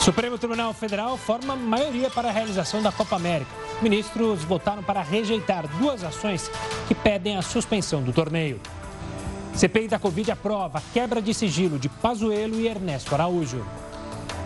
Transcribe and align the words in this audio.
Supremo 0.00 0.38
Tribunal 0.38 0.72
Federal 0.72 1.18
forma 1.18 1.54
maioria 1.54 2.08
para 2.08 2.30
a 2.30 2.32
realização 2.32 2.80
da 2.80 2.90
Copa 2.90 3.16
América. 3.16 3.50
Ministros 3.82 4.42
votaram 4.42 4.82
para 4.82 5.02
rejeitar 5.02 5.68
duas 5.78 6.02
ações 6.02 6.50
que 6.88 6.94
pedem 6.94 7.36
a 7.36 7.42
suspensão 7.42 8.02
do 8.02 8.10
torneio. 8.10 8.58
CPI 9.54 9.88
da 9.88 9.98
Covid 9.98 10.30
aprova 10.30 10.82
quebra 10.94 11.20
de 11.20 11.34
sigilo 11.34 11.78
de 11.78 11.90
Pazuello 11.90 12.58
e 12.58 12.66
Ernesto 12.66 13.14
Araújo. 13.14 13.62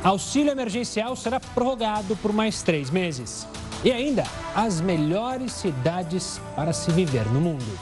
Auxílio 0.03 0.51
emergencial 0.51 1.15
será 1.15 1.39
prorrogado 1.39 2.17
por 2.17 2.33
mais 2.33 2.61
três 2.63 2.91
meses. 2.91 3.47
E 3.85 3.93
ainda, 3.93 4.25
as 4.57 4.81
melhores 4.81 5.53
cidades 5.53 6.41
para 6.57 6.73
se 6.73 6.91
viver 6.91 7.27
no 7.27 7.41
mundo. 7.41 7.79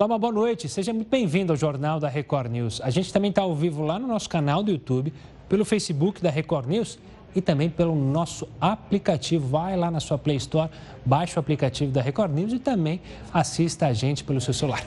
Olá, 0.00 0.12
uma 0.12 0.18
boa 0.20 0.32
noite. 0.32 0.68
Seja 0.68 0.92
muito 0.92 1.08
bem-vindo 1.08 1.52
ao 1.52 1.56
Jornal 1.56 1.98
da 1.98 2.08
Record 2.08 2.52
News. 2.52 2.80
A 2.84 2.88
gente 2.88 3.12
também 3.12 3.30
está 3.30 3.42
ao 3.42 3.52
vivo 3.52 3.82
lá 3.82 3.98
no 3.98 4.06
nosso 4.06 4.28
canal 4.28 4.62
do 4.62 4.70
YouTube, 4.70 5.12
pelo 5.48 5.64
Facebook 5.64 6.22
da 6.22 6.30
Record 6.30 6.68
News 6.68 7.00
e 7.34 7.40
também 7.40 7.68
pelo 7.68 7.96
nosso 7.96 8.48
aplicativo. 8.60 9.48
Vai 9.48 9.76
lá 9.76 9.90
na 9.90 9.98
sua 9.98 10.16
Play 10.16 10.36
Store, 10.36 10.70
baixe 11.04 11.34
o 11.36 11.40
aplicativo 11.40 11.90
da 11.90 12.00
Record 12.00 12.32
News 12.32 12.52
e 12.52 12.60
também 12.60 13.00
assista 13.34 13.88
a 13.88 13.92
gente 13.92 14.22
pelo 14.22 14.40
seu 14.40 14.54
celular. 14.54 14.86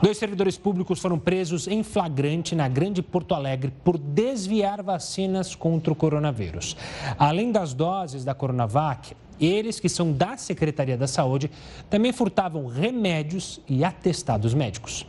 Dois 0.00 0.18
servidores 0.18 0.56
públicos 0.56 1.00
foram 1.00 1.18
presos 1.18 1.66
em 1.66 1.82
flagrante 1.82 2.54
na 2.54 2.68
Grande 2.68 3.02
Porto 3.02 3.34
Alegre 3.34 3.72
por 3.82 3.98
desviar 3.98 4.84
vacinas 4.84 5.56
contra 5.56 5.92
o 5.92 5.96
coronavírus. 5.96 6.76
Além 7.18 7.50
das 7.50 7.74
doses 7.74 8.24
da 8.24 8.34
Coronavac, 8.34 9.16
eles, 9.40 9.80
que 9.80 9.88
são 9.88 10.12
da 10.12 10.36
Secretaria 10.36 10.96
da 10.96 11.06
Saúde, 11.06 11.50
também 11.88 12.12
furtavam 12.12 12.66
remédios 12.66 13.60
e 13.68 13.84
atestados 13.84 14.54
médicos. 14.54 15.06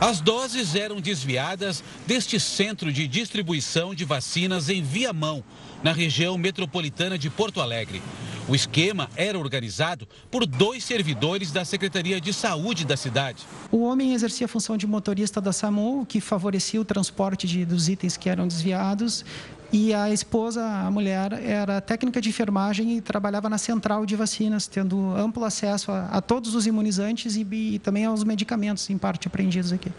As 0.00 0.18
doses 0.18 0.74
eram 0.74 0.98
desviadas 0.98 1.84
deste 2.06 2.40
centro 2.40 2.90
de 2.90 3.06
distribuição 3.06 3.94
de 3.94 4.06
vacinas 4.06 4.70
em 4.70 4.82
Viamão, 4.82 5.44
na 5.82 5.92
região 5.92 6.38
metropolitana 6.38 7.18
de 7.18 7.28
Porto 7.28 7.60
Alegre. 7.60 8.00
O 8.48 8.54
esquema 8.54 9.10
era 9.14 9.38
organizado 9.38 10.08
por 10.30 10.46
dois 10.46 10.82
servidores 10.84 11.52
da 11.52 11.64
Secretaria 11.66 12.18
de 12.18 12.32
Saúde 12.32 12.86
da 12.86 12.96
cidade. 12.96 13.44
O 13.70 13.82
homem 13.82 14.14
exercia 14.14 14.46
a 14.46 14.48
função 14.48 14.76
de 14.76 14.86
motorista 14.86 15.40
da 15.40 15.52
SAMU, 15.52 16.06
que 16.06 16.20
favorecia 16.20 16.80
o 16.80 16.84
transporte 16.84 17.46
de, 17.46 17.66
dos 17.66 17.88
itens 17.88 18.16
que 18.16 18.30
eram 18.30 18.48
desviados, 18.48 19.24
e 19.72 19.94
a 19.94 20.10
esposa, 20.10 20.64
a 20.64 20.90
mulher, 20.90 21.32
era 21.32 21.80
técnica 21.80 22.20
de 22.20 22.28
enfermagem 22.28 22.96
e 22.96 23.00
trabalhava 23.00 23.48
na 23.48 23.58
central 23.58 24.04
de 24.04 24.16
vacinas, 24.16 24.66
tendo 24.66 25.14
amplo 25.14 25.44
acesso 25.44 25.92
a, 25.92 26.06
a 26.06 26.20
todos 26.20 26.54
os 26.54 26.66
imunizantes 26.66 27.36
e, 27.36 27.46
e 27.52 27.78
também 27.78 28.04
aos 28.04 28.24
medicamentos, 28.24 28.90
em 28.90 28.98
parte 28.98 29.28
apreendidos 29.28 29.72
aqui. 29.72 29.92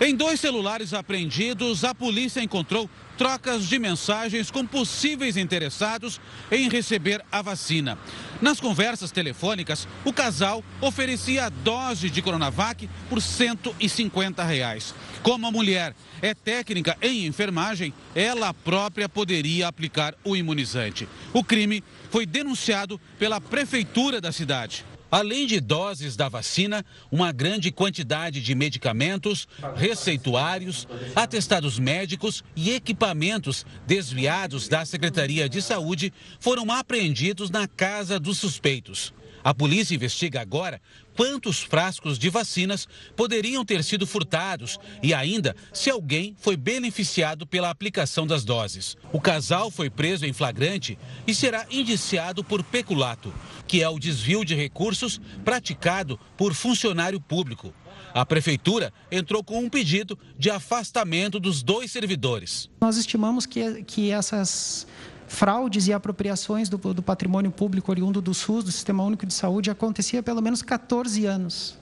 Em 0.00 0.14
dois 0.14 0.40
celulares 0.40 0.92
apreendidos, 0.92 1.84
a 1.84 1.94
polícia 1.94 2.42
encontrou 2.42 2.90
trocas 3.16 3.68
de 3.68 3.78
mensagens 3.78 4.50
com 4.50 4.66
possíveis 4.66 5.36
interessados 5.36 6.20
em 6.50 6.68
receber 6.68 7.24
a 7.30 7.40
vacina. 7.40 7.96
Nas 8.42 8.58
conversas 8.58 9.12
telefônicas, 9.12 9.86
o 10.04 10.12
casal 10.12 10.64
oferecia 10.80 11.46
a 11.46 11.48
dose 11.48 12.10
de 12.10 12.20
Coronavac 12.20 12.90
por 13.08 13.22
150 13.22 14.42
reais. 14.42 14.92
Como 15.22 15.46
a 15.46 15.52
mulher 15.52 15.94
é 16.20 16.34
técnica 16.34 16.96
em 17.00 17.24
enfermagem, 17.24 17.94
ela 18.16 18.52
própria 18.52 19.08
poderia 19.08 19.68
aplicar 19.68 20.12
o 20.24 20.34
imunizante. 20.34 21.08
O 21.32 21.44
crime 21.44 21.84
foi 22.10 22.26
denunciado 22.26 23.00
pela 23.16 23.40
prefeitura 23.40 24.20
da 24.20 24.32
cidade. 24.32 24.84
Além 25.14 25.46
de 25.46 25.60
doses 25.60 26.16
da 26.16 26.28
vacina, 26.28 26.84
uma 27.08 27.30
grande 27.30 27.70
quantidade 27.70 28.42
de 28.42 28.52
medicamentos, 28.52 29.46
receituários, 29.76 30.88
atestados 31.14 31.78
médicos 31.78 32.42
e 32.56 32.72
equipamentos 32.72 33.64
desviados 33.86 34.66
da 34.66 34.84
Secretaria 34.84 35.48
de 35.48 35.62
Saúde 35.62 36.12
foram 36.40 36.68
apreendidos 36.72 37.48
na 37.48 37.68
casa 37.68 38.18
dos 38.18 38.38
suspeitos. 38.38 39.14
A 39.44 39.52
polícia 39.52 39.94
investiga 39.94 40.40
agora 40.40 40.80
quantos 41.14 41.62
frascos 41.62 42.18
de 42.18 42.30
vacinas 42.30 42.88
poderiam 43.14 43.62
ter 43.62 43.84
sido 43.84 44.06
furtados 44.06 44.80
e 45.02 45.12
ainda 45.12 45.54
se 45.70 45.90
alguém 45.90 46.34
foi 46.40 46.56
beneficiado 46.56 47.46
pela 47.46 47.68
aplicação 47.68 48.26
das 48.26 48.42
doses. 48.42 48.96
O 49.12 49.20
casal 49.20 49.70
foi 49.70 49.90
preso 49.90 50.24
em 50.24 50.32
flagrante 50.32 50.98
e 51.26 51.34
será 51.34 51.66
indiciado 51.70 52.42
por 52.42 52.62
peculato, 52.62 53.34
que 53.66 53.82
é 53.82 53.88
o 53.88 53.98
desvio 53.98 54.46
de 54.46 54.54
recursos 54.54 55.20
praticado 55.44 56.18
por 56.38 56.54
funcionário 56.54 57.20
público. 57.20 57.74
A 58.14 58.24
prefeitura 58.24 58.92
entrou 59.10 59.44
com 59.44 59.58
um 59.58 59.68
pedido 59.68 60.18
de 60.38 60.48
afastamento 60.48 61.38
dos 61.38 61.62
dois 61.62 61.90
servidores. 61.90 62.70
Nós 62.80 62.96
estimamos 62.96 63.44
que, 63.44 63.82
que 63.82 64.10
essas 64.10 64.86
fraudes 65.34 65.88
e 65.88 65.92
apropriações 65.92 66.68
do, 66.68 66.78
do 66.78 67.02
patrimônio 67.02 67.50
público 67.50 67.90
oriundo 67.90 68.22
do 68.22 68.32
SUS, 68.32 68.64
do 68.64 68.72
Sistema 68.72 69.02
Único 69.02 69.26
de 69.26 69.34
Saúde, 69.34 69.70
acontecia 69.70 70.20
há 70.20 70.22
pelo 70.22 70.40
menos 70.40 70.62
14 70.62 71.26
anos. 71.26 71.76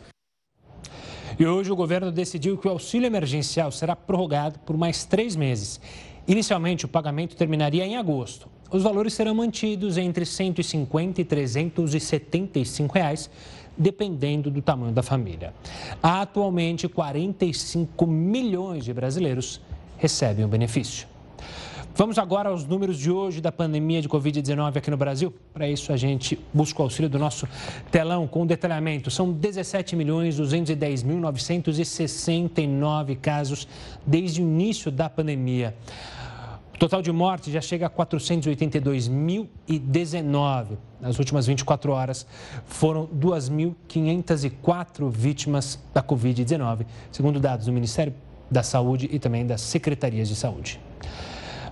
E 1.39 1.47
hoje 1.47 1.71
o 1.71 1.77
governo 1.77 2.11
decidiu 2.11 2.59
que 2.59 2.67
o 2.67 2.71
auxílio 2.71 3.07
emergencial 3.07 3.71
será 3.71 3.95
prorrogado 3.95 4.59
por 4.61 4.77
mais 4.77 5.05
três 5.05 5.37
meses. 5.37 5.81
Inicialmente, 6.27 6.85
o 6.85 6.89
pagamento 6.89 7.37
terminaria 7.37 7.85
em 7.85 7.97
agosto. 7.97 8.49
Os 8.71 8.83
valores 8.83 9.13
serão 9.13 9.35
mantidos 9.35 9.99
entre 9.99 10.25
150 10.25 11.21
e 11.21 11.25
375 11.25 12.95
reais, 12.95 13.31
dependendo 13.77 14.51
do 14.51 14.63
tamanho 14.63 14.93
da 14.93 15.03
família. 15.03 15.53
Atualmente, 16.03 16.89
45 16.89 18.07
milhões 18.07 18.85
de 18.85 18.93
brasileiros 18.95 19.61
recebem 19.99 20.45
o 20.45 20.49
benefício. 20.49 21.12
Vamos 21.95 22.19
agora 22.19 22.49
aos 22.49 22.65
números 22.65 22.97
de 22.97 23.11
hoje 23.11 23.43
da 23.43 23.53
pandemia 23.53 24.01
de 24.01 24.09
Covid-19 24.09 24.79
aqui 24.79 24.91
no 24.91 24.97
Brasil. 24.97 25.31
Para 25.53 25.69
isso, 25.69 25.93
a 25.93 25.97
gente 25.97 26.41
busca 26.51 26.81
o 26.81 26.85
auxílio 26.85 27.11
do 27.11 27.19
nosso 27.19 27.47
telão 27.91 28.27
com 28.27 28.47
detalhamento. 28.47 29.11
São 29.11 29.31
17 29.31 29.95
milhões 29.95 30.39
210 30.39 31.03
mil 31.03 31.19
969 31.19 33.17
casos 33.17 33.69
desde 34.07 34.41
o 34.41 34.45
início 34.45 34.91
da 34.91 35.11
pandemia. 35.11 35.77
O 36.75 36.79
total 36.79 37.03
de 37.03 37.13
mortes 37.13 37.53
já 37.53 37.61
chega 37.61 37.89
a 37.89 37.91
482.019. 37.91 40.79
Nas 40.99 41.19
últimas 41.19 41.47
24 41.47 41.93
horas, 41.93 42.27
foram 42.65 43.07
2.504 43.09 45.11
vítimas 45.11 45.79
da 45.93 46.03
Covid-19, 46.03 46.87
segundo 47.11 47.39
dados 47.39 47.67
do 47.67 47.73
Ministério 47.73 48.15
da 48.51 48.63
Saúde 48.63 49.11
e 49.13 49.19
também 49.19 49.47
das 49.47 49.61
secretarias 49.61 50.27
de 50.27 50.37
saúde. 50.37 50.81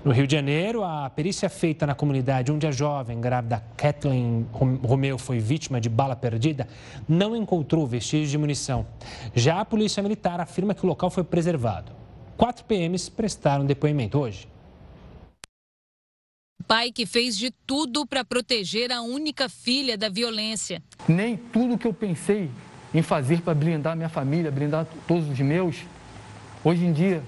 No 0.02 0.12
Rio 0.12 0.26
de 0.26 0.34
Janeiro, 0.34 0.82
a 0.82 1.10
perícia 1.10 1.50
feita 1.50 1.86
na 1.86 1.94
comunidade 1.94 2.50
onde 2.50 2.66
a 2.66 2.72
jovem 2.72 3.20
grávida 3.20 3.62
Kathleen 3.76 4.46
Romeu 4.82 5.18
foi 5.18 5.38
vítima 5.38 5.78
de 5.78 5.90
bala 5.90 6.16
perdida 6.16 6.66
não 7.06 7.36
encontrou 7.36 7.86
vestígios 7.86 8.30
de 8.30 8.38
munição. 8.38 8.86
Já 9.34 9.60
a 9.60 9.64
Polícia 9.64 10.02
Militar 10.02 10.40
afirma 10.40 10.74
que 10.74 10.86
o 10.86 10.88
local 10.88 11.10
foi 11.10 11.22
preservado. 11.22 11.92
Quatro 12.34 12.64
PMs 12.64 13.10
prestaram 13.10 13.66
depoimento 13.66 14.18
hoje. 14.18 14.48
Pai 16.66 16.90
que 16.90 17.04
fez 17.04 17.36
de 17.36 17.50
tudo 17.66 18.06
para 18.06 18.24
proteger 18.24 18.90
a 18.90 19.02
única 19.02 19.50
filha 19.50 19.98
da 19.98 20.08
violência. 20.08 20.82
Nem 21.06 21.36
tudo 21.36 21.76
que 21.76 21.86
eu 21.86 21.92
pensei 21.92 22.50
em 22.94 23.02
fazer 23.02 23.42
para 23.42 23.54
blindar 23.54 23.94
minha 23.94 24.08
família, 24.08 24.50
blindar 24.50 24.86
todos 25.06 25.28
os 25.28 25.38
meus, 25.40 25.76
hoje 26.64 26.86
em 26.86 26.92
dia, 26.92 27.22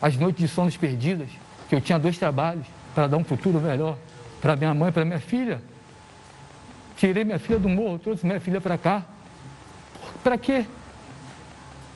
as 0.00 0.16
noites 0.16 0.40
de 0.40 0.48
sonos 0.48 0.74
perdidas, 0.74 1.28
que 1.68 1.74
eu 1.74 1.80
tinha 1.80 1.98
dois 1.98 2.18
trabalhos 2.18 2.66
para 2.94 3.06
dar 3.06 3.16
um 3.16 3.24
futuro 3.24 3.60
melhor 3.60 3.96
para 4.40 4.56
minha 4.56 4.74
mãe, 4.74 4.90
para 4.92 5.04
minha 5.04 5.20
filha. 5.20 5.62
Tirei 6.96 7.24
minha 7.24 7.38
filha 7.38 7.58
do 7.58 7.68
morro, 7.68 7.98
trouxe 7.98 8.26
minha 8.26 8.40
filha 8.40 8.60
para 8.60 8.76
cá. 8.76 9.06
Para 10.22 10.38
quê? 10.38 10.64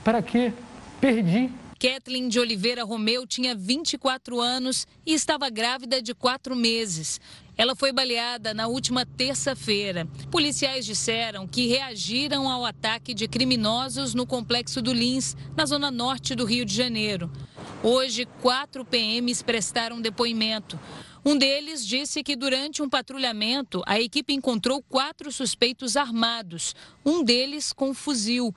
Para 0.05 0.23
quê? 0.23 0.53
Perdi. 1.01 1.51
Kathleen 1.79 2.29
de 2.29 2.39
Oliveira 2.39 2.85
Romeu 2.85 3.27
tinha 3.27 3.57
24 3.57 4.41
anos 4.41 4.87
e 5.05 5.15
estava 5.15 5.51
grávida 5.51 6.01
de 6.01 6.15
quatro 6.15 6.55
meses. 6.55 7.21
Ela 7.57 7.75
foi 7.75 7.93
baleada 7.93 8.55
na 8.55 8.69
última 8.69 9.05
terça-feira. 9.05 10.07
Policiais 10.31 10.87
disseram 10.87 11.47
que 11.47 11.67
reagiram 11.67 12.49
ao 12.49 12.65
ataque 12.65 13.13
de 13.13 13.27
criminosos 13.27 14.15
no 14.15 14.25
complexo 14.25 14.81
do 14.81 14.93
Lins, 14.93 15.37
na 15.57 15.67
zona 15.67 15.91
norte 15.91 16.37
do 16.37 16.45
Rio 16.45 16.65
de 16.65 16.73
Janeiro. 16.73 17.29
Hoje, 17.85 18.29
quatro 18.41 18.85
PMs 18.85 19.43
prestaram 19.43 20.01
depoimento. 20.01 20.79
Um 21.25 21.37
deles 21.37 21.85
disse 21.85 22.23
que 22.23 22.37
durante 22.37 22.81
um 22.81 22.89
patrulhamento, 22.89 23.83
a 23.87 24.01
equipe 24.01 24.33
encontrou 24.33 24.81
quatro 24.81 25.33
suspeitos 25.33 25.97
armados, 25.97 26.77
um 27.05 27.25
deles 27.25 27.73
com 27.73 27.93
fuzil. 27.93 28.55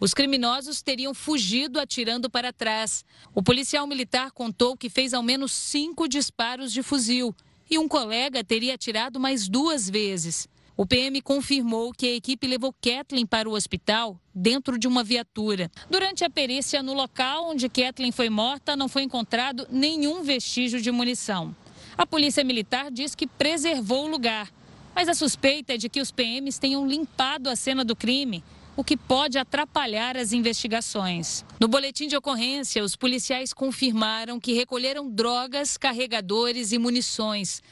Os 0.00 0.12
criminosos 0.12 0.82
teriam 0.82 1.14
fugido 1.14 1.78
atirando 1.78 2.28
para 2.28 2.52
trás. 2.52 3.04
O 3.32 3.44
policial 3.44 3.86
militar 3.86 4.32
contou 4.32 4.76
que 4.76 4.90
fez 4.90 5.14
ao 5.14 5.22
menos 5.22 5.52
cinco 5.52 6.08
disparos 6.08 6.72
de 6.72 6.82
fuzil 6.82 7.32
e 7.70 7.78
um 7.78 7.86
colega 7.86 8.42
teria 8.42 8.74
atirado 8.74 9.20
mais 9.20 9.48
duas 9.48 9.88
vezes. 9.88 10.48
O 10.76 10.84
PM 10.84 11.22
confirmou 11.22 11.92
que 11.92 12.06
a 12.06 12.14
equipe 12.14 12.48
levou 12.48 12.72
Kathleen 12.72 13.24
para 13.24 13.48
o 13.48 13.52
hospital 13.52 14.20
dentro 14.34 14.76
de 14.76 14.88
uma 14.88 15.04
viatura. 15.04 15.70
Durante 15.88 16.24
a 16.24 16.30
perícia 16.30 16.82
no 16.82 16.94
local 16.94 17.50
onde 17.50 17.68
Kathleen 17.68 18.10
foi 18.10 18.28
morta, 18.28 18.74
não 18.74 18.88
foi 18.88 19.04
encontrado 19.04 19.68
nenhum 19.70 20.24
vestígio 20.24 20.80
de 20.80 20.90
munição. 20.90 21.54
A 21.96 22.04
polícia 22.04 22.42
militar 22.42 22.90
diz 22.90 23.14
que 23.14 23.24
preservou 23.24 24.06
o 24.06 24.08
lugar, 24.08 24.52
mas 24.96 25.08
a 25.08 25.14
suspeita 25.14 25.74
é 25.74 25.76
de 25.76 25.88
que 25.88 26.00
os 26.00 26.10
PMs 26.10 26.58
tenham 26.58 26.84
limpado 26.84 27.48
a 27.48 27.54
cena 27.54 27.84
do 27.84 27.94
crime 27.94 28.42
o 28.76 28.82
que 28.82 28.96
pode 28.96 29.38
atrapalhar 29.38 30.16
as 30.16 30.32
investigações. 30.32 31.44
No 31.60 31.68
boletim 31.68 32.08
de 32.08 32.16
ocorrência, 32.16 32.82
os 32.82 32.96
policiais 32.96 33.52
confirmaram 33.52 34.40
que 34.40 34.52
recolheram 34.52 35.08
drogas, 35.08 35.76
carregadores 35.76 36.72
e 36.72 36.78
munições. 36.78 37.62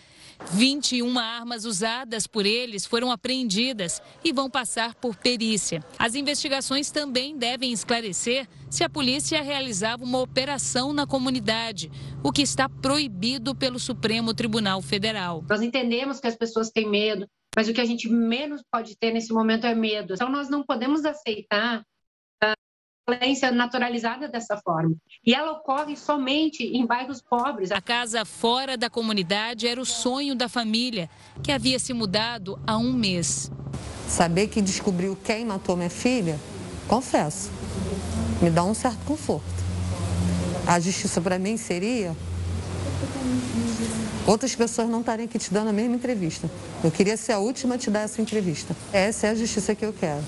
21 0.51 1.19
armas 1.19 1.65
usadas 1.65 2.27
por 2.27 2.45
eles 2.45 2.85
foram 2.85 3.11
apreendidas 3.11 4.03
e 4.25 4.33
vão 4.33 4.51
passar 4.51 4.95
por 4.95 5.17
perícia. 5.17 5.85
As 5.99 6.15
investigações 6.15 6.91
também 6.91 7.37
devem 7.37 7.73
esclarecer 7.73 8.49
se 8.71 8.83
a 8.85 8.89
polícia 8.89 9.43
realizava 9.43 10.05
uma 10.05 10.21
operação 10.21 10.93
na 10.93 11.07
comunidade, 11.07 11.91
o 12.23 12.33
que 12.33 12.43
está 12.43 12.69
proibido 12.69 13.55
pelo 13.55 13.79
Supremo 13.79 14.35
Tribunal 14.35 14.81
Federal. 14.83 15.45
Nós 15.49 15.63
entendemos 15.63 16.21
que 16.21 16.27
as 16.27 16.37
pessoas 16.37 16.71
têm 16.71 16.89
medo, 16.89 17.27
mas 17.55 17.69
o 17.69 17.75
que 17.75 17.81
a 17.81 17.85
gente 17.85 18.09
menos 18.09 18.63
pode 18.71 18.97
ter 18.97 19.13
nesse 19.13 19.33
momento 19.33 19.67
é 19.67 19.75
medo. 19.75 20.15
Então, 20.15 20.31
nós 20.31 20.49
não 20.49 20.63
podemos 20.63 21.05
aceitar 21.05 21.83
violência 23.09 23.51
naturalizada 23.51 24.29
dessa 24.29 24.57
forma. 24.57 24.95
E 25.25 25.35
ela 25.35 25.53
ocorre 25.53 25.97
somente 25.97 26.63
em 26.63 26.87
bairros 26.87 27.21
pobres. 27.21 27.71
A 27.71 27.81
casa 27.81 28.25
fora 28.25 28.77
da 28.77 28.89
comunidade 28.89 29.67
era 29.67 29.81
o 29.81 29.85
sonho 29.85 30.35
da 30.35 30.49
família, 30.49 31.11
que 31.43 31.53
havia 31.53 31.79
se 31.79 31.93
mudado 31.93 32.59
há 32.67 32.77
um 32.77 32.93
mês. 32.93 33.51
Saber 34.09 34.49
que 34.49 34.61
descobriu 34.61 35.17
quem 35.25 35.45
matou 35.45 35.77
minha 35.77 35.91
filha, 35.91 36.39
confesso, 36.87 37.51
me 38.41 38.51
dá 38.51 38.63
um 38.63 38.75
certo 38.75 39.05
conforto. 39.05 39.63
A 40.67 40.79
justiça 40.79 41.21
para 41.21 41.39
mim 41.39 41.57
seria 41.57 42.17
outras 44.27 44.55
pessoas 44.55 44.89
não 44.89 45.01
estarem 45.01 45.27
aqui 45.27 45.39
te 45.39 45.53
dando 45.53 45.69
a 45.69 45.73
mesma 45.73 45.97
entrevista. 45.97 46.49
Eu 46.85 46.91
queria 46.91 47.17
ser 47.17 47.33
a 47.33 47.39
última 47.39 47.75
a 47.75 47.79
te 47.79 47.91
dar 47.91 48.01
essa 48.01 48.23
entrevista. 48.23 48.77
Essa 48.93 49.29
é 49.29 49.31
a 49.31 49.35
justiça 49.35 49.75
que 49.75 49.85
eu 49.85 49.93
quero. 49.93 50.23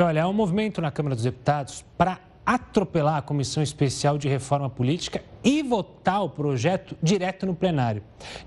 Olha, 0.00 0.22
há 0.22 0.28
um 0.28 0.32
movimento 0.32 0.80
na 0.80 0.92
Câmara 0.92 1.16
dos 1.16 1.24
Deputados 1.24 1.84
para 1.96 2.20
atropelar 2.46 3.16
a 3.16 3.22
Comissão 3.22 3.60
Especial 3.60 4.16
de 4.16 4.28
Reforma 4.28 4.70
Política 4.70 5.24
e 5.42 5.60
votar 5.60 6.22
o 6.22 6.30
projeto 6.30 6.96
direto 7.02 7.44
no 7.44 7.52
plenário. 7.52 8.00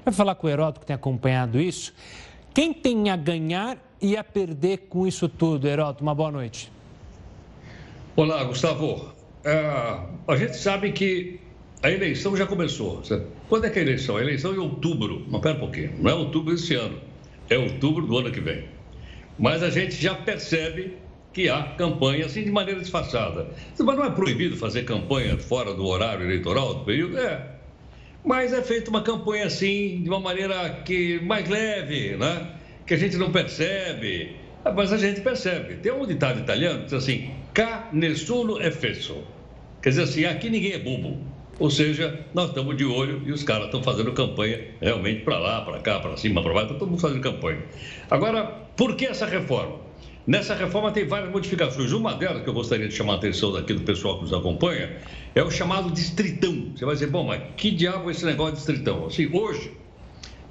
Vai 0.06 0.14
falar 0.14 0.36
com 0.36 0.48
o 0.48 0.50
Heródoto 0.50 0.80
que 0.80 0.86
tem 0.86 0.96
acompanhado 0.96 1.60
isso. 1.60 1.94
Quem 2.54 2.74
tem 2.74 3.10
a 3.10 3.18
ganhar 3.18 3.78
e 4.02 4.16
a 4.16 4.24
perder 4.24 4.88
com 4.88 5.06
isso 5.06 5.28
tudo, 5.28 5.68
Heródoto? 5.68 6.02
Uma 6.02 6.16
boa 6.16 6.32
noite. 6.32 6.72
Olá, 8.16 8.46
Gustavo. 8.46 9.12
É, 9.44 10.00
a 10.30 10.36
gente 10.38 10.56
sabe 10.56 10.94
que 10.94 11.38
a 11.84 11.92
eleição 11.92 12.38
já 12.38 12.48
começou. 12.48 13.04
Quando 13.50 13.66
é 13.66 13.70
que 13.70 13.78
é 13.78 13.82
a 13.82 13.86
eleição? 13.86 14.16
A 14.16 14.22
eleição 14.22 14.52
é 14.54 14.56
em 14.56 14.60
outubro. 14.60 15.26
Mas 15.30 15.42
pera 15.42 15.58
um 15.58 15.60
pouquinho. 15.60 15.96
Não 16.00 16.12
é 16.12 16.14
outubro 16.14 16.56
desse 16.56 16.76
ano. 16.76 16.98
É 17.50 17.58
outubro 17.58 18.08
do 18.08 18.18
ano 18.18 18.32
que 18.32 18.40
vem. 18.40 18.64
Mas 19.38 19.62
a 19.62 19.70
gente 19.70 19.96
já 19.96 20.16
percebe 20.16 21.01
que 21.34 21.50
há 21.50 21.64
campanha 21.78 22.26
assim 22.26 22.44
de 22.44 22.52
maneira 22.52 22.80
disfarçada. 22.80 23.48
Mas 23.80 23.98
não 23.98 24.06
é 24.06 24.10
proibido 24.10 24.58
fazer 24.58 24.84
campanha 24.84 25.38
fora 25.38 25.74
do 25.74 25.86
horário 25.86 26.26
eleitoral 26.26 26.76
do 26.76 26.86
período? 26.86 27.18
É. 27.18 27.52
Mas 28.24 28.54
é 28.54 28.62
feita 28.62 28.90
uma 28.90 29.02
campanha 29.02 29.46
assim, 29.46 30.02
de 30.04 30.10
uma 30.10 30.20
maneira 30.20 30.82
que 30.86 31.20
mais 31.22 31.48
leve, 31.50 32.16
né? 32.18 32.48
Que 32.86 32.94
a 32.94 32.98
gente 32.98 33.18
não 33.18 33.32
percebe. 33.32 34.36
Mas 34.76 34.94
a 34.94 34.98
gente 34.98 35.22
percebe. 35.22 35.76
Tem 35.76 35.92
um 35.92 36.06
ditado 36.06 36.40
italiano 36.40 36.80
que 36.80 36.86
diz 36.86 36.94
assim: 36.94 37.32
Ca 37.54 37.90
nessuno 37.92 38.60
è 38.60 38.70
fesso. 38.70 39.24
Quer 39.82 39.90
dizer 39.90 40.04
assim, 40.04 40.26
aqui 40.26 40.50
ninguém 40.50 40.74
é 40.74 40.80
bobo. 40.80 41.18
Ou 41.60 41.70
seja, 41.70 42.20
nós 42.34 42.50
estamos 42.50 42.78
de 42.78 42.86
olho 42.86 43.22
e 43.26 43.32
os 43.32 43.44
caras 43.44 43.66
estão 43.66 43.84
fazendo 43.84 44.12
campanha 44.14 44.60
realmente 44.80 45.22
para 45.22 45.38
lá, 45.38 45.62
para 45.62 45.80
cá, 45.80 46.00
para 46.00 46.16
cima, 46.18 46.42
para 46.42 46.54
baixo, 46.54 46.68
está 46.68 46.80
todo 46.80 46.90
mundo 46.90 47.02
fazendo 47.02 47.22
campanha. 47.22 47.64
Agora, 48.10 48.46
por 48.76 48.96
que 48.96 49.06
essa 49.06 49.26
reforma? 49.26 49.80
Nessa 50.26 50.54
reforma 50.54 50.92
tem 50.92 51.06
várias 51.06 51.32
modificações. 51.32 51.92
Uma 51.92 52.14
delas 52.14 52.44
que 52.44 52.50
eu 52.50 52.54
gostaria 52.54 52.88
de 52.88 52.94
chamar 52.94 53.14
a 53.14 53.16
atenção 53.18 53.52
daqui 53.52 53.74
do 53.74 53.82
pessoal 53.82 54.18
que 54.18 54.24
nos 54.24 54.34
acompanha 54.34 54.98
é 55.34 55.44
o 55.44 55.50
chamado 55.50 55.92
distritão. 55.92 56.72
Você 56.76 56.86
vai 56.86 56.94
dizer, 56.94 57.08
bom, 57.08 57.26
mas 57.26 57.42
que 57.58 57.72
diabo 57.72 58.10
é 58.10 58.12
esse 58.12 58.26
negócio 58.26 58.54
de 58.54 58.58
distritão? 58.58 59.08
Assim, 59.08 59.30
hoje, 59.34 59.72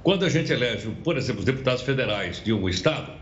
quando 0.03 0.25
a 0.25 0.29
gente 0.29 0.51
elege, 0.51 0.89
por 1.03 1.17
exemplo, 1.17 1.39
os 1.39 1.45
deputados 1.45 1.83
federais 1.83 2.43
de 2.43 2.51
um 2.51 2.67
estado, 2.67 3.13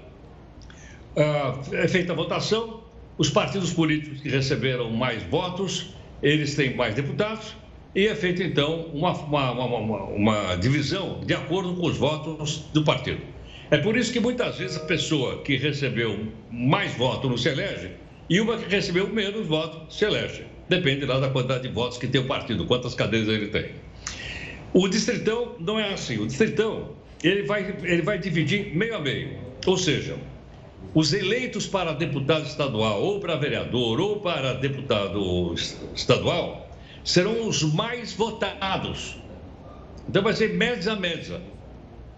ah, 1.16 1.60
é 1.74 1.88
feita 1.88 2.14
a 2.14 2.16
votação, 2.16 2.82
os 3.18 3.30
partidos 3.30 3.74
políticos 3.74 4.22
que 4.22 4.30
receberam 4.30 4.90
mais 4.90 5.22
votos, 5.24 5.94
eles 6.24 6.56
têm 6.56 6.76
mais 6.76 6.96
deputados, 6.96 7.56
e 7.94 8.08
é 8.08 8.16
feita, 8.16 8.44
então, 8.44 8.86
uma, 8.94 9.12
uma, 9.12 9.52
uma, 9.52 10.04
uma, 10.04 10.56
divisão 10.56 11.22
de 11.26 11.34
acordo 11.34 11.74
com 11.76 11.88
os 11.88 11.98
votos 11.98 12.60
do 12.72 12.84
partido. 12.84 13.22
É 13.72 13.78
por 13.78 13.96
isso 13.96 14.12
que 14.12 14.20
muitas 14.20 14.58
vezes 14.58 14.78
a 14.78 14.82
pessoa 14.82 15.42
que 15.44 15.56
recebeu 15.56 16.28
mais 16.52 16.96
votos 16.96 17.30
não 17.30 17.38
se 17.38 17.50
elege 17.50 17.92
e 18.30 18.42
uma 18.42 18.58
que 18.58 18.70
recebeu 18.70 19.08
menos 19.08 19.46
votos 19.46 19.96
se 19.96 20.06
elege. 20.06 20.44
Depende 20.68 21.06
lá 21.06 21.20
da 21.20 21.30
quantidade 21.30 21.64
de 21.64 21.74
votos 21.74 21.98
que 21.98 22.08
tem 22.08 22.22
o 22.22 22.26
partido, 22.26 22.66
quantas 22.66 22.94
cadeiras 22.96 23.28
ele 23.28 23.48
tem. 23.48 23.72
O 24.74 24.88
distritão 24.88 25.56
não 25.60 25.80
é 25.80 25.94
assim. 25.94 26.18
O 26.18 26.28
distritão 26.28 26.96
ele 27.24 27.44
vai, 27.44 27.76
ele 27.84 28.02
vai 28.02 28.18
dividir 28.18 28.76
meio 28.76 28.96
a 28.96 29.00
meio. 29.00 29.38
Ou 29.66 29.78
seja, 29.78 30.16
os 30.94 31.14
eleitos 31.14 31.68
para 31.68 31.94
deputado 31.94 32.46
estadual, 32.46 33.02
ou 33.02 33.20
para 33.20 33.36
vereador, 33.36 34.00
ou 34.00 34.20
para 34.20 34.54
deputado 34.54 35.54
estadual, 35.96 36.70
serão 37.04 37.48
os 37.48 37.62
mais 37.64 38.14
votados. 38.14 39.18
Então 40.08 40.24
vai 40.24 40.34
ser 40.34 40.54
média 40.54 40.94
a 40.94 40.96
média. 40.96 41.42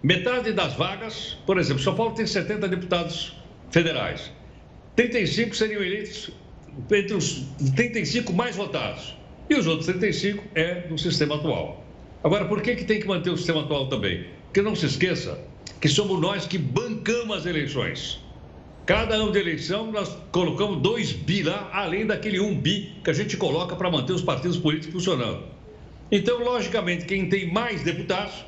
Metade 0.02 0.52
das 0.52 0.74
vagas, 0.74 1.38
por 1.46 1.58
exemplo, 1.58 1.80
São 1.80 1.94
Paulo 1.94 2.12
tem 2.12 2.26
70 2.26 2.66
deputados 2.66 3.36
federais. 3.70 4.32
35 4.96 5.54
seriam 5.54 5.80
eleitos 5.80 6.30
entre 6.90 7.14
os 7.14 7.44
35 7.76 8.32
mais 8.32 8.56
votados. 8.56 9.14
E 9.48 9.54
os 9.54 9.66
outros 9.66 9.86
35 9.86 10.42
é 10.56 10.80
do 10.80 10.98
sistema 10.98 11.36
atual. 11.36 11.84
Agora, 12.24 12.46
por 12.46 12.60
que, 12.62 12.74
que 12.74 12.84
tem 12.84 12.98
que 12.98 13.06
manter 13.06 13.30
o 13.30 13.36
sistema 13.36 13.62
atual 13.62 13.88
também? 13.88 14.26
Porque 14.46 14.60
não 14.60 14.74
se 14.74 14.86
esqueça 14.86 15.38
que 15.80 15.88
somos 15.88 16.20
nós 16.20 16.46
que 16.46 16.58
bancamos 16.58 17.36
as 17.36 17.46
eleições. 17.46 18.20
Cada 18.84 19.14
ano 19.14 19.30
de 19.30 19.38
eleição, 19.38 19.92
nós 19.92 20.16
colocamos 20.32 20.82
2 20.82 21.12
bi 21.12 21.44
lá, 21.44 21.70
além 21.72 22.06
daquele 22.06 22.40
1 22.40 22.44
um 22.48 22.54
bi 22.56 22.92
que 23.04 23.10
a 23.10 23.12
gente 23.12 23.36
coloca 23.36 23.76
para 23.76 23.88
manter 23.88 24.12
os 24.12 24.22
partidos 24.22 24.56
políticos 24.56 24.94
funcionando. 24.94 25.44
Então, 26.10 26.42
logicamente, 26.42 27.04
quem 27.04 27.28
tem 27.28 27.52
mais 27.52 27.82
deputados 27.82 28.44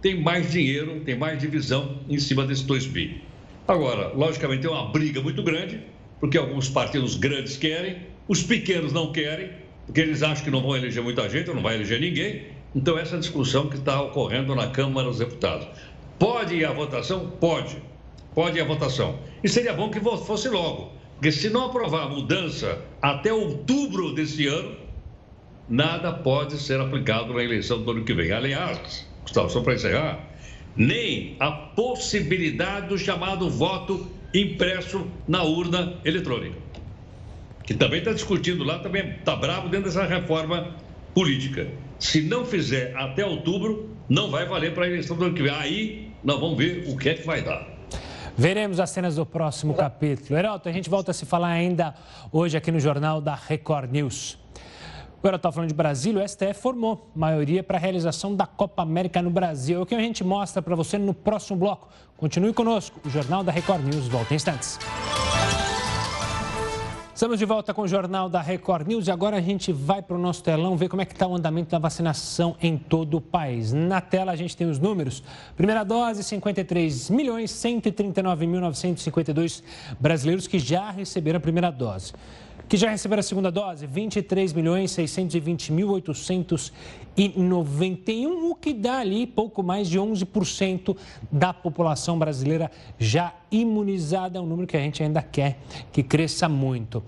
tem 0.00 0.20
mais 0.20 0.50
dinheiro, 0.50 1.00
tem 1.00 1.16
mais 1.16 1.38
divisão 1.38 2.00
em 2.08 2.18
cima 2.18 2.46
desses 2.46 2.64
2 2.64 2.86
bi. 2.86 3.22
Agora, 3.66 4.12
logicamente, 4.14 4.62
tem 4.62 4.70
uma 4.70 4.90
briga 4.90 5.20
muito 5.20 5.42
grande, 5.42 5.80
porque 6.20 6.38
alguns 6.38 6.68
partidos 6.68 7.16
grandes 7.16 7.56
querem, 7.56 7.98
os 8.26 8.42
pequenos 8.42 8.92
não 8.92 9.12
querem, 9.12 9.50
porque 9.86 10.00
eles 10.00 10.22
acham 10.22 10.44
que 10.44 10.50
não 10.50 10.62
vão 10.62 10.76
eleger 10.76 11.02
muita 11.02 11.28
gente, 11.28 11.48
ou 11.50 11.56
não 11.56 11.62
vai 11.62 11.74
eleger 11.74 12.00
ninguém. 12.00 12.44
Então, 12.74 12.98
essa 12.98 13.16
é 13.16 13.18
discussão 13.18 13.68
que 13.68 13.76
está 13.76 14.00
ocorrendo 14.00 14.54
na 14.54 14.68
Câmara 14.68 15.08
dos 15.08 15.18
Deputados. 15.18 15.66
Pode 16.18 16.54
ir 16.54 16.64
à 16.64 16.72
votação? 16.72 17.30
Pode 17.40 17.76
pode 18.38 18.56
ir 18.56 18.60
à 18.60 18.64
votação. 18.64 19.18
E 19.42 19.48
seria 19.48 19.74
bom 19.74 19.90
que 19.90 19.98
fosse 19.98 20.48
logo, 20.48 20.92
porque 21.14 21.32
se 21.32 21.50
não 21.50 21.66
aprovar 21.66 22.04
a 22.04 22.08
mudança 22.08 22.80
até 23.02 23.32
outubro 23.32 24.14
desse 24.14 24.46
ano, 24.46 24.76
nada 25.68 26.12
pode 26.12 26.56
ser 26.56 26.80
aplicado 26.80 27.34
na 27.34 27.42
eleição 27.42 27.82
do 27.82 27.90
ano 27.90 28.04
que 28.04 28.14
vem. 28.14 28.30
Aliás, 28.30 29.07
Gustavo, 29.28 29.50
só 29.50 29.60
para 29.60 29.74
encerrar, 29.74 30.20
nem 30.74 31.36
a 31.38 31.50
possibilidade 31.50 32.88
do 32.88 32.98
chamado 32.98 33.48
voto 33.50 34.10
impresso 34.34 35.06
na 35.26 35.42
urna 35.42 35.94
eletrônica, 36.04 36.56
que 37.64 37.74
também 37.74 37.98
está 37.98 38.12
discutindo 38.12 38.64
lá, 38.64 38.78
também 38.78 39.10
está 39.10 39.36
bravo 39.36 39.68
dentro 39.68 39.86
dessa 39.86 40.04
reforma 40.04 40.74
política. 41.14 41.68
Se 41.98 42.22
não 42.22 42.44
fizer 42.44 42.96
até 42.96 43.24
outubro, 43.24 43.90
não 44.08 44.30
vai 44.30 44.46
valer 44.46 44.72
para 44.72 44.84
a 44.84 44.88
eleição 44.88 45.16
do 45.16 45.24
ano 45.24 45.34
que 45.34 45.42
vem. 45.42 45.52
Aí 45.52 46.10
nós 46.24 46.40
vamos 46.40 46.56
ver 46.56 46.84
o 46.88 46.96
que 46.96 47.10
é 47.10 47.14
que 47.14 47.26
vai 47.26 47.42
dar. 47.42 47.66
Veremos 48.36 48.78
as 48.78 48.90
cenas 48.90 49.16
do 49.16 49.26
próximo 49.26 49.74
capítulo. 49.74 50.38
Heraldo, 50.38 50.68
a 50.68 50.72
gente 50.72 50.88
volta 50.88 51.10
a 51.10 51.14
se 51.14 51.26
falar 51.26 51.48
ainda 51.48 51.94
hoje 52.30 52.56
aqui 52.56 52.70
no 52.70 52.78
Jornal 52.78 53.20
da 53.20 53.34
Record 53.34 53.90
News. 53.90 54.38
Heraldo 55.26 55.36
está 55.36 55.50
falando 55.50 55.68
de 55.68 55.74
Brasília, 55.74 56.22
o 56.22 56.28
STF 56.28 56.54
formou 56.54 57.10
maioria 57.14 57.62
para 57.62 57.76
a 57.76 57.80
realização 57.80 58.36
da 58.36 58.46
Copa 58.46 58.82
América 58.82 59.20
no 59.20 59.30
Brasil. 59.30 59.80
É 59.80 59.82
o 59.82 59.86
que 59.86 59.94
a 59.94 60.00
gente 60.00 60.22
mostra 60.22 60.62
para 60.62 60.76
você 60.76 60.96
no 60.96 61.12
próximo 61.12 61.58
bloco. 61.58 61.88
Continue 62.16 62.52
conosco, 62.52 63.00
o 63.04 63.10
Jornal 63.10 63.42
da 63.42 63.50
Record 63.50 63.84
News 63.84 64.06
volta 64.06 64.32
em 64.32 64.36
instantes. 64.36 64.78
Estamos 67.12 67.40
de 67.40 67.44
volta 67.44 67.74
com 67.74 67.82
o 67.82 67.88
Jornal 67.88 68.28
da 68.28 68.40
Record 68.40 68.86
News 68.86 69.08
e 69.08 69.10
agora 69.10 69.38
a 69.38 69.40
gente 69.40 69.72
vai 69.72 70.00
para 70.00 70.14
o 70.14 70.20
nosso 70.20 70.40
telão 70.40 70.76
ver 70.76 70.88
como 70.88 71.02
é 71.02 71.04
que 71.04 71.14
está 71.14 71.26
o 71.26 71.34
andamento 71.34 71.68
da 71.68 71.78
vacinação 71.80 72.54
em 72.62 72.78
todo 72.78 73.16
o 73.16 73.20
país. 73.20 73.72
Na 73.72 74.00
tela 74.00 74.30
a 74.30 74.36
gente 74.36 74.56
tem 74.56 74.70
os 74.70 74.78
números. 74.78 75.20
Primeira 75.56 75.82
dose, 75.82 76.22
53 76.22 77.10
milhões 77.10 77.50
139 77.50 78.46
mil 78.46 78.60
952 78.60 79.64
brasileiros 79.98 80.46
que 80.46 80.60
já 80.60 80.92
receberam 80.92 81.38
a 81.38 81.40
primeira 81.40 81.72
dose 81.72 82.12
que 82.68 82.76
já 82.76 82.90
receberam 82.90 83.20
a 83.20 83.22
segunda 83.22 83.50
dose, 83.50 83.86
23 83.86 84.52
milhões 84.52 84.90
620 84.90 85.72
mil 85.72 85.88
891, 85.88 88.50
o 88.50 88.54
que 88.54 88.74
dá 88.74 88.98
ali 88.98 89.26
pouco 89.26 89.62
mais 89.62 89.88
de 89.88 89.98
11% 89.98 90.94
da 91.32 91.54
população 91.54 92.18
brasileira 92.18 92.70
já 92.98 93.32
imunizada, 93.50 94.38
é 94.38 94.40
um 94.40 94.46
número 94.46 94.66
que 94.66 94.76
a 94.76 94.80
gente 94.80 95.02
ainda 95.02 95.22
quer 95.22 95.56
que 95.90 96.02
cresça 96.02 96.46
muito. 96.46 97.02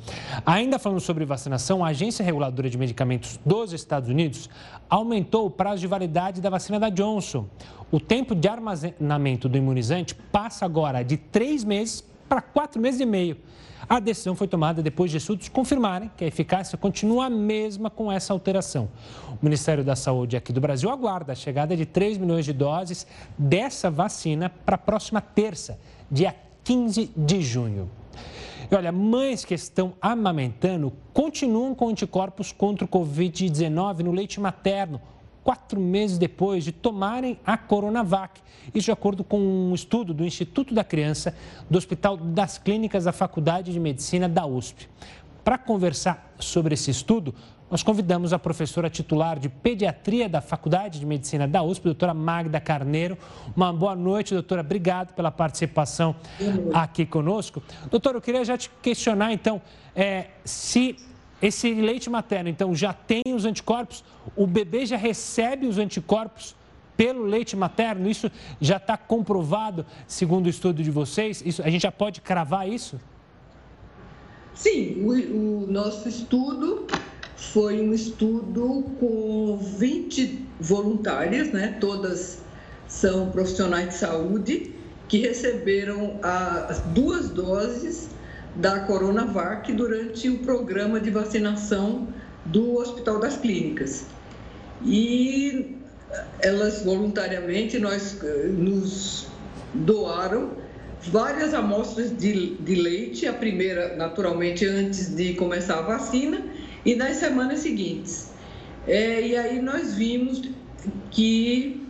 Ainda 0.47 0.79
falando 0.79 1.01
sobre 1.01 1.27
vacinação, 1.27 1.85
a 1.85 1.89
Agência 1.89 2.25
Reguladora 2.25 2.71
de 2.71 2.79
Medicamentos 2.79 3.39
dos 3.45 3.75
Estados 3.75 4.09
Unidos 4.09 4.49
aumentou 4.89 5.45
o 5.45 5.51
prazo 5.51 5.83
de 5.83 5.87
validade 5.87 6.41
da 6.41 6.49
vacina 6.49 6.81
da 6.81 6.89
Johnson. 6.89 7.47
O 7.93 8.01
tempo 8.01 8.35
de 8.35 8.49
armazenamento 8.49 9.47
do 9.47 9.59
imunizante 9.59 10.15
passa 10.15 10.65
agora 10.65 11.03
de 11.03 11.19
três 11.19 11.65
meses 11.65 12.03
para 12.27 12.41
quatro 12.41 12.81
meses 12.81 13.01
e 13.01 13.05
meio. 13.05 13.37
A 13.91 13.99
decisão 13.99 14.37
foi 14.37 14.47
tomada 14.47 14.85
depois 14.85 15.11
de 15.11 15.17
estudos 15.17 15.49
confirmarem 15.49 16.09
que 16.17 16.23
a 16.23 16.29
eficácia 16.29 16.79
continua 16.79 17.25
a 17.25 17.29
mesma 17.29 17.91
com 17.91 18.11
essa 18.11 18.33
alteração. 18.33 18.89
O 19.33 19.45
Ministério 19.45 19.83
da 19.83 19.97
Saúde 19.97 20.37
aqui 20.37 20.53
do 20.53 20.61
Brasil 20.61 20.89
aguarda 20.89 21.33
a 21.33 21.35
chegada 21.35 21.77
de 21.77 21.85
3 21.85 22.17
milhões 22.17 22.45
de 22.45 22.53
doses 22.53 23.05
dessa 23.37 23.91
vacina 23.91 24.49
para 24.49 24.77
a 24.77 24.79
próxima 24.79 25.21
terça, 25.21 25.77
dia 26.09 26.37
15 26.63 27.11
de 27.17 27.43
junho. 27.43 27.91
E 28.71 28.75
olha, 28.77 28.93
mães 28.93 29.45
que 29.45 29.55
estão 29.55 29.95
amamentando 30.01 30.93
continuam 31.13 31.75
com 31.75 31.89
anticorpos 31.89 32.53
contra 32.53 32.85
o 32.85 32.89
Covid-19 32.89 34.05
no 34.05 34.13
leite 34.13 34.39
materno 34.39 35.01
quatro 35.43 35.81
meses 35.81 36.19
depois 36.19 36.65
de 36.65 36.73
tomarem 36.73 37.39
a 37.45 37.57
Coronavac. 37.57 38.41
Isso 38.75 38.87
de 38.87 38.93
acordo 38.93 39.25
com 39.25 39.39
um 39.39 39.75
estudo 39.75 40.13
do 40.13 40.25
Instituto 40.25 40.75
da 40.75 40.85
Criança 40.85 41.35
do 41.69 41.79
Hospital 41.79 42.17
das 42.17 42.59
Clínicas 42.59 43.05
da 43.05 43.13
Faculdade 43.13 43.73
de 43.73 43.81
Medicina 43.81 44.29
da 44.29 44.47
USP. 44.47 44.89
Para 45.43 45.57
conversar 45.57 46.35
sobre 46.39 46.75
esse 46.75 46.91
estudo, 46.91 47.35
nós 47.71 47.85
convidamos 47.85 48.33
a 48.33 48.39
professora 48.39 48.91
titular 48.91 49.39
de 49.39 49.49
pediatria 49.49 50.29
da 50.29 50.41
Faculdade 50.41 50.99
de 50.99 51.07
Medicina 51.07 51.47
da 51.47 51.63
USP, 51.63 51.85
doutora 51.85 52.13
Magda 52.13 52.61
Carneiro. 52.61 53.17
Uma 53.55 53.73
boa 53.73 53.95
noite, 53.95 54.35
doutora. 54.35 54.61
Obrigado 54.61 55.15
pela 55.15 55.31
participação 55.31 56.17
aqui 56.75 57.07
conosco. 57.07 57.63
Doutora, 57.89 58.17
eu 58.17 58.21
queria 58.21 58.45
já 58.45 58.59
te 58.59 58.69
questionar, 58.83 59.33
então, 59.33 59.63
é, 59.95 60.31
se 60.45 60.97
esse 61.43 61.73
leite 61.73 62.11
materno, 62.11 62.49
então, 62.49 62.75
já 62.75 62.93
tem 62.93 63.23
os 63.35 63.45
anticorpos, 63.45 64.05
o 64.37 64.47
bebê 64.47 64.85
já 64.85 64.97
recebe 64.97 65.67
os 65.67 65.79
anticorpos 65.79 66.55
pelo 66.97 67.25
leite 67.25 67.57
materno? 67.57 68.11
Isso 68.11 68.31
já 68.61 68.77
está 68.77 68.97
comprovado, 68.97 69.87
segundo 70.07 70.47
o 70.47 70.51
estudo 70.51 70.83
de 70.83 70.91
vocês? 70.91 71.43
Isso, 71.45 71.63
a 71.63 71.71
gente 71.71 71.83
já 71.83 71.93
pode 71.93 72.21
cravar 72.21 72.69
isso? 72.69 73.01
Sim, 74.55 75.03
o, 75.03 75.65
o 75.65 75.67
nosso 75.67 76.07
estudo 76.07 76.87
foi 77.35 77.81
um 77.81 77.95
estudo 77.95 78.85
com 79.01 79.57
20 79.57 80.47
voluntárias, 80.61 81.51
né? 81.51 81.79
todas 81.81 82.43
são 82.87 83.31
profissionais 83.31 83.89
de 83.89 83.95
saúde, 83.95 84.75
que 85.09 85.19
receberam 85.19 86.21
as 86.23 86.81
duas 86.81 87.31
doses 87.31 88.11
da 88.57 88.81
Coronavac 88.81 89.73
durante 89.73 90.29
o 90.29 90.39
programa 90.39 91.01
de 91.01 91.11
vacinação 91.11 92.09
do 92.47 92.77
Hospital 92.77 93.21
das 93.21 93.37
Clínicas. 93.37 94.07
E 94.85 95.77
elas 96.41 96.83
voluntariamente 96.83 97.79
nós 97.79 98.19
eh, 98.23 98.49
nos 98.49 99.29
doaram 99.73 100.51
várias 101.09 101.55
amostras 101.55 102.17
de, 102.17 102.57
de 102.57 102.75
leite, 102.75 103.27
a 103.27 103.33
primeira 103.33 103.97
naturalmente 103.97 104.67
antes 104.67 105.15
de 105.15 105.35
começar 105.35 105.79
a 105.79 105.83
vacina 105.83 106.45
e 106.85 106.95
nas 106.95 107.17
semanas 107.17 107.61
seguintes. 107.61 108.31
É, 108.87 109.27
e 109.27 109.37
aí 109.37 109.61
nós 109.61 109.95
vimos 109.95 110.43
que 111.11 111.87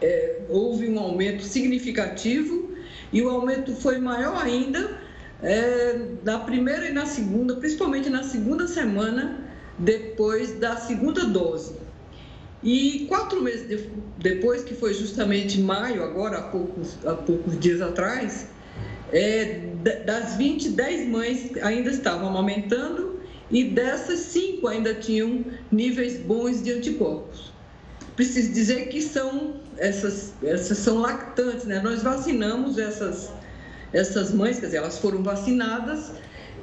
é, 0.00 0.40
houve 0.48 0.88
um 0.88 0.98
aumento 0.98 1.42
significativo 1.42 2.70
e 3.12 3.22
o 3.22 3.28
aumento 3.28 3.74
foi 3.74 3.98
maior 3.98 4.40
ainda 4.42 4.99
é, 5.42 5.98
na 6.24 6.38
primeira 6.40 6.86
e 6.88 6.92
na 6.92 7.06
segunda, 7.06 7.56
principalmente 7.56 8.10
na 8.10 8.22
segunda 8.22 8.66
semana 8.66 9.38
depois 9.78 10.58
da 10.58 10.76
segunda 10.76 11.24
dose. 11.24 11.74
E 12.62 13.06
quatro 13.08 13.42
meses 13.42 13.66
de, 13.66 13.88
depois, 14.18 14.62
que 14.62 14.74
foi 14.74 14.92
justamente 14.92 15.60
maio, 15.60 16.02
agora 16.02 16.38
há 16.38 16.42
poucos, 16.42 16.98
há 17.06 17.14
poucos 17.14 17.58
dias 17.58 17.80
atrás, 17.80 18.48
é, 19.12 19.60
das 20.04 20.36
20, 20.36 20.70
10 20.70 21.08
mães 21.08 21.56
ainda 21.62 21.90
estavam 21.90 22.28
amamentando 22.28 23.18
e 23.50 23.64
dessas 23.64 24.20
cinco 24.20 24.68
ainda 24.68 24.94
tinham 24.94 25.44
níveis 25.72 26.18
bons 26.20 26.62
de 26.62 26.72
anticorpos. 26.72 27.50
Preciso 28.14 28.52
dizer 28.52 28.88
que 28.88 29.00
são 29.00 29.54
essas, 29.78 30.34
essas 30.42 30.78
são 30.78 30.98
lactantes, 30.98 31.64
né? 31.64 31.80
Nós 31.80 32.02
vacinamos 32.02 32.78
essas 32.78 33.32
essas 33.92 34.32
mães, 34.32 34.58
quer 34.58 34.66
dizer, 34.66 34.78
elas 34.78 34.98
foram 34.98 35.22
vacinadas, 35.22 36.12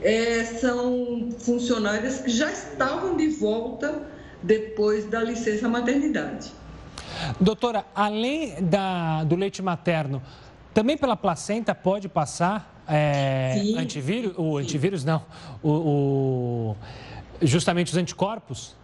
é, 0.02 0.44
são 0.44 1.30
funcionárias 1.40 2.20
que 2.20 2.30
já 2.30 2.52
estavam 2.52 3.18
de 3.18 3.28
volta 3.30 4.04
depois 4.44 5.06
da 5.06 5.22
licença 5.24 5.68
maternidade. 5.68 6.52
Doutora, 7.40 7.86
além 7.96 8.62
da, 8.62 9.24
do 9.24 9.36
leite 9.36 9.62
materno, 9.62 10.22
também 10.74 10.98
pela 10.98 11.18
placenta 11.18 11.74
pode 11.74 12.08
passar 12.08 12.84
é, 12.88 13.74
antivírus? 13.78 14.34
O 14.38 14.58
antivírus 14.58 15.04
não, 15.04 15.26
o, 15.64 15.72
o, 15.72 16.76
justamente 17.42 17.92
os 17.92 17.98
anticorpos? 17.98 18.76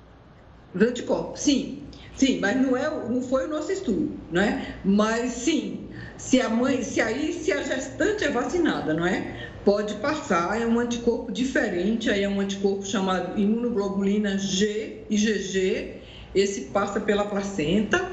Os 0.74 0.82
anticorpos, 0.82 1.42
sim. 1.42 1.84
Sim, 2.16 2.40
mas 2.40 2.56
não, 2.62 2.78
é, 2.78 2.90
não 3.10 3.22
foi 3.22 3.48
o 3.48 3.50
nosso 3.50 3.72
estudo, 3.72 4.12
né? 4.32 4.76
Mas 4.86 5.32
sim, 5.32 5.83
se 6.26 6.40
a 6.40 6.50
mãe, 6.50 6.82
se 6.82 7.02
aí, 7.02 7.34
se 7.34 7.52
a 7.52 7.62
gestante 7.62 8.24
é 8.24 8.32
vacinada, 8.32 8.94
não 8.94 9.06
é? 9.06 9.50
Pode 9.66 9.96
passar, 9.96 10.60
é 10.60 10.66
um 10.66 10.80
anticorpo 10.80 11.32
diferente, 11.32 12.10
aí 12.10 12.24
é 12.24 12.30
um 12.30 12.40
anticorpo 12.40 12.86
chamado 12.86 13.40
imunoglobulina 13.40 14.38
G, 14.38 15.04
IgG, 15.10 15.96
esse 16.34 16.62
passa 16.72 17.00
pela 17.00 17.26
placenta 17.26 18.10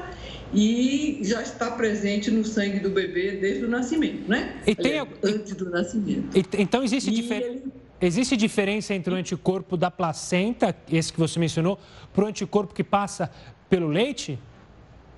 e 0.53 1.19
já 1.23 1.41
está 1.41 1.71
presente 1.71 2.29
no 2.29 2.43
sangue 2.43 2.79
do 2.79 2.89
bebê 2.89 3.37
desde 3.37 3.63
o 3.65 3.69
nascimento, 3.69 4.29
né? 4.29 4.57
E 4.67 4.75
tem, 4.75 4.99
antes 5.23 5.55
do 5.55 5.69
nascimento. 5.69 6.37
então 6.59 6.83
existe 6.83 7.09
diferença. 7.09 7.63
Existe 8.01 8.35
diferença 8.35 8.93
entre 8.93 9.13
o 9.13 9.15
anticorpo 9.15 9.77
da 9.77 9.89
placenta, 9.89 10.75
esse 10.91 11.13
que 11.13 11.19
você 11.19 11.39
mencionou, 11.39 11.79
para 12.11 12.25
o 12.25 12.27
anticorpo 12.27 12.73
que 12.73 12.83
passa 12.83 13.31
pelo 13.69 13.87
leite? 13.87 14.39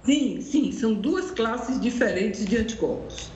Sim, 0.05 0.41
sim, 0.41 0.72
são 0.74 0.93
duas 0.93 1.31
classes 1.31 1.79
diferentes 1.79 2.45
de 2.45 2.57
anticorpos. 2.57 3.31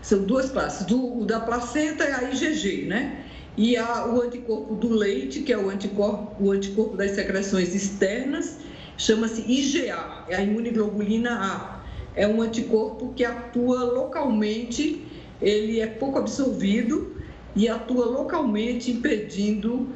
São 0.00 0.22
duas 0.22 0.48
classes. 0.48 0.86
Do, 0.86 1.22
o 1.22 1.24
da 1.24 1.40
placenta 1.40 2.04
é 2.04 2.12
a 2.12 2.30
IgG, 2.30 2.86
né? 2.86 3.26
E 3.56 3.76
a, 3.76 4.06
o 4.06 4.22
anticorpo 4.22 4.76
do 4.76 4.88
leite, 4.88 5.40
que 5.40 5.52
é 5.52 5.58
o 5.58 5.68
anticorpo, 5.68 6.42
o 6.42 6.52
anticorpo 6.52 6.96
das 6.96 7.10
secreções 7.10 7.74
externas, 7.74 8.58
chama-se 8.96 9.42
IgA, 9.42 10.26
é 10.28 10.36
a 10.36 10.42
imunoglobulina 10.42 11.32
A. 11.32 11.84
É 12.14 12.26
um 12.26 12.40
anticorpo 12.40 13.12
que 13.14 13.24
atua 13.24 13.82
localmente, 13.82 15.04
ele 15.42 15.80
é 15.80 15.88
pouco 15.88 16.18
absorvido 16.18 17.16
e 17.56 17.68
atua 17.68 18.06
localmente 18.06 18.92
impedindo 18.92 19.88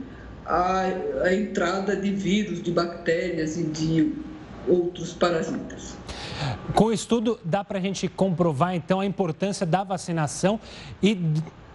a, 0.45 0.87
a 1.23 1.33
entrada 1.33 1.95
de 1.95 2.11
vírus, 2.11 2.61
de 2.61 2.73
bactérias 2.73 3.57
e 3.57 3.63
de 3.63 4.24
outros 4.69 5.13
parasitas. 5.13 5.97
Com 6.75 6.87
o 6.87 6.93
estudo, 6.93 7.39
dá 7.45 7.63
para 7.63 7.79
a 7.79 7.81
gente 7.81 8.09
comprovar, 8.09 8.75
então, 8.75 9.01
a 9.01 9.07
importância 9.07 9.65
da 9.65 9.85
vacinação 9.85 10.59
e 11.03 11.19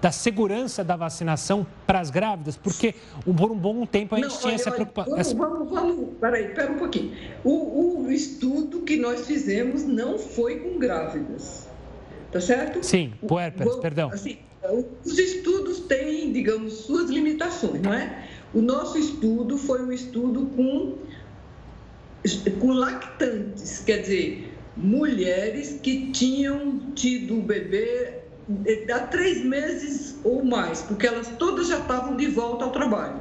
da 0.01 0.12
segurança 0.12 0.84
da 0.84 0.96
vacinação 0.96 1.65
para 1.86 2.00
as 2.00 2.10
grávidas? 2.10 2.55
Porque 2.55 2.96
por 3.25 3.51
um 3.51 3.58
bom 3.58 3.86
tempo 3.86 4.15
a 4.15 4.17
gente 4.17 4.31
Não, 4.31 4.38
tinha 4.38 4.53
olha, 4.53 4.55
essa 4.55 4.72
preocupação. 4.72 5.15
Vamos, 5.15 5.34
vamos, 5.34 5.69
vamos, 5.69 6.17
peraí, 6.19 6.53
pera 6.53 6.72
um 6.72 6.77
pouquinho. 6.77 7.13
O, 7.43 8.03
o, 8.03 8.12
estudo 8.12 8.81
que 8.81 8.98
nós 8.98 9.27
fizemos 9.27 9.84
não 9.84 10.17
foi 10.17 10.60
com 10.60 10.79
grávidas, 10.79 11.67
tá 12.31 12.39
certo? 12.39 12.84
Sim, 12.84 13.13
puérperas, 13.27 13.75
perdão. 13.77 14.10
Assim, 14.10 14.38
os 15.05 15.17
estudos 15.17 15.79
têm, 15.81 16.31
digamos, 16.31 16.74
suas 16.74 17.10
limitações, 17.10 17.81
não 17.81 17.93
é? 17.93 18.25
O 18.53 18.62
nosso 18.62 18.98
estudo 18.98 19.58
foi 19.58 19.84
um 19.84 19.91
estudo 19.91 20.48
com 20.55 20.96
com 22.59 22.71
lactantes, 22.71 23.81
quer 23.85 24.01
dizer, 24.01 24.53
mulheres 24.75 25.79
que 25.81 26.11
tinham 26.11 26.79
tido 26.95 27.39
o 27.39 27.41
bebê 27.41 28.19
há 28.91 28.99
três 29.01 29.43
meses 29.43 30.17
ou 30.23 30.43
mais, 30.43 30.81
porque 30.81 31.05
elas 31.05 31.27
todas 31.38 31.67
já 31.67 31.79
estavam 31.79 32.15
de 32.17 32.27
volta 32.27 32.65
ao 32.65 32.71
trabalho. 32.71 33.19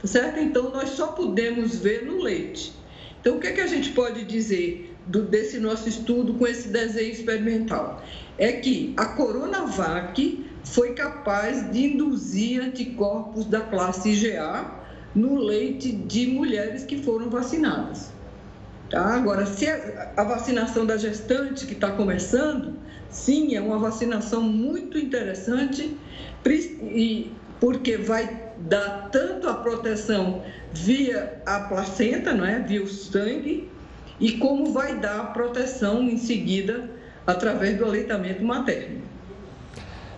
Tá 0.00 0.06
certo? 0.06 0.38
Então, 0.38 0.70
nós 0.70 0.90
só 0.90 1.08
podemos 1.08 1.78
ver 1.78 2.04
no 2.04 2.22
leite. 2.22 2.72
Então, 3.20 3.36
o 3.36 3.40
que, 3.40 3.48
é 3.48 3.52
que 3.52 3.60
a 3.60 3.66
gente 3.66 3.90
pode 3.90 4.24
dizer 4.24 4.94
do, 5.06 5.22
desse 5.22 5.58
nosso 5.58 5.88
estudo 5.88 6.34
com 6.34 6.46
esse 6.46 6.68
desenho 6.68 7.10
experimental? 7.10 8.02
É 8.38 8.52
que 8.52 8.94
a 8.96 9.06
Coronavac 9.06 10.46
foi 10.62 10.94
capaz 10.94 11.70
de 11.72 11.86
induzir 11.86 12.62
anticorpos 12.62 13.46
da 13.46 13.60
classe 13.60 14.10
IgA 14.10 14.85
no 15.16 15.36
leite 15.36 15.90
de 15.90 16.26
mulheres 16.26 16.84
que 16.84 17.02
foram 17.02 17.30
vacinadas. 17.30 18.12
Tá? 18.90 19.16
Agora, 19.16 19.46
se 19.46 19.66
a 19.66 20.22
vacinação 20.22 20.84
da 20.84 20.96
gestante 20.98 21.66
que 21.66 21.72
está 21.72 21.90
começando, 21.92 22.74
sim, 23.10 23.56
é 23.56 23.60
uma 23.60 23.78
vacinação 23.78 24.42
muito 24.42 24.98
interessante, 24.98 25.96
porque 27.58 27.96
vai 27.96 28.44
dar 28.58 29.08
tanto 29.10 29.48
a 29.48 29.54
proteção 29.54 30.42
via 30.72 31.40
a 31.46 31.60
placenta, 31.60 32.34
não 32.34 32.44
é? 32.44 32.60
via 32.60 32.82
o 32.82 32.86
sangue, 32.86 33.68
e 34.20 34.32
como 34.32 34.72
vai 34.72 34.98
dar 34.98 35.20
a 35.20 35.24
proteção 35.24 36.02
em 36.02 36.18
seguida 36.18 36.90
através 37.26 37.76
do 37.78 37.84
aleitamento 37.84 38.44
materno. 38.44 39.02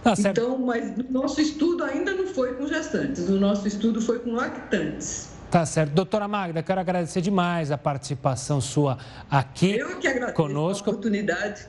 Tá 0.02 0.14
então, 0.19 0.59
mas 0.59 0.97
o 0.97 1.12
nosso 1.12 1.40
estudo 1.40 1.85
ainda 1.85 2.12
não 2.12 2.26
foi 2.26 2.55
com 2.55 2.67
gestantes, 2.67 3.28
o 3.28 3.38
nosso 3.38 3.67
estudo 3.67 4.00
foi 4.00 4.21
com 4.21 4.33
lactantes. 4.33 5.31
Tá 5.50 5.64
certo. 5.64 5.93
Doutora 5.93 6.28
Magda, 6.28 6.62
quero 6.62 6.81
agradecer 6.81 7.21
demais 7.21 7.71
a 7.73 7.78
participação 7.78 8.61
sua 8.61 8.99
aqui 9.31 9.76
Eu 9.76 9.99
que 9.99 10.07
agradeço 10.07 10.35
conosco. 10.35 10.90
a 10.90 10.93
oportunidade. 10.93 11.67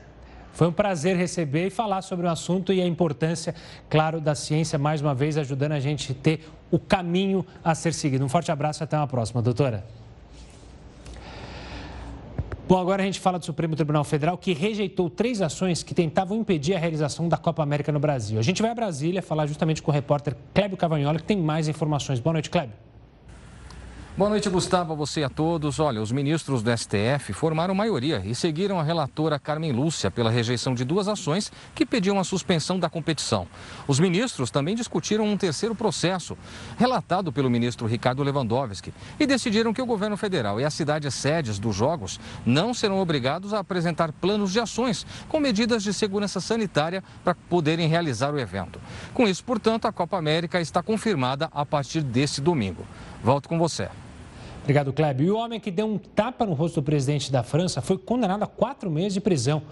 Foi 0.52 0.66
um 0.66 0.72
prazer 0.72 1.16
receber 1.16 1.68
e 1.68 1.70
falar 1.70 2.02
sobre 2.02 2.26
o 2.26 2.30
assunto 2.30 2.72
e 2.72 2.82
a 2.82 2.86
importância, 2.86 3.54
claro, 3.88 4.20
da 4.20 4.34
ciência, 4.34 4.78
mais 4.78 5.00
uma 5.00 5.14
vez, 5.14 5.38
ajudando 5.38 5.72
a 5.72 5.80
gente 5.80 6.12
a 6.12 6.14
ter 6.14 6.46
o 6.70 6.78
caminho 6.78 7.46
a 7.64 7.74
ser 7.74 7.94
seguido. 7.94 8.24
Um 8.24 8.28
forte 8.28 8.50
abraço 8.52 8.82
e 8.82 8.84
até 8.84 8.96
uma 8.96 9.06
próxima, 9.06 9.40
doutora. 9.40 9.84
Bom, 12.70 12.78
agora 12.78 13.02
a 13.02 13.04
gente 13.04 13.18
fala 13.18 13.36
do 13.36 13.44
Supremo 13.44 13.74
Tribunal 13.74 14.04
Federal, 14.04 14.38
que 14.38 14.52
rejeitou 14.52 15.10
três 15.10 15.42
ações 15.42 15.82
que 15.82 15.92
tentavam 15.92 16.38
impedir 16.38 16.72
a 16.76 16.78
realização 16.78 17.28
da 17.28 17.36
Copa 17.36 17.64
América 17.64 17.90
no 17.90 17.98
Brasil. 17.98 18.38
A 18.38 18.42
gente 18.42 18.62
vai 18.62 18.70
a 18.70 18.74
Brasília 18.76 19.20
falar 19.20 19.48
justamente 19.48 19.82
com 19.82 19.90
o 19.90 19.92
repórter 19.92 20.36
Clébio 20.54 20.76
Cavagnoli, 20.76 21.18
que 21.18 21.24
tem 21.24 21.36
mais 21.36 21.66
informações. 21.66 22.20
Boa 22.20 22.34
noite, 22.34 22.48
Clébio. 22.48 22.76
Boa 24.16 24.28
noite, 24.28 24.50
Gustavo, 24.50 24.92
a 24.92 24.96
você 24.96 25.20
e 25.20 25.24
a 25.24 25.28
todos. 25.28 25.78
Olha, 25.78 26.02
os 26.02 26.10
ministros 26.10 26.64
do 26.64 26.76
STF 26.76 27.32
formaram 27.32 27.72
maioria 27.76 28.20
e 28.24 28.34
seguiram 28.34 28.78
a 28.78 28.82
relatora 28.82 29.38
Carmen 29.38 29.70
Lúcia 29.70 30.10
pela 30.10 30.28
rejeição 30.28 30.74
de 30.74 30.84
duas 30.84 31.06
ações 31.06 31.50
que 31.76 31.86
pediam 31.86 32.18
a 32.18 32.24
suspensão 32.24 32.78
da 32.78 32.90
competição. 32.90 33.46
Os 33.86 34.00
ministros 34.00 34.50
também 34.50 34.74
discutiram 34.74 35.24
um 35.24 35.36
terceiro 35.36 35.76
processo, 35.76 36.36
relatado 36.76 37.32
pelo 37.32 37.48
ministro 37.48 37.86
Ricardo 37.86 38.24
Lewandowski, 38.24 38.92
e 39.18 39.26
decidiram 39.26 39.72
que 39.72 39.80
o 39.80 39.86
governo 39.86 40.16
federal 40.16 40.60
e 40.60 40.64
as 40.64 40.74
cidades 40.74 41.14
sedes 41.14 41.60
dos 41.60 41.76
Jogos 41.76 42.18
não 42.44 42.74
serão 42.74 42.98
obrigados 42.98 43.54
a 43.54 43.60
apresentar 43.60 44.12
planos 44.12 44.52
de 44.52 44.58
ações 44.58 45.06
com 45.28 45.38
medidas 45.38 45.84
de 45.84 45.94
segurança 45.94 46.40
sanitária 46.40 47.02
para 47.22 47.36
poderem 47.48 47.86
realizar 47.86 48.34
o 48.34 48.40
evento. 48.40 48.80
Com 49.14 49.28
isso, 49.28 49.44
portanto, 49.44 49.86
a 49.86 49.92
Copa 49.92 50.18
América 50.18 50.60
está 50.60 50.82
confirmada 50.82 51.48
a 51.52 51.64
partir 51.64 52.02
deste 52.02 52.40
domingo. 52.40 52.84
Volto 53.22 53.48
com 53.48 53.58
você. 53.58 53.88
Obrigado, 54.62 54.92
Kleber. 54.92 55.26
E 55.26 55.30
o 55.30 55.36
homem 55.36 55.58
que 55.58 55.70
deu 55.70 55.86
um 55.86 55.98
tapa 55.98 56.46
no 56.46 56.52
rosto 56.52 56.80
do 56.80 56.84
presidente 56.84 57.32
da 57.32 57.42
França 57.42 57.80
foi 57.80 57.98
condenado 57.98 58.42
a 58.42 58.46
quatro 58.46 58.90
meses 58.90 59.14
de 59.14 59.20
prisão. 59.20 59.62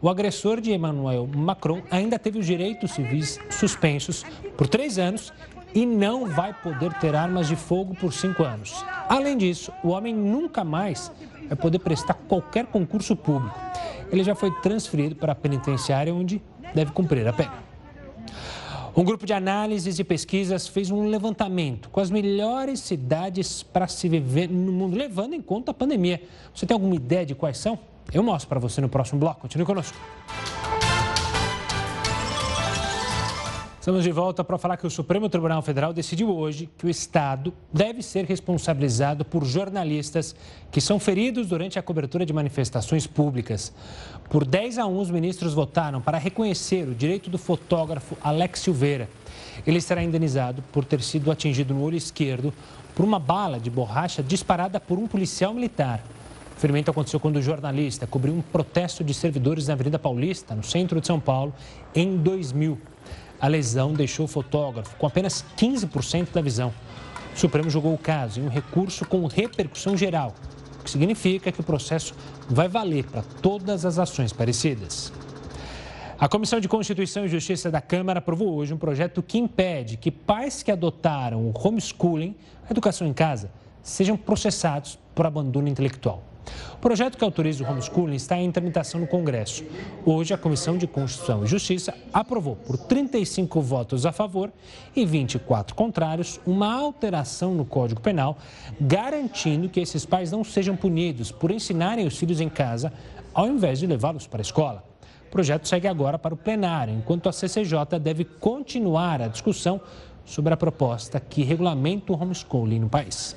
O 0.00 0.08
agressor 0.08 0.60
de 0.60 0.72
Emmanuel 0.72 1.26
Macron 1.26 1.82
ainda 1.90 2.18
teve 2.18 2.38
os 2.38 2.46
direitos 2.46 2.92
civis 2.92 3.38
suspensos 3.50 4.24
por 4.56 4.66
três 4.66 4.98
anos 4.98 5.32
e 5.74 5.84
não 5.84 6.26
vai 6.26 6.52
poder 6.52 6.92
ter 6.94 7.14
armas 7.14 7.48
de 7.48 7.56
fogo 7.56 7.94
por 7.94 8.12
cinco 8.12 8.42
anos. 8.42 8.84
Além 9.08 9.36
disso, 9.36 9.72
o 9.84 9.88
homem 9.88 10.14
nunca 10.14 10.64
mais 10.64 11.12
vai 11.48 11.56
poder 11.56 11.78
prestar 11.80 12.14
qualquer 12.14 12.66
concurso 12.66 13.14
público. 13.14 13.58
Ele 14.10 14.24
já 14.24 14.34
foi 14.34 14.50
transferido 14.60 15.14
para 15.14 15.32
a 15.32 15.34
penitenciária, 15.34 16.14
onde 16.14 16.42
deve 16.74 16.92
cumprir 16.92 17.26
a 17.26 17.32
pena. 17.32 17.69
Um 18.96 19.04
grupo 19.04 19.24
de 19.24 19.32
análises 19.32 19.98
e 19.98 20.04
pesquisas 20.04 20.66
fez 20.66 20.90
um 20.90 21.06
levantamento 21.06 21.88
com 21.90 22.00
as 22.00 22.10
melhores 22.10 22.80
cidades 22.80 23.62
para 23.62 23.86
se 23.86 24.08
viver 24.08 24.48
no 24.48 24.72
mundo, 24.72 24.96
levando 24.96 25.34
em 25.34 25.40
conta 25.40 25.70
a 25.70 25.74
pandemia. 25.74 26.20
Você 26.54 26.66
tem 26.66 26.74
alguma 26.74 26.94
ideia 26.94 27.24
de 27.24 27.34
quais 27.34 27.58
são? 27.58 27.78
Eu 28.12 28.22
mostro 28.22 28.48
para 28.48 28.58
você 28.58 28.80
no 28.80 28.88
próximo 28.88 29.20
bloco. 29.20 29.40
Continue 29.40 29.64
conosco. 29.64 29.96
Estamos 33.80 34.04
de 34.04 34.12
volta 34.12 34.44
para 34.44 34.58
falar 34.58 34.76
que 34.76 34.86
o 34.86 34.90
Supremo 34.90 35.26
Tribunal 35.26 35.62
Federal 35.62 35.90
decidiu 35.94 36.28
hoje 36.36 36.68
que 36.76 36.84
o 36.84 36.90
Estado 36.90 37.50
deve 37.72 38.02
ser 38.02 38.26
responsabilizado 38.26 39.24
por 39.24 39.42
jornalistas 39.42 40.36
que 40.70 40.82
são 40.82 41.00
feridos 41.00 41.46
durante 41.46 41.78
a 41.78 41.82
cobertura 41.82 42.26
de 42.26 42.32
manifestações 42.34 43.06
públicas. 43.06 43.72
Por 44.28 44.44
10 44.44 44.76
a 44.76 44.84
1, 44.84 45.00
os 45.00 45.10
ministros 45.10 45.54
votaram 45.54 45.98
para 45.98 46.18
reconhecer 46.18 46.86
o 46.86 46.94
direito 46.94 47.30
do 47.30 47.38
fotógrafo 47.38 48.18
Alex 48.22 48.60
Silveira. 48.60 49.08
Ele 49.66 49.80
será 49.80 50.04
indenizado 50.04 50.62
por 50.70 50.84
ter 50.84 51.00
sido 51.00 51.30
atingido 51.30 51.72
no 51.72 51.82
olho 51.82 51.96
esquerdo 51.96 52.52
por 52.94 53.02
uma 53.02 53.18
bala 53.18 53.58
de 53.58 53.70
borracha 53.70 54.22
disparada 54.22 54.78
por 54.78 54.98
um 54.98 55.06
policial 55.06 55.54
militar. 55.54 56.04
O 56.54 56.60
ferimento 56.60 56.90
aconteceu 56.90 57.18
quando 57.18 57.36
o 57.36 57.42
jornalista 57.42 58.06
cobriu 58.06 58.34
um 58.34 58.42
protesto 58.42 59.02
de 59.02 59.14
servidores 59.14 59.68
na 59.68 59.72
Avenida 59.72 59.98
Paulista, 59.98 60.54
no 60.54 60.62
centro 60.62 61.00
de 61.00 61.06
São 61.06 61.18
Paulo, 61.18 61.54
em 61.94 62.18
2000. 62.18 62.78
A 63.40 63.48
lesão 63.48 63.94
deixou 63.94 64.26
o 64.26 64.28
fotógrafo 64.28 64.94
com 64.96 65.06
apenas 65.06 65.44
15% 65.56 66.32
da 66.32 66.42
visão. 66.42 66.74
O 67.34 67.38
Supremo 67.38 67.70
julgou 67.70 67.94
o 67.94 67.98
caso 67.98 68.40
em 68.40 68.44
um 68.44 68.50
recurso 68.50 69.06
com 69.06 69.26
repercussão 69.26 69.96
geral, 69.96 70.34
o 70.78 70.84
que 70.84 70.90
significa 70.90 71.50
que 71.50 71.60
o 71.60 71.64
processo 71.64 72.14
vai 72.48 72.68
valer 72.68 73.04
para 73.04 73.22
todas 73.40 73.86
as 73.86 73.98
ações 73.98 74.32
parecidas. 74.32 75.12
A 76.18 76.28
Comissão 76.28 76.60
de 76.60 76.68
Constituição 76.68 77.24
e 77.24 77.28
Justiça 77.28 77.70
da 77.70 77.80
Câmara 77.80 78.18
aprovou 78.18 78.52
hoje 78.52 78.74
um 78.74 78.78
projeto 78.78 79.22
que 79.22 79.38
impede 79.38 79.96
que 79.96 80.10
pais 80.10 80.62
que 80.62 80.70
adotaram 80.70 81.46
o 81.46 81.54
homeschooling, 81.56 82.36
a 82.68 82.70
educação 82.70 83.06
em 83.06 83.14
casa, 83.14 83.50
sejam 83.82 84.18
processados 84.18 84.98
por 85.14 85.24
abandono 85.24 85.66
intelectual. 85.66 86.29
O 86.74 86.78
projeto 86.80 87.18
que 87.18 87.24
autoriza 87.24 87.62
o 87.62 87.70
homeschooling 87.70 88.16
está 88.16 88.38
em 88.38 88.50
tramitação 88.50 89.00
no 89.00 89.06
Congresso. 89.06 89.64
Hoje, 90.04 90.32
a 90.32 90.38
Comissão 90.38 90.78
de 90.78 90.86
Constituição 90.86 91.44
e 91.44 91.46
Justiça 91.46 91.94
aprovou, 92.12 92.56
por 92.56 92.78
35 92.78 93.60
votos 93.60 94.06
a 94.06 94.12
favor 94.12 94.50
e 94.96 95.04
24 95.04 95.74
contrários, 95.74 96.40
uma 96.46 96.72
alteração 96.72 97.54
no 97.54 97.64
Código 97.64 98.00
Penal, 98.00 98.38
garantindo 98.80 99.68
que 99.68 99.80
esses 99.80 100.06
pais 100.06 100.32
não 100.32 100.42
sejam 100.42 100.74
punidos 100.74 101.30
por 101.30 101.50
ensinarem 101.50 102.06
os 102.06 102.16
filhos 102.16 102.40
em 102.40 102.48
casa, 102.48 102.92
ao 103.34 103.46
invés 103.46 103.78
de 103.78 103.86
levá-los 103.86 104.26
para 104.26 104.40
a 104.40 104.42
escola. 104.42 104.84
O 105.28 105.30
projeto 105.30 105.68
segue 105.68 105.86
agora 105.86 106.18
para 106.18 106.34
o 106.34 106.36
plenário, 106.36 106.94
enquanto 106.94 107.28
a 107.28 107.32
CCJ 107.32 107.98
deve 108.00 108.24
continuar 108.24 109.22
a 109.22 109.28
discussão 109.28 109.80
sobre 110.24 110.52
a 110.54 110.56
proposta 110.56 111.20
que 111.20 111.42
regulamenta 111.42 112.12
o 112.12 112.20
homeschooling 112.20 112.80
no 112.80 112.88
país. 112.88 113.36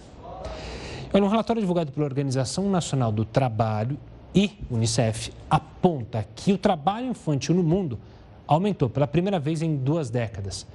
Um 1.22 1.28
relatório 1.28 1.62
divulgado 1.62 1.92
pela 1.92 2.06
Organização 2.06 2.70
Nacional 2.70 3.12
do 3.12 3.24
Trabalho 3.24 3.98
e 4.34 4.52
Unicef 4.70 5.32
aponta 5.48 6.26
que 6.36 6.52
o 6.52 6.58
trabalho 6.58 7.08
infantil 7.08 7.54
no 7.54 7.64
mundo 7.64 8.00
aumentou 8.48 8.90
pela 8.90 9.06
primeira 9.06 9.40
vez 9.40 9.62
em 9.62 9.76
duas 9.76 10.10
décadas. 10.10 10.66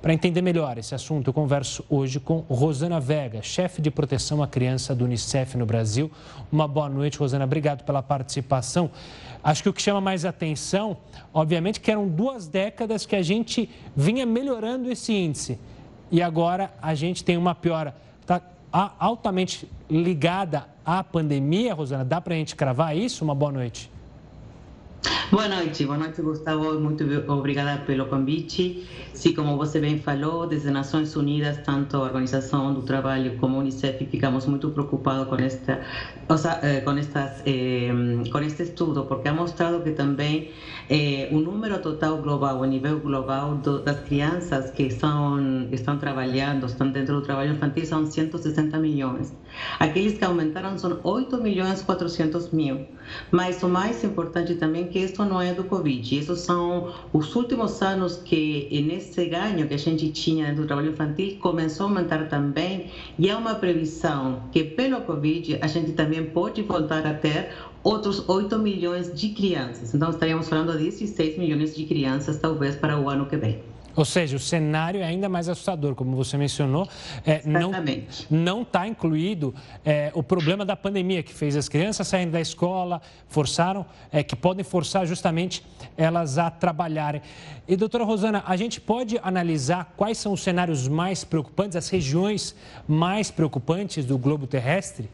Para 0.00 0.14
entender 0.14 0.42
melhor 0.42 0.78
esse 0.78 0.94
assunto, 0.94 1.28
eu 1.28 1.34
converso 1.34 1.84
hoje 1.90 2.20
com 2.20 2.38
Rosana 2.48 3.00
Vega, 3.00 3.42
chefe 3.42 3.82
de 3.82 3.90
proteção 3.90 4.42
à 4.42 4.46
criança 4.46 4.94
do 4.94 5.04
Unicef 5.04 5.56
no 5.58 5.66
Brasil. 5.66 6.10
Uma 6.52 6.68
boa 6.68 6.88
noite, 6.88 7.18
Rosana. 7.18 7.44
Obrigado 7.44 7.84
pela 7.84 8.02
participação. 8.02 8.90
Acho 9.42 9.62
que 9.62 9.68
o 9.68 9.72
que 9.72 9.82
chama 9.82 10.00
mais 10.00 10.24
atenção, 10.24 10.96
obviamente, 11.32 11.80
que 11.80 11.90
eram 11.90 12.06
duas 12.06 12.46
décadas 12.46 13.04
que 13.04 13.16
a 13.16 13.22
gente 13.22 13.68
vinha 13.96 14.24
melhorando 14.24 14.90
esse 14.90 15.12
índice. 15.12 15.58
E 16.12 16.22
agora 16.22 16.72
a 16.80 16.94
gente 16.94 17.24
tem 17.24 17.36
uma 17.36 17.54
piora. 17.54 18.04
Altamente 18.74 19.70
ligada 19.88 20.66
à 20.84 21.04
pandemia, 21.04 21.72
Rosana? 21.72 22.04
Dá 22.04 22.20
para 22.20 22.34
a 22.34 22.36
gente 22.36 22.56
cravar 22.56 22.96
isso? 22.96 23.22
Uma 23.22 23.32
boa 23.32 23.52
noite. 23.52 23.88
Boa 25.30 25.48
noite, 25.48 25.84
boa 25.84 25.98
noite, 25.98 26.22
Gustavo. 26.22 26.78
Muito 26.78 27.04
obrigada 27.28 27.82
pelo 27.84 28.06
convite. 28.06 28.86
Sim, 29.12 29.34
como 29.34 29.56
você 29.56 29.78
bem 29.80 29.98
falou, 29.98 30.46
desde 30.46 30.70
Nações 30.70 31.14
Unidas, 31.16 31.58
tanto 31.58 31.96
a 31.96 32.00
Organização 32.00 32.72
do 32.72 32.82
Trabalho 32.82 33.36
como 33.38 33.56
a 33.56 33.60
Unicef, 33.60 34.06
ficamos 34.06 34.46
muito 34.46 34.70
preocupados 34.70 35.28
com, 35.28 35.36
esta, 35.36 35.80
o 36.28 36.66
eh, 36.66 36.80
com, 36.80 36.92
estas, 36.92 37.42
com 38.30 38.38
este 38.38 38.62
estudo, 38.62 39.04
porque 39.04 39.28
ha 39.28 39.32
mostrado 39.32 39.82
que 39.82 39.90
também 39.92 40.50
eh, 40.88 41.28
o 41.32 41.38
número 41.38 41.78
total 41.80 42.18
global, 42.18 42.62
a 42.62 42.66
nível 42.66 43.00
global, 43.00 43.56
das 43.84 44.00
crianças 44.00 44.70
que 44.70 44.84
estão, 44.84 45.68
estão 45.72 45.98
trabalhando, 45.98 46.66
estão 46.66 46.90
dentro 46.90 47.16
do 47.16 47.22
trabalho 47.22 47.52
infantil, 47.52 47.86
são 47.86 48.06
160 48.06 48.78
milhões. 48.78 49.32
Aqueles 49.78 50.18
que 50.18 50.24
aumentaram 50.24 50.76
são 50.78 50.98
8 51.02 51.36
milhões 51.38 51.82
400 51.82 52.50
mil. 52.50 52.86
Mas 53.30 53.62
o 53.62 53.68
mais 53.68 54.02
importante 54.02 54.54
também 54.54 54.84
é 54.84 54.86
que 54.94 55.00
isso 55.00 55.24
não 55.24 55.42
é 55.42 55.52
do 55.52 55.64
Covid. 55.64 56.16
Esses 56.16 56.38
são 56.38 56.94
os 57.12 57.34
últimos 57.34 57.82
anos 57.82 58.14
que, 58.24 58.68
nesse 58.86 59.26
ganho 59.26 59.66
que 59.66 59.74
a 59.74 59.76
gente 59.76 60.08
tinha 60.12 60.54
do 60.54 60.68
trabalho 60.68 60.92
infantil, 60.92 61.36
começou 61.40 61.86
a 61.86 61.88
aumentar 61.88 62.28
também. 62.28 62.92
E 63.18 63.28
há 63.28 63.36
uma 63.36 63.56
previsão 63.56 64.44
que, 64.52 64.62
pelo 64.62 65.00
Covid, 65.00 65.58
a 65.60 65.66
gente 65.66 65.94
também 65.94 66.26
pode 66.26 66.62
voltar 66.62 67.04
a 67.08 67.12
ter 67.12 67.50
outros 67.82 68.28
8 68.28 68.56
milhões 68.60 69.12
de 69.12 69.30
crianças. 69.30 69.92
Então, 69.92 70.10
estaríamos 70.10 70.48
falando 70.48 70.78
de 70.78 70.84
16 70.84 71.38
milhões 71.38 71.74
de 71.74 71.84
crianças, 71.86 72.36
talvez, 72.36 72.76
para 72.76 72.96
o 72.96 73.08
ano 73.08 73.26
que 73.26 73.36
vem. 73.36 73.73
Ou 73.96 74.04
seja, 74.04 74.36
o 74.36 74.40
cenário 74.40 75.00
é 75.00 75.04
ainda 75.04 75.28
mais 75.28 75.48
assustador, 75.48 75.94
como 75.94 76.16
você 76.16 76.36
mencionou. 76.36 76.88
É, 77.24 77.42
não 78.30 78.62
está 78.62 78.86
incluído 78.86 79.54
é, 79.84 80.10
o 80.14 80.22
problema 80.22 80.64
da 80.64 80.76
pandemia, 80.76 81.22
que 81.22 81.32
fez 81.32 81.56
as 81.56 81.68
crianças 81.68 82.08
saírem 82.08 82.30
da 82.30 82.40
escola, 82.40 83.00
forçaram, 83.28 83.86
é, 84.10 84.22
que 84.22 84.34
podem 84.34 84.64
forçar 84.64 85.06
justamente 85.06 85.64
elas 85.96 86.38
a 86.38 86.50
trabalharem. 86.50 87.22
E, 87.68 87.76
doutora 87.76 88.04
Rosana, 88.04 88.42
a 88.46 88.56
gente 88.56 88.80
pode 88.80 89.18
analisar 89.22 89.94
quais 89.96 90.18
são 90.18 90.32
os 90.32 90.42
cenários 90.42 90.88
mais 90.88 91.24
preocupantes, 91.24 91.76
as 91.76 91.88
regiões 91.88 92.54
mais 92.86 93.30
preocupantes 93.30 94.04
do 94.04 94.18
globo 94.18 94.46
terrestre? 94.46 95.08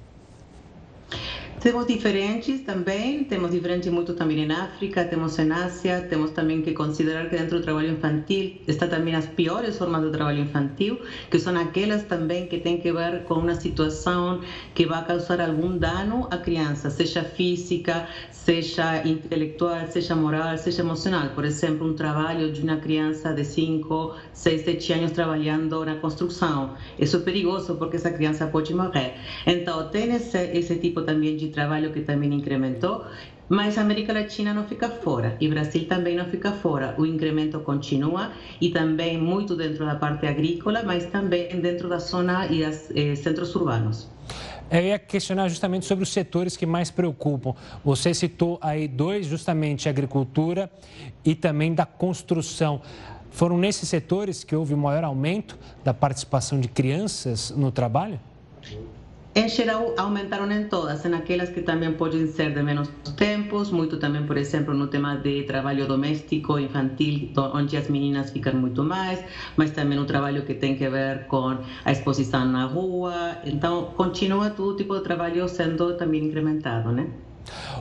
Temos 1.60 1.86
diferentes 1.86 2.62
também, 2.62 3.22
temos 3.24 3.50
diferentes 3.50 3.92
muito 3.92 4.14
também 4.14 4.44
em 4.44 4.50
África, 4.50 5.04
temos 5.04 5.38
em 5.38 5.52
Ásia, 5.52 6.00
temos 6.08 6.30
também 6.30 6.62
que 6.62 6.72
considerar 6.72 7.28
que 7.28 7.36
dentro 7.36 7.58
do 7.58 7.62
trabalho 7.62 7.90
infantil 7.90 8.56
está 8.66 8.86
também 8.86 9.14
as 9.14 9.26
piores 9.26 9.76
formas 9.76 10.00
do 10.00 10.10
trabalho 10.10 10.40
infantil, 10.40 10.98
que 11.30 11.38
são 11.38 11.54
aquelas 11.54 12.04
também 12.04 12.46
que 12.46 12.60
têm 12.60 12.78
que 12.78 12.90
ver 12.90 13.24
com 13.24 13.34
uma 13.34 13.54
situação 13.54 14.40
que 14.74 14.86
vai 14.86 15.04
causar 15.04 15.38
algum 15.38 15.76
dano 15.76 16.26
à 16.30 16.38
criança, 16.38 16.88
seja 16.88 17.22
física, 17.24 18.08
seja 18.30 19.06
intelectual, 19.06 19.86
seja 19.86 20.16
moral, 20.16 20.56
seja 20.56 20.80
emocional. 20.80 21.28
Por 21.34 21.44
exemplo, 21.44 21.86
um 21.86 21.92
trabalho 21.92 22.50
de 22.50 22.62
uma 22.62 22.76
criança 22.76 23.34
de 23.34 23.44
5, 23.44 24.14
6, 24.32 24.64
7 24.64 24.92
anos 24.94 25.10
trabalhando 25.12 25.84
na 25.84 25.96
construção. 25.96 26.74
Isso 26.98 27.18
é 27.18 27.20
perigoso 27.20 27.74
porque 27.76 27.96
essa 27.96 28.10
criança 28.10 28.46
pode 28.46 28.72
morrer. 28.72 29.12
Então, 29.46 29.90
tem 29.90 30.14
esse, 30.14 30.38
esse 30.54 30.76
tipo 30.76 31.02
também 31.02 31.36
de 31.36 31.49
trabalho 31.50 31.92
que 31.92 32.00
também 32.00 32.32
incrementou. 32.32 33.04
Mas 33.48 33.76
a 33.76 33.80
América 33.80 34.12
Latina 34.12 34.54
não 34.54 34.64
fica 34.64 34.88
fora 34.88 35.36
e 35.40 35.48
Brasil 35.48 35.84
também 35.88 36.16
não 36.16 36.26
fica 36.26 36.52
fora. 36.52 36.94
O 36.96 37.04
incremento 37.04 37.58
continua 37.58 38.30
e 38.60 38.70
também 38.70 39.18
muito 39.18 39.56
dentro 39.56 39.84
da 39.84 39.96
parte 39.96 40.24
agrícola, 40.24 40.84
mas 40.84 41.06
também 41.06 41.60
dentro 41.60 41.88
da 41.88 41.98
zona 41.98 42.46
e 42.46 42.64
dos 42.64 42.90
eh, 42.94 43.16
centros 43.16 43.52
urbanos. 43.56 44.08
Eu 44.70 44.82
ia 44.82 45.00
questionar 45.00 45.48
justamente 45.48 45.84
sobre 45.84 46.04
os 46.04 46.12
setores 46.12 46.56
que 46.56 46.64
mais 46.64 46.92
preocupam. 46.92 47.54
Você 47.84 48.14
citou 48.14 48.56
aí 48.62 48.86
dois, 48.86 49.26
justamente 49.26 49.88
agricultura 49.88 50.70
e 51.24 51.34
também 51.34 51.74
da 51.74 51.84
construção. 51.84 52.80
Foram 53.32 53.58
nesses 53.58 53.88
setores 53.88 54.44
que 54.44 54.54
houve 54.54 54.74
o 54.74 54.78
maior 54.78 55.02
aumento 55.02 55.58
da 55.82 55.92
participação 55.92 56.60
de 56.60 56.68
crianças 56.68 57.50
no 57.50 57.72
trabalho? 57.72 58.20
Em 59.32 59.48
geral, 59.48 59.94
aumentaram 59.96 60.50
em 60.50 60.64
todas, 60.64 61.04
em 61.04 61.14
aquelas 61.14 61.50
que 61.50 61.62
também 61.62 61.92
podem 61.92 62.26
ser 62.26 62.52
de 62.52 62.60
menos 62.64 62.88
tempos, 63.16 63.70
muito 63.70 63.96
também, 63.96 64.26
por 64.26 64.36
exemplo, 64.36 64.74
no 64.74 64.88
tema 64.88 65.14
de 65.18 65.44
trabalho 65.44 65.86
doméstico, 65.86 66.58
infantil, 66.58 67.30
onde 67.54 67.76
as 67.76 67.88
meninas 67.88 68.32
ficam 68.32 68.54
muito 68.54 68.82
mais, 68.82 69.24
mas 69.56 69.70
também 69.70 69.96
no 69.96 70.04
trabalho 70.04 70.44
que 70.44 70.54
tem 70.54 70.76
que 70.76 70.88
ver 70.88 71.28
com 71.28 71.56
a 71.84 71.92
exposição 71.92 72.44
na 72.44 72.64
rua. 72.64 73.36
Então, 73.44 73.92
continua 73.96 74.50
todo 74.50 74.76
tipo 74.76 74.96
de 74.96 75.04
trabalho 75.04 75.48
sendo 75.48 75.96
também 75.96 76.24
incrementado, 76.24 76.90
né? 76.90 77.08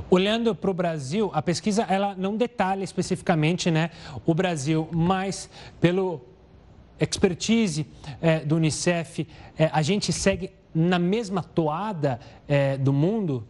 Olhando 0.08 0.54
para 0.54 0.70
o 0.70 0.74
Brasil, 0.74 1.32
a 1.34 1.42
pesquisa 1.42 1.82
ela 1.90 2.14
não 2.16 2.38
detalha 2.38 2.84
especificamente 2.84 3.72
né, 3.72 3.90
o 4.24 4.36
Brasil, 4.36 4.88
mas 4.92 5.50
pelo 5.82 6.22
expertise 7.00 7.88
é, 8.22 8.40
do 8.40 8.58
Unicef, 8.58 9.28
é, 9.58 9.70
a 9.74 9.82
gente 9.82 10.12
segue 10.14 10.59
na 10.74 11.00
mesma 11.00 11.44
toada 11.44 12.20
é, 12.48 12.78
do 12.78 12.94
mundo? 12.94 13.46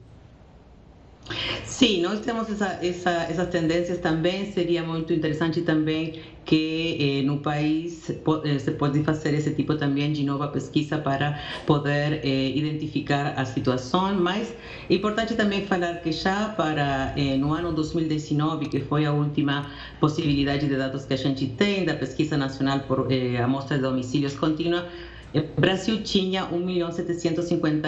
Sim, 1.64 2.02
nós 2.02 2.20
temos 2.22 2.50
essa, 2.50 2.80
essa, 2.82 3.12
essas 3.30 3.48
tendências 3.50 4.00
também. 4.00 4.52
Seria 4.52 4.82
muito 4.82 5.14
interessante 5.14 5.62
também 5.62 6.20
que 6.44 6.98
eh, 7.00 7.22
no 7.22 7.38
país 7.38 8.10
eh, 8.10 8.58
se 8.58 8.72
pode 8.72 9.04
fazer 9.04 9.36
esse 9.36 9.54
tipo 9.54 9.76
também 9.76 10.12
de 10.12 10.24
nova 10.24 10.48
pesquisa 10.48 10.98
para 10.98 11.40
poder 11.68 12.22
eh, 12.24 12.58
identificar 12.58 13.34
a 13.38 13.46
situação. 13.46 14.16
Mas 14.16 14.52
é 14.90 14.96
importante 14.96 15.36
também 15.36 15.68
falar 15.68 16.02
que 16.02 16.12
já 16.12 16.50
para 16.50 17.14
eh, 17.16 17.38
no 17.38 17.54
ano 17.54 17.72
2019, 17.72 18.66
que 18.68 18.80
foi 18.80 19.06
a 19.06 19.14
última 19.14 19.68
possibilidade 20.00 20.68
de 20.68 20.76
dados 20.76 21.06
que 21.06 21.14
a 21.14 21.18
gente 21.18 21.46
tem 21.50 21.86
da 21.86 21.94
pesquisa 21.94 22.36
nacional 22.36 22.80
por 22.80 23.12
eh, 23.12 23.38
amostra 23.38 23.78
de 23.78 23.84
domicílios 23.84 24.36
contínua, 24.36 24.88
o 25.34 25.62
Brasil 25.62 26.02
tinha 26.02 26.46
1 26.46 26.58
milhão 26.58 26.92
750, 26.92 27.88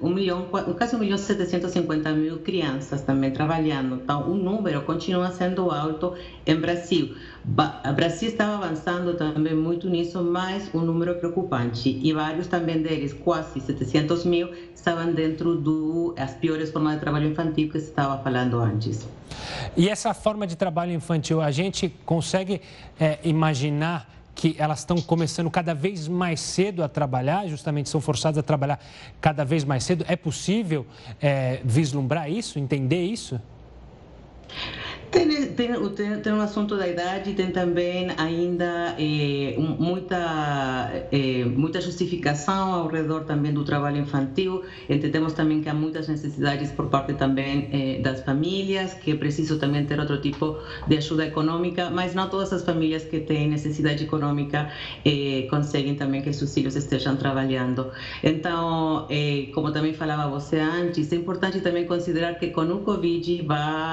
1 0.00 0.08
milhão, 0.08 0.46
quase 0.78 0.94
1 0.94 0.98
milhão 1.00 1.18
750 1.18 2.12
mil 2.12 2.38
crianças 2.38 3.02
também 3.02 3.32
trabalhando. 3.32 3.96
Então, 3.96 4.30
o 4.30 4.34
número 4.36 4.82
continua 4.82 5.32
sendo 5.32 5.70
alto 5.72 6.14
em 6.46 6.54
Brasil. 6.54 7.16
O 7.44 7.92
Brasil 7.92 8.28
estava 8.28 8.64
avançando 8.64 9.14
também 9.14 9.54
muito 9.54 9.88
nisso, 9.90 10.22
mas 10.22 10.72
um 10.72 10.82
número 10.82 11.16
preocupante. 11.16 11.98
E 12.00 12.12
vários 12.12 12.46
também 12.46 12.80
deles, 12.80 13.12
quase 13.12 13.60
700 13.60 14.24
mil, 14.24 14.50
estavam 14.72 15.12
dentro 15.12 15.60
das 16.14 16.34
piores 16.34 16.70
formas 16.70 16.94
de 16.94 17.00
trabalho 17.00 17.28
infantil 17.28 17.70
que 17.70 17.78
estava 17.78 18.22
falando 18.22 18.60
antes. 18.60 19.08
E 19.76 19.88
essa 19.88 20.14
forma 20.14 20.46
de 20.46 20.56
trabalho 20.56 20.92
infantil, 20.92 21.40
a 21.40 21.50
gente 21.50 21.88
consegue 22.04 22.60
é, 23.00 23.18
imaginar 23.24 24.19
que 24.40 24.56
elas 24.58 24.78
estão 24.78 24.96
começando 24.96 25.50
cada 25.50 25.74
vez 25.74 26.08
mais 26.08 26.40
cedo 26.40 26.82
a 26.82 26.88
trabalhar, 26.88 27.46
justamente 27.46 27.90
são 27.90 28.00
forçadas 28.00 28.38
a 28.38 28.42
trabalhar 28.42 28.82
cada 29.20 29.44
vez 29.44 29.64
mais 29.64 29.84
cedo. 29.84 30.02
É 30.08 30.16
possível 30.16 30.86
é, 31.20 31.60
vislumbrar 31.62 32.30
isso, 32.30 32.58
entender 32.58 33.04
isso? 33.04 33.38
Tem, 35.10 35.26
tem, 35.54 35.90
tem, 35.90 36.20
tem 36.20 36.32
um 36.32 36.40
assunto 36.40 36.76
da 36.76 36.86
idade, 36.86 37.34
tem 37.34 37.50
também 37.50 38.10
ainda 38.16 38.94
eh, 38.96 39.56
muita, 39.58 40.88
eh, 41.10 41.44
muita 41.46 41.80
justificação 41.80 42.72
ao 42.72 42.86
redor 42.86 43.24
também 43.24 43.52
do 43.52 43.64
trabalho 43.64 43.98
infantil. 43.98 44.62
Entendemos 44.88 45.32
também 45.32 45.60
que 45.60 45.68
há 45.68 45.74
muitas 45.74 46.06
necessidades 46.06 46.70
por 46.70 46.86
parte 46.86 47.14
também 47.14 47.68
eh, 47.72 47.98
das 48.00 48.20
famílias, 48.20 48.94
que 48.94 49.10
é 49.10 49.14
preciso 49.16 49.58
também 49.58 49.84
ter 49.84 49.98
outro 49.98 50.20
tipo 50.20 50.56
de 50.86 50.96
ajuda 50.96 51.26
econômica, 51.26 51.90
mas 51.90 52.14
não 52.14 52.28
todas 52.28 52.52
as 52.52 52.62
famílias 52.62 53.04
que 53.04 53.18
têm 53.18 53.48
necessidade 53.48 54.04
econômica 54.04 54.68
conseguem 55.50 55.94
também 55.96 56.22
que 56.22 56.32
seus 56.32 56.54
filhos 56.54 56.76
estejam 56.76 57.16
trabalhando. 57.16 57.88
Então, 58.22 59.08
como 59.52 59.72
também 59.72 59.92
falava 59.92 60.28
você 60.28 60.58
antes, 60.58 61.12
é 61.12 61.16
importante 61.16 61.60
também 61.60 61.84
considerar 61.84 62.34
que 62.38 62.48
com 62.48 62.62
o 62.62 62.80
Covid 62.80 63.42
vai 63.42 63.90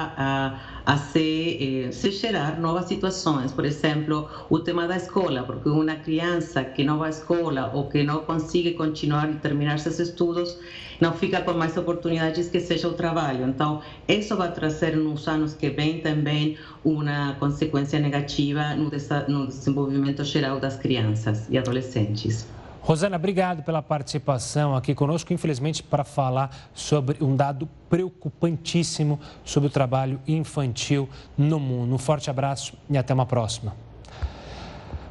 a 0.88 0.94
a 0.94 0.96
se, 0.96 1.56
eh, 1.86 1.90
se 1.92 2.10
gerar 2.10 2.58
novas 2.58 2.86
situações. 2.86 3.52
Por 3.52 3.64
exemplo, 3.64 4.26
o 4.48 4.58
tema 4.66 4.86
da 4.86 4.96
escola, 4.96 5.44
porque 5.44 5.68
uma 5.68 5.96
criança 5.96 6.64
que 6.64 6.82
não 6.84 6.98
vai 6.98 7.08
à 7.08 7.10
escola 7.10 7.70
ou 7.72 7.88
que 7.88 8.02
não 8.04 8.20
consegue 8.22 8.72
continuar 8.72 9.30
e 9.30 9.36
terminar 9.36 9.78
seus 9.78 9.98
estudos, 9.98 10.56
não 11.00 11.12
fica 11.12 11.40
com 11.42 11.54
mais 11.54 11.76
oportunidades 11.76 12.48
que 12.48 12.60
seja 12.60 12.88
o 12.88 12.94
trabalho. 12.94 13.44
Então, 13.46 13.80
isso 14.08 14.36
vai 14.36 14.50
trazer 14.52 14.96
nos 14.96 15.26
anos 15.28 15.54
que 15.54 15.70
vêm 15.70 16.00
também 16.00 16.56
uma 16.82 17.34
consequência 17.38 17.98
negativa 17.98 18.74
no 18.74 19.46
desenvolvimento 19.46 20.24
geral 20.24 20.58
das 20.60 20.76
crianças 20.76 21.46
e 21.48 21.56
adolescentes. 21.58 22.57
Rosana, 22.88 23.16
obrigado 23.16 23.62
pela 23.62 23.82
participação 23.82 24.74
aqui 24.74 24.94
conosco, 24.94 25.30
infelizmente 25.30 25.82
para 25.82 26.04
falar 26.04 26.70
sobre 26.72 27.22
um 27.22 27.36
dado 27.36 27.68
preocupantíssimo 27.90 29.20
sobre 29.44 29.66
o 29.66 29.70
trabalho 29.70 30.18
infantil 30.26 31.06
no 31.36 31.60
mundo. 31.60 31.94
Um 31.94 31.98
forte 31.98 32.30
abraço 32.30 32.78
e 32.88 32.96
até 32.96 33.12
uma 33.12 33.26
próxima. 33.26 33.76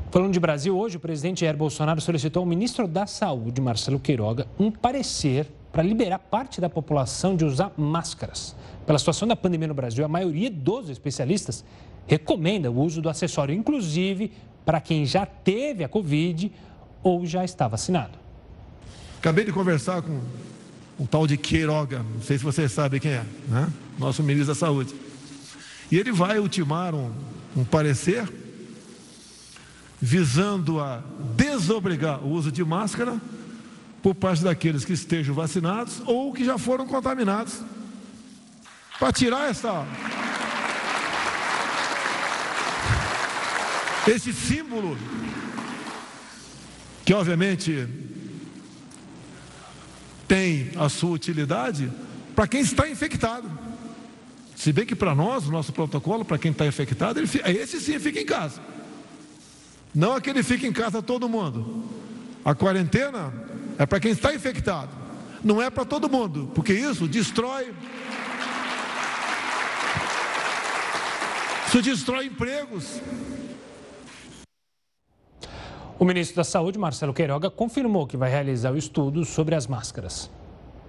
Falando 0.10 0.34
de 0.34 0.40
Brasil, 0.40 0.76
hoje 0.76 0.98
o 0.98 1.00
presidente 1.00 1.42
Jair 1.42 1.56
Bolsonaro 1.56 2.02
solicitou 2.02 2.42
ao 2.42 2.48
ministro 2.48 2.88
da 2.88 3.06
Saúde, 3.06 3.62
Marcelo 3.62 4.00
Queiroga, 4.00 4.48
um 4.58 4.72
parecer 4.72 5.46
para 5.72 5.84
liberar 5.84 6.18
parte 6.18 6.60
da 6.60 6.72
população 6.72 7.36
de 7.36 7.46
usar 7.46 7.72
máscaras. 7.78 8.56
Pela 8.88 8.98
situação 8.98 9.28
da 9.28 9.36
pandemia 9.36 9.68
no 9.68 9.76
Brasil, 9.76 10.04
a 10.04 10.08
maioria 10.08 10.50
dos 10.50 10.90
especialistas 10.90 11.64
recomenda 12.08 12.72
o 12.72 12.82
uso 12.82 13.04
do 13.04 13.08
acessório, 13.08 13.54
inclusive 13.54 14.32
para 14.66 14.82
quem 14.82 15.06
já 15.06 15.28
teve 15.28 15.84
a 15.84 15.88
Covid 15.88 16.52
ou 17.04 17.26
já 17.26 17.44
está 17.44 17.68
vacinado. 17.68 18.18
Acabei 19.20 19.46
de 19.46 19.52
conversar 19.52 20.02
com 20.02 20.22
um 21.00 21.06
tal 21.06 21.28
de 21.28 21.38
Queiroga, 21.38 22.00
não 22.00 22.22
sei 22.22 22.38
se 22.38 22.44
vocês 22.44 22.72
sabem 22.72 23.00
quem 23.00 23.12
é, 23.12 23.26
né? 23.48 23.72
nosso 23.98 24.24
ministro 24.24 24.54
da 24.54 24.56
Saúde. 24.56 24.94
E 25.92 25.98
ele 25.98 26.12
vai 26.12 26.40
ultimar 26.40 26.94
um, 26.94 27.12
um 27.56 27.64
parecer 27.64 28.28
visando 30.00 30.80
a 30.80 31.02
desobrigar 31.36 32.24
o 32.24 32.30
uso 32.30 32.52
de 32.52 32.64
máscara 32.64 33.20
por 34.02 34.14
parte 34.14 34.44
daqueles 34.44 34.86
que 34.86 34.94
estejam 34.94 35.34
vacinados 35.34 36.02
ou 36.06 36.34
que 36.34 36.46
já 36.46 36.58
foram 36.58 36.86
contaminados. 36.86 37.62
Para 39.00 39.12
tirar 39.12 39.50
essa. 39.50 39.86
Esse 44.08 44.32
símbolo 44.32 44.98
que 47.08 47.14
obviamente 47.14 47.88
tem 50.28 50.72
a 50.76 50.90
sua 50.90 51.12
utilidade 51.12 51.90
para 52.36 52.46
quem 52.50 52.60
está 52.60 52.90
infectado. 52.90 53.50
Se 54.58 54.74
bem 54.74 54.86
que 54.86 54.94
para 54.94 55.16
nós, 55.16 55.48
o 55.48 55.52
nosso 55.52 55.72
protocolo, 55.72 56.26
para 56.26 56.38
quem 56.38 56.52
está 56.52 56.68
infectado, 56.68 57.18
ele, 57.18 57.30
esse 57.62 57.80
sim 57.80 57.98
fica 57.98 58.20
em 58.20 58.26
casa. 58.26 58.60
Não 59.96 60.18
aquele 60.18 60.44
fica 60.44 60.68
em 60.68 60.74
casa 60.74 61.02
todo 61.02 61.30
mundo. 61.30 61.86
A 62.44 62.54
quarentena 62.54 63.34
é 63.80 63.86
para 63.86 64.02
quem 64.02 64.12
está 64.12 64.36
infectado. 64.36 64.92
Não 65.42 65.62
é 65.62 65.70
para 65.70 65.86
todo 65.86 66.10
mundo, 66.10 66.52
porque 66.54 66.74
isso 66.74 67.08
destrói. 67.08 67.74
Isso 71.70 71.82
destrói 71.82 72.26
empregos. 72.26 73.00
O 76.00 76.06
ministro 76.06 76.36
da 76.36 76.44
Saúde, 76.44 76.78
Marcelo 76.78 77.12
Queiroga, 77.12 77.50
confirmou 77.50 78.06
que 78.06 78.16
vai 78.16 78.30
realizar 78.30 78.72
o 78.72 78.78
estudo 78.78 79.26
sobre 79.26 79.56
as 79.56 79.66
máscaras. 79.66 80.30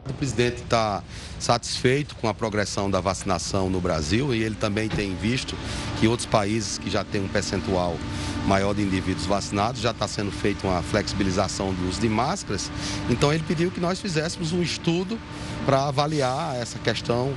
O 0.06 0.12
presidente 0.12 0.62
está 0.62 1.02
satisfeito 1.38 2.14
com 2.16 2.28
a 2.28 2.34
progressão 2.34 2.90
da 2.90 3.00
vacinação 3.00 3.70
no 3.70 3.80
Brasil 3.80 4.34
e 4.34 4.42
ele 4.42 4.54
também 4.54 4.86
tem 4.86 5.14
visto 5.14 5.56
que 5.98 6.06
outros 6.06 6.26
países 6.26 6.76
que 6.76 6.90
já 6.90 7.04
têm 7.04 7.22
um 7.22 7.28
percentual 7.28 7.96
maior 8.46 8.74
de 8.74 8.82
indivíduos 8.82 9.24
vacinados 9.24 9.80
já 9.80 9.92
está 9.92 10.06
sendo 10.06 10.30
feita 10.30 10.66
uma 10.66 10.82
flexibilização 10.82 11.72
do 11.72 11.88
uso 11.88 12.00
de 12.00 12.08
máscaras. 12.08 12.70
Então 13.08 13.32
ele 13.32 13.44
pediu 13.48 13.70
que 13.70 13.80
nós 13.80 13.98
fizéssemos 13.98 14.52
um 14.52 14.62
estudo 14.62 15.18
para 15.64 15.88
avaliar 15.88 16.54
essa 16.56 16.78
questão 16.78 17.32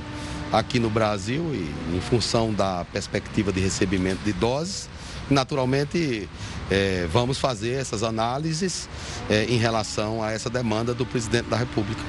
aqui 0.52 0.78
no 0.78 0.90
Brasil 0.90 1.42
e 1.54 1.96
em 1.96 2.00
função 2.02 2.52
da 2.52 2.84
perspectiva 2.92 3.50
de 3.50 3.60
recebimento 3.60 4.22
de 4.22 4.34
doses. 4.34 4.90
Naturalmente, 5.32 6.28
é, 6.70 7.06
vamos 7.06 7.38
fazer 7.38 7.72
essas 7.72 8.02
análises 8.02 8.86
é, 9.30 9.44
em 9.44 9.56
relação 9.56 10.22
a 10.22 10.30
essa 10.30 10.50
demanda 10.50 10.92
do 10.92 11.06
presidente 11.06 11.48
da 11.48 11.56
República. 11.56 12.02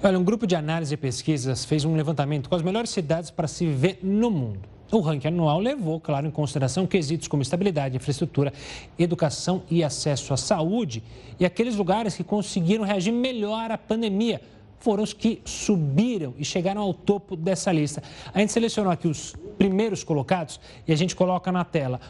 Olha, 0.00 0.16
um 0.16 0.22
grupo 0.22 0.46
de 0.46 0.54
análise 0.54 0.94
e 0.94 0.96
pesquisas 0.96 1.64
fez 1.64 1.84
um 1.84 1.96
levantamento 1.96 2.48
com 2.48 2.54
as 2.54 2.62
melhores 2.62 2.90
cidades 2.90 3.32
para 3.32 3.48
se 3.48 3.66
viver 3.66 3.98
no 4.00 4.30
mundo. 4.30 4.60
O 4.92 5.00
ranking 5.00 5.26
anual 5.26 5.58
levou, 5.58 6.00
claro, 6.00 6.28
em 6.28 6.30
consideração 6.30 6.86
quesitos 6.86 7.26
como 7.26 7.42
estabilidade, 7.42 7.96
infraestrutura, 7.96 8.52
educação 8.96 9.64
e 9.68 9.82
acesso 9.82 10.32
à 10.32 10.36
saúde. 10.36 11.02
E 11.38 11.44
aqueles 11.44 11.74
lugares 11.74 12.14
que 12.14 12.22
conseguiram 12.22 12.84
reagir 12.84 13.12
melhor 13.12 13.72
à 13.72 13.76
pandemia 13.76 14.40
foram 14.80 15.02
os 15.02 15.12
que 15.12 15.40
subiram 15.44 16.34
e 16.38 16.44
chegaram 16.44 16.82
ao 16.82 16.94
topo 16.94 17.36
dessa 17.36 17.72
lista. 17.72 18.02
A 18.32 18.38
gente 18.40 18.52
selecionou 18.52 18.92
aqui 18.92 19.08
os 19.08 19.34
primeiros 19.56 20.04
colocados 20.04 20.60
e 20.86 20.92
a 20.92 20.96
gente 20.96 21.16
coloca 21.16 21.50
na 21.50 21.64
tela. 21.64 22.00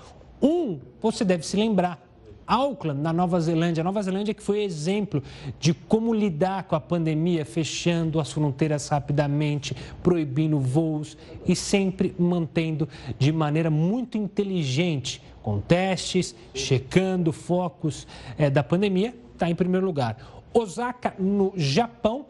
Um, 0.41 0.79
você 1.01 1.25
deve 1.25 1.45
se 1.45 1.57
lembrar, 1.57 2.09
Auckland, 2.49 3.01
na 3.01 3.13
Nova 3.13 3.39
Zelândia. 3.39 3.83
A 3.83 3.85
Nova 3.85 4.03
Zelândia 4.03 4.33
que 4.33 4.43
foi 4.43 4.63
exemplo 4.63 5.23
de 5.61 5.75
como 5.75 6.15
lidar 6.15 6.65
com 6.65 6.75
a 6.75 6.81
pandemia, 6.81 7.45
fechando 7.45 8.19
as 8.19 8.33
fronteiras 8.33 8.89
rapidamente, 8.89 9.77
proibindo 10.03 10.59
voos 10.59 11.17
e 11.47 11.55
sempre 11.55 12.15
mantendo 12.19 12.89
de 13.19 13.31
maneira 13.31 13.71
muito 13.71 14.17
inteligente, 14.17 15.23
com 15.43 15.61
testes, 15.61 16.35
checando 16.55 17.33
focos 17.33 18.07
é, 18.39 18.49
da 18.49 18.63
pandemia, 18.63 19.15
está 19.35 19.49
em 19.51 19.55
primeiro 19.55 19.85
lugar. 19.85 20.17
Osaka, 20.53 21.15
no 21.19 21.53
Japão, 21.55 22.27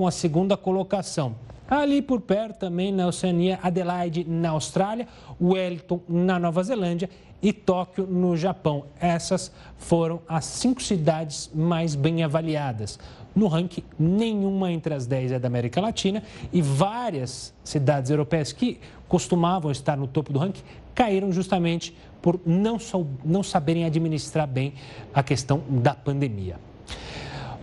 com 0.00 0.06
a 0.06 0.10
segunda 0.10 0.56
colocação. 0.56 1.36
Ali 1.68 2.00
por 2.00 2.22
perto 2.22 2.60
também 2.60 2.90
na 2.90 3.06
Oceania, 3.06 3.58
Adelaide 3.62 4.24
na 4.26 4.48
Austrália, 4.48 5.06
Wellington 5.38 6.00
na 6.08 6.38
Nova 6.38 6.62
Zelândia 6.62 7.10
e 7.42 7.52
Tóquio, 7.52 8.06
no 8.06 8.34
Japão. 8.34 8.86
Essas 8.98 9.52
foram 9.76 10.22
as 10.26 10.46
cinco 10.46 10.82
cidades 10.82 11.50
mais 11.54 11.94
bem 11.94 12.24
avaliadas. 12.24 12.98
No 13.36 13.46
ranking, 13.46 13.82
nenhuma 13.98 14.72
entre 14.72 14.94
as 14.94 15.06
dez 15.06 15.32
é 15.32 15.38
da 15.38 15.48
América 15.48 15.82
Latina 15.82 16.22
e 16.50 16.62
várias 16.62 17.52
cidades 17.62 18.10
europeias 18.10 18.54
que 18.54 18.80
costumavam 19.06 19.70
estar 19.70 19.98
no 19.98 20.06
topo 20.06 20.32
do 20.32 20.38
ranking 20.38 20.62
caíram 20.94 21.30
justamente 21.30 21.94
por 22.22 22.40
não, 22.46 22.78
não 23.22 23.42
saberem 23.42 23.84
administrar 23.84 24.48
bem 24.48 24.72
a 25.12 25.22
questão 25.22 25.62
da 25.68 25.92
pandemia. 25.94 26.69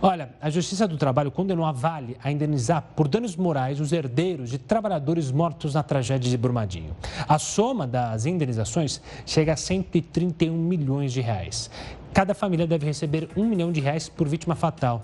Olha, 0.00 0.30
a 0.40 0.48
Justiça 0.48 0.86
do 0.86 0.96
Trabalho 0.96 1.28
condenou 1.28 1.64
a 1.64 1.72
Vale 1.72 2.16
a 2.22 2.30
indenizar 2.30 2.82
por 2.94 3.08
danos 3.08 3.34
morais 3.34 3.80
os 3.80 3.92
herdeiros 3.92 4.48
de 4.48 4.56
trabalhadores 4.56 5.32
mortos 5.32 5.74
na 5.74 5.82
tragédia 5.82 6.30
de 6.30 6.36
Brumadinho. 6.36 6.96
A 7.28 7.36
soma 7.36 7.84
das 7.84 8.24
indenizações 8.24 9.00
chega 9.26 9.54
a 9.54 9.56
131 9.56 10.56
milhões 10.56 11.12
de 11.12 11.20
reais. 11.20 11.68
Cada 12.14 12.32
família 12.32 12.64
deve 12.64 12.86
receber 12.86 13.28
um 13.36 13.44
milhão 13.44 13.72
de 13.72 13.80
reais 13.80 14.08
por 14.08 14.28
vítima 14.28 14.54
fatal. 14.54 15.02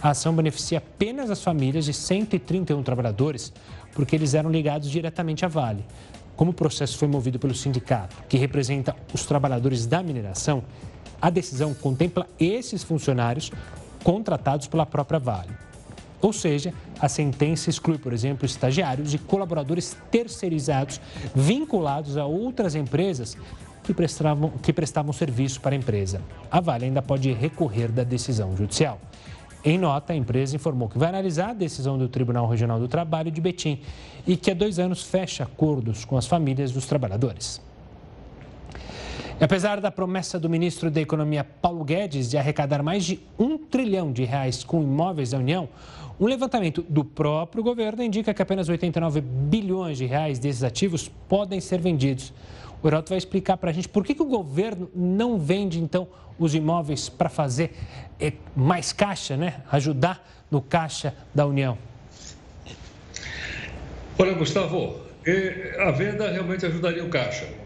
A 0.00 0.10
ação 0.10 0.32
beneficia 0.32 0.78
apenas 0.78 1.28
as 1.28 1.42
famílias 1.42 1.84
de 1.84 1.92
131 1.92 2.84
trabalhadores, 2.84 3.52
porque 3.94 4.14
eles 4.14 4.32
eram 4.32 4.48
ligados 4.48 4.88
diretamente 4.88 5.44
à 5.44 5.48
Vale. 5.48 5.84
Como 6.36 6.52
o 6.52 6.54
processo 6.54 6.96
foi 6.98 7.08
movido 7.08 7.36
pelo 7.36 7.54
sindicato, 7.54 8.14
que 8.28 8.36
representa 8.36 8.94
os 9.12 9.26
trabalhadores 9.26 9.86
da 9.86 10.04
mineração, 10.04 10.62
a 11.20 11.30
decisão 11.30 11.74
contempla 11.74 12.28
esses 12.38 12.84
funcionários 12.84 13.50
contratados 14.06 14.68
pela 14.68 14.86
própria 14.86 15.18
Vale. 15.18 15.50
Ou 16.22 16.32
seja, 16.32 16.72
a 17.00 17.08
sentença 17.08 17.68
exclui, 17.68 17.98
por 17.98 18.12
exemplo, 18.12 18.46
estagiários 18.46 19.12
e 19.12 19.18
colaboradores 19.18 19.96
terceirizados 20.12 21.00
vinculados 21.34 22.16
a 22.16 22.24
outras 22.24 22.76
empresas 22.76 23.36
que 23.82 23.92
prestavam, 23.92 24.50
que 24.62 24.72
prestavam 24.72 25.12
serviço 25.12 25.60
para 25.60 25.74
a 25.74 25.78
empresa. 25.78 26.22
A 26.48 26.60
Vale 26.60 26.84
ainda 26.84 27.02
pode 27.02 27.32
recorrer 27.32 27.90
da 27.90 28.04
decisão 28.04 28.56
judicial. 28.56 29.00
Em 29.64 29.76
nota, 29.76 30.12
a 30.12 30.16
empresa 30.16 30.54
informou 30.54 30.88
que 30.88 30.98
vai 30.98 31.08
analisar 31.08 31.50
a 31.50 31.54
decisão 31.54 31.98
do 31.98 32.08
Tribunal 32.08 32.48
Regional 32.48 32.78
do 32.78 32.86
Trabalho 32.86 33.32
de 33.32 33.40
Betim 33.40 33.80
e 34.24 34.36
que 34.36 34.52
há 34.52 34.54
dois 34.54 34.78
anos 34.78 35.02
fecha 35.02 35.42
acordos 35.42 36.04
com 36.04 36.16
as 36.16 36.28
famílias 36.28 36.70
dos 36.70 36.86
trabalhadores. 36.86 37.60
E 39.38 39.44
apesar 39.44 39.82
da 39.82 39.90
promessa 39.90 40.40
do 40.40 40.48
ministro 40.48 40.90
da 40.90 40.98
Economia 40.98 41.44
Paulo 41.44 41.84
Guedes 41.84 42.30
de 42.30 42.38
arrecadar 42.38 42.82
mais 42.82 43.04
de 43.04 43.20
um 43.38 43.58
trilhão 43.58 44.10
de 44.10 44.24
reais 44.24 44.64
com 44.64 44.82
imóveis 44.82 45.32
da 45.32 45.38
União, 45.38 45.68
um 46.18 46.24
levantamento 46.24 46.80
do 46.88 47.04
próprio 47.04 47.62
governo 47.62 48.02
indica 48.02 48.32
que 48.32 48.40
apenas 48.40 48.66
89 48.66 49.20
bilhões 49.20 49.98
de 49.98 50.06
reais 50.06 50.38
desses 50.38 50.62
ativos 50.62 51.10
podem 51.28 51.60
ser 51.60 51.82
vendidos. 51.82 52.32
O 52.82 52.88
Heraldo 52.88 53.10
vai 53.10 53.18
explicar 53.18 53.58
para 53.58 53.68
a 53.68 53.72
gente 53.74 53.90
por 53.90 54.06
que, 54.06 54.14
que 54.14 54.22
o 54.22 54.26
governo 54.26 54.90
não 54.94 55.38
vende, 55.38 55.78
então, 55.82 56.08
os 56.38 56.54
imóveis 56.54 57.10
para 57.10 57.28
fazer 57.28 57.72
eh, 58.18 58.32
mais 58.56 58.90
caixa, 58.90 59.36
né? 59.36 59.60
Ajudar 59.70 60.26
no 60.50 60.62
caixa 60.62 61.14
da 61.34 61.46
União. 61.46 61.76
Olha, 64.18 64.32
Gustavo, 64.32 64.96
eh, 65.26 65.76
a 65.78 65.90
venda 65.90 66.30
realmente 66.30 66.64
ajudaria 66.64 67.04
o 67.04 67.10
caixa 67.10 67.65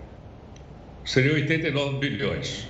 seria 1.05 1.35
89 1.35 1.99
bilhões. 1.99 2.69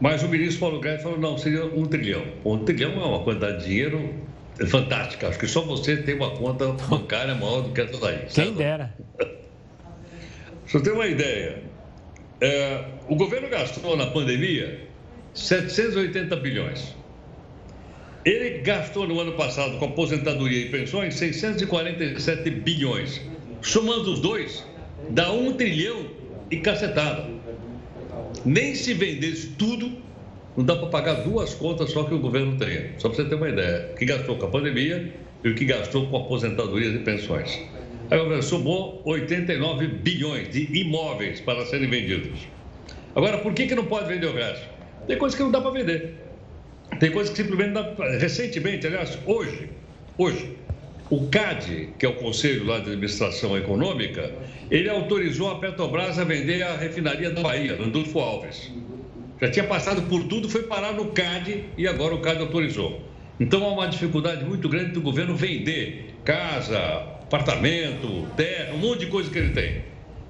Mas 0.00 0.22
o 0.22 0.28
ministro 0.28 0.60
Paulo 0.60 0.80
Guedes 0.80 1.02
falou, 1.02 1.18
não, 1.18 1.36
seria 1.36 1.64
um 1.66 1.84
trilhão. 1.84 2.24
Um 2.44 2.64
trilhão 2.64 2.92
é 2.92 3.04
uma 3.04 3.22
quantidade 3.22 3.58
de 3.58 3.66
dinheiro 3.66 4.14
fantástica. 4.66 5.28
Acho 5.28 5.38
que 5.38 5.46
só 5.46 5.62
você 5.62 5.98
tem 5.98 6.14
uma 6.14 6.30
conta 6.30 6.68
bancária 6.88 7.34
maior 7.34 7.62
do 7.62 7.72
que 7.72 7.80
essa 7.80 7.98
daí. 7.98 8.18
Quem 8.20 8.28
certo? 8.30 8.54
dera. 8.54 8.94
Você 10.66 10.84
tem 10.84 10.92
uma 10.92 11.06
ideia. 11.06 11.64
É, 12.40 12.84
o 13.08 13.16
governo 13.16 13.48
gastou 13.48 13.96
na 13.96 14.06
pandemia 14.06 14.86
780 15.34 16.36
bilhões. 16.36 16.94
Ele 18.24 18.58
gastou 18.58 19.08
no 19.08 19.18
ano 19.18 19.32
passado 19.32 19.78
com 19.78 19.86
aposentadoria 19.86 20.66
e 20.66 20.68
pensões 20.68 21.14
647 21.16 22.50
bilhões. 22.50 23.20
Somando 23.62 24.12
os 24.12 24.20
dois, 24.20 24.64
dá 25.08 25.32
um 25.32 25.54
trilhão 25.54 26.06
e 26.50 26.58
cacetado. 26.58 27.39
Nem 28.44 28.74
se 28.74 28.94
vendesse 28.94 29.48
tudo, 29.50 29.90
não 30.56 30.64
dá 30.64 30.76
para 30.76 30.88
pagar 30.88 31.14
duas 31.22 31.54
contas 31.54 31.90
só 31.90 32.04
que 32.04 32.14
o 32.14 32.18
governo 32.18 32.56
tem. 32.56 32.90
Só 32.98 33.08
para 33.08 33.16
você 33.16 33.28
ter 33.28 33.34
uma 33.34 33.48
ideia. 33.48 33.90
O 33.92 33.96
que 33.96 34.04
gastou 34.04 34.36
com 34.36 34.46
a 34.46 34.48
pandemia 34.48 35.12
e 35.44 35.48
o 35.48 35.54
que 35.54 35.64
gastou 35.64 36.06
com 36.06 36.16
aposentadorias 36.16 36.94
e 36.94 36.98
pensões. 36.98 37.60
Aí 38.10 38.18
o 38.18 38.22
governo 38.24 38.42
somou 38.42 39.02
89 39.04 39.86
bilhões 39.86 40.50
de 40.50 40.62
imóveis 40.78 41.40
para 41.40 41.64
serem 41.66 41.88
vendidos. 41.88 42.40
Agora, 43.14 43.38
por 43.38 43.54
que, 43.54 43.66
que 43.66 43.74
não 43.74 43.84
pode 43.84 44.08
vender 44.08 44.26
o 44.26 44.34
resto? 44.34 44.68
Tem 45.06 45.16
coisas 45.16 45.36
que 45.36 45.42
não 45.42 45.50
dá 45.50 45.60
para 45.60 45.70
vender. 45.70 46.14
Tem 46.98 47.10
coisas 47.10 47.32
que 47.34 47.42
simplesmente 47.42 47.72
dá. 47.72 47.94
Recentemente, 48.18 48.86
aliás, 48.86 49.18
hoje, 49.26 49.70
hoje, 50.18 50.56
o 51.10 51.26
CAD, 51.26 51.88
que 51.98 52.06
é 52.06 52.08
o 52.08 52.14
Conselho 52.14 52.64
lá 52.64 52.78
de 52.78 52.90
Administração 52.90 53.58
Econômica, 53.58 54.32
ele 54.70 54.88
autorizou 54.88 55.50
a 55.50 55.58
Petrobras 55.58 56.18
a 56.20 56.24
vender 56.24 56.62
a 56.62 56.76
refinaria 56.76 57.30
da 57.30 57.42
Bahia, 57.42 57.76
Landulfo 57.76 58.20
Alves. 58.20 58.70
Já 59.40 59.50
tinha 59.50 59.64
passado 59.66 60.02
por 60.02 60.22
tudo, 60.24 60.48
foi 60.48 60.62
parar 60.62 60.92
no 60.92 61.06
CAD 61.06 61.64
e 61.76 61.88
agora 61.88 62.14
o 62.14 62.20
CAD 62.20 62.42
autorizou. 62.42 63.02
Então 63.40 63.64
há 63.64 63.72
uma 63.72 63.88
dificuldade 63.88 64.44
muito 64.44 64.68
grande 64.68 64.92
do 64.92 65.00
governo 65.00 65.34
vender 65.34 66.14
casa, 66.24 66.78
apartamento, 66.78 68.26
terra, 68.36 68.74
um 68.74 68.78
monte 68.78 69.00
de 69.00 69.06
coisa 69.06 69.28
que 69.28 69.38
ele 69.38 69.50
tem. 69.50 69.82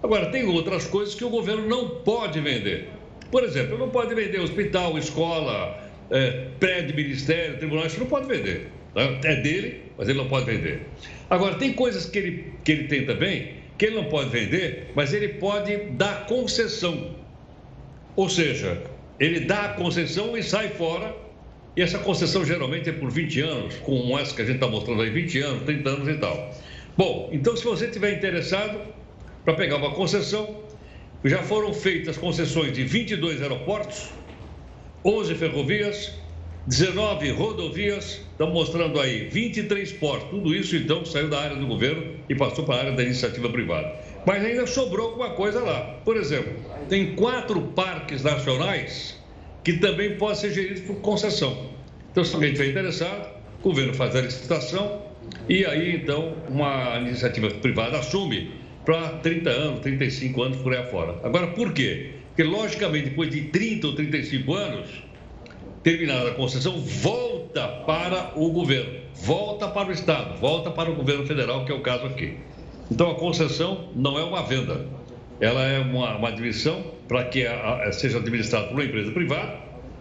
Agora, 0.02 0.30
tem 0.30 0.46
outras 0.46 0.86
coisas 0.86 1.14
que 1.14 1.24
o 1.24 1.28
governo 1.28 1.68
não 1.68 1.88
pode 1.88 2.40
vender. 2.40 2.88
Por 3.30 3.44
exemplo, 3.44 3.76
não 3.76 3.90
pode 3.90 4.14
vender 4.14 4.40
hospital, 4.40 4.96
escola, 4.96 5.78
é, 6.10 6.46
prédio, 6.58 6.96
ministério, 6.96 7.58
tribunal, 7.58 7.86
isso 7.86 8.00
não 8.00 8.06
pode 8.06 8.26
vender. 8.26 8.70
Né? 8.94 9.20
É 9.24 9.36
dele, 9.36 9.82
mas 9.96 10.08
ele 10.08 10.18
não 10.18 10.28
pode 10.28 10.46
vender. 10.46 10.82
Agora, 11.28 11.56
tem 11.56 11.72
coisas 11.72 12.06
que 12.06 12.18
ele, 12.18 12.52
que 12.64 12.72
ele 12.72 12.84
tem 12.84 13.06
também 13.06 13.60
que 13.80 13.86
ele 13.86 13.96
não 13.96 14.04
pode 14.04 14.28
vender, 14.28 14.90
mas 14.94 15.14
ele 15.14 15.28
pode 15.28 15.74
dar 15.92 16.26
concessão. 16.26 17.16
Ou 18.14 18.28
seja, 18.28 18.82
ele 19.18 19.40
dá 19.40 19.64
a 19.64 19.68
concessão 19.70 20.36
e 20.36 20.42
sai 20.42 20.68
fora. 20.68 21.16
E 21.74 21.80
essa 21.80 21.98
concessão 21.98 22.44
geralmente 22.44 22.90
é 22.90 22.92
por 22.92 23.10
20 23.10 23.40
anos, 23.40 23.76
como 23.76 24.18
essa 24.18 24.34
que 24.34 24.42
a 24.42 24.44
gente 24.44 24.56
está 24.56 24.66
mostrando 24.66 25.00
aí, 25.00 25.08
20 25.08 25.38
anos, 25.40 25.62
30 25.64 25.88
anos 25.88 26.08
e 26.08 26.14
tal. 26.18 26.54
Bom, 26.94 27.30
então 27.32 27.56
se 27.56 27.64
você 27.64 27.86
estiver 27.86 28.12
interessado 28.12 28.82
para 29.46 29.54
pegar 29.54 29.76
uma 29.76 29.92
concessão, 29.92 30.62
já 31.24 31.42
foram 31.42 31.72
feitas 31.72 32.18
concessões 32.18 32.74
de 32.74 32.84
22 32.84 33.40
aeroportos, 33.40 34.10
11 35.02 35.34
ferrovias, 35.36 36.12
19 36.66 37.30
rodovias, 37.30 38.20
estão 38.32 38.50
mostrando 38.50 39.00
aí 39.00 39.28
23 39.28 39.92
portos. 39.94 40.28
Tudo 40.30 40.54
isso, 40.54 40.76
então, 40.76 41.04
saiu 41.04 41.28
da 41.28 41.40
área 41.40 41.56
do 41.56 41.66
governo 41.66 42.04
e 42.28 42.34
passou 42.34 42.64
para 42.64 42.74
a 42.74 42.78
área 42.80 42.92
da 42.92 43.02
iniciativa 43.02 43.48
privada. 43.48 43.92
Mas 44.26 44.44
ainda 44.44 44.66
sobrou 44.66 45.08
alguma 45.08 45.30
coisa 45.30 45.60
lá. 45.60 45.80
Por 46.04 46.16
exemplo, 46.16 46.52
tem 46.88 47.14
quatro 47.14 47.60
parques 47.60 48.22
nacionais 48.22 49.18
que 49.64 49.74
também 49.74 50.16
podem 50.16 50.36
ser 50.36 50.52
geridos 50.52 50.82
por 50.82 50.96
concessão. 50.96 51.70
Então, 52.12 52.24
se 52.24 52.34
alguém 52.34 52.52
estiver 52.52 52.70
interessado, 52.70 53.30
o 53.60 53.62
governo 53.62 53.94
faz 53.94 54.14
a 54.14 54.20
licitação 54.20 55.02
e 55.48 55.64
aí, 55.64 55.96
então, 55.96 56.34
uma 56.48 56.98
iniciativa 56.98 57.50
privada 57.50 57.98
assume 57.98 58.50
para 58.84 59.08
30 59.18 59.50
anos, 59.50 59.80
35 59.80 60.42
anos 60.42 60.58
por 60.58 60.72
aí 60.72 60.80
afora. 60.80 61.16
Agora, 61.22 61.48
por 61.48 61.72
quê? 61.72 62.10
Porque, 62.28 62.42
logicamente, 62.42 63.10
depois 63.10 63.30
de 63.30 63.42
30 63.42 63.86
ou 63.86 63.94
35 63.94 64.54
anos, 64.54 64.88
terminada 65.82 66.30
a 66.30 66.34
concessão, 66.34 66.78
volta 66.78 67.66
para 67.86 68.32
o 68.36 68.50
governo, 68.50 69.00
volta 69.14 69.68
para 69.68 69.88
o 69.88 69.92
Estado, 69.92 70.38
volta 70.38 70.70
para 70.70 70.90
o 70.90 70.94
governo 70.94 71.26
federal, 71.26 71.64
que 71.64 71.72
é 71.72 71.74
o 71.74 71.80
caso 71.80 72.06
aqui. 72.06 72.36
Então, 72.90 73.10
a 73.10 73.14
concessão 73.14 73.88
não 73.94 74.18
é 74.18 74.24
uma 74.24 74.42
venda, 74.42 74.84
ela 75.40 75.62
é 75.62 75.78
uma, 75.78 76.16
uma 76.16 76.28
admissão 76.28 76.84
para 77.08 77.24
que 77.24 77.46
a, 77.46 77.84
a, 77.84 77.92
seja 77.92 78.18
administrada 78.18 78.66
por 78.66 78.74
uma 78.74 78.84
empresa 78.84 79.10
privada, 79.12 79.58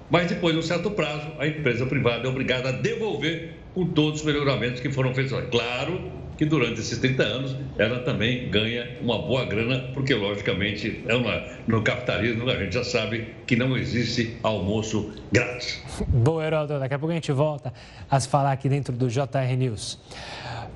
mas 0.10 0.28
depois 0.28 0.54
de 0.54 0.60
um 0.60 0.64
certo 0.64 0.92
prazo, 0.92 1.28
a 1.38 1.48
empresa 1.48 1.86
privada 1.86 2.28
é 2.28 2.30
obrigada 2.30 2.70
a 2.70 2.72
devolver 2.72 3.59
com 3.74 3.86
todos 3.86 4.22
os 4.22 4.26
melhoramentos 4.26 4.82
que 4.82 4.92
foram 4.92 5.14
feitos. 5.14 5.32
Claro 5.50 6.20
que 6.40 6.46
durante 6.46 6.80
esses 6.80 6.98
30 6.98 7.22
anos 7.22 7.56
ela 7.78 8.00
também 8.00 8.50
ganha 8.50 8.98
uma 9.02 9.18
boa 9.18 9.44
grana, 9.44 9.92
porque 9.94 10.16
logicamente 10.16 11.04
é 11.06 11.14
uma, 11.14 11.44
no 11.68 11.82
capitalismo 11.84 12.50
a 12.50 12.56
gente 12.56 12.74
já 12.74 12.84
sabe 12.84 13.36
que 13.46 13.58
não 13.58 13.78
existe 13.78 14.38
almoço 14.42 15.12
grátis. 15.34 15.84
Boa, 16.08 16.46
Heraldo. 16.46 16.80
Daqui 16.80 16.94
a 16.94 17.00
pouco 17.00 17.12
a 17.12 17.16
gente 17.16 17.32
volta 17.34 17.74
a 18.10 18.18
se 18.18 18.30
falar 18.30 18.54
aqui 18.54 18.70
dentro 18.70 18.96
do 18.96 19.10
JR 19.10 19.54
News. 19.58 20.00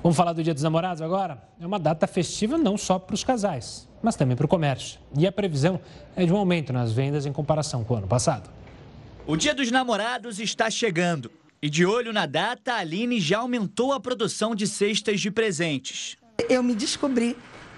Vamos 0.02 0.18
falar 0.18 0.34
do 0.34 0.42
Dia 0.42 0.52
dos 0.52 0.62
Namorados 0.62 1.00
agora? 1.00 1.42
É 1.58 1.66
uma 1.66 1.78
data 1.78 2.06
festiva 2.06 2.58
não 2.58 2.76
só 2.76 2.98
para 2.98 3.14
os 3.14 3.24
casais, 3.24 3.88
mas 4.02 4.16
também 4.16 4.36
para 4.36 4.44
o 4.44 4.48
comércio. 4.48 5.00
E 5.16 5.26
a 5.26 5.32
previsão 5.32 5.80
é 6.14 6.26
de 6.26 6.32
um 6.32 6.36
aumento 6.36 6.74
nas 6.74 6.92
vendas 6.92 7.24
em 7.24 7.32
comparação 7.32 7.82
com 7.82 7.94
o 7.94 7.96
ano 7.96 8.06
passado. 8.06 8.50
O 9.26 9.34
Dia 9.34 9.54
dos 9.54 9.70
Namorados 9.70 10.38
está 10.38 10.70
chegando. 10.70 11.30
E 11.64 11.70
de 11.70 11.86
olho 11.86 12.12
na 12.12 12.26
data, 12.26 12.74
a 12.74 12.80
Aline 12.80 13.18
já 13.18 13.38
aumentou 13.38 13.94
a 13.94 13.98
produção 13.98 14.54
de 14.54 14.66
cestas 14.66 15.18
de 15.18 15.30
presentes. 15.30 16.14
Eu 16.46 16.62
me 16.62 16.74
descobri 16.74 17.34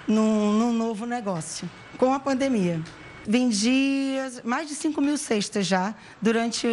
num, 0.09 0.51
num 0.51 0.73
novo 0.73 1.07
negócio, 1.07 1.71
com 1.97 2.13
a 2.13 2.19
pandemia. 2.19 2.83
Vendi 3.25 4.17
mais 4.43 4.69
de 4.69 4.75
5 4.75 5.01
mil 5.01 5.17
cestas 5.17 5.69
já 5.69 5.95
durante 6.21 6.67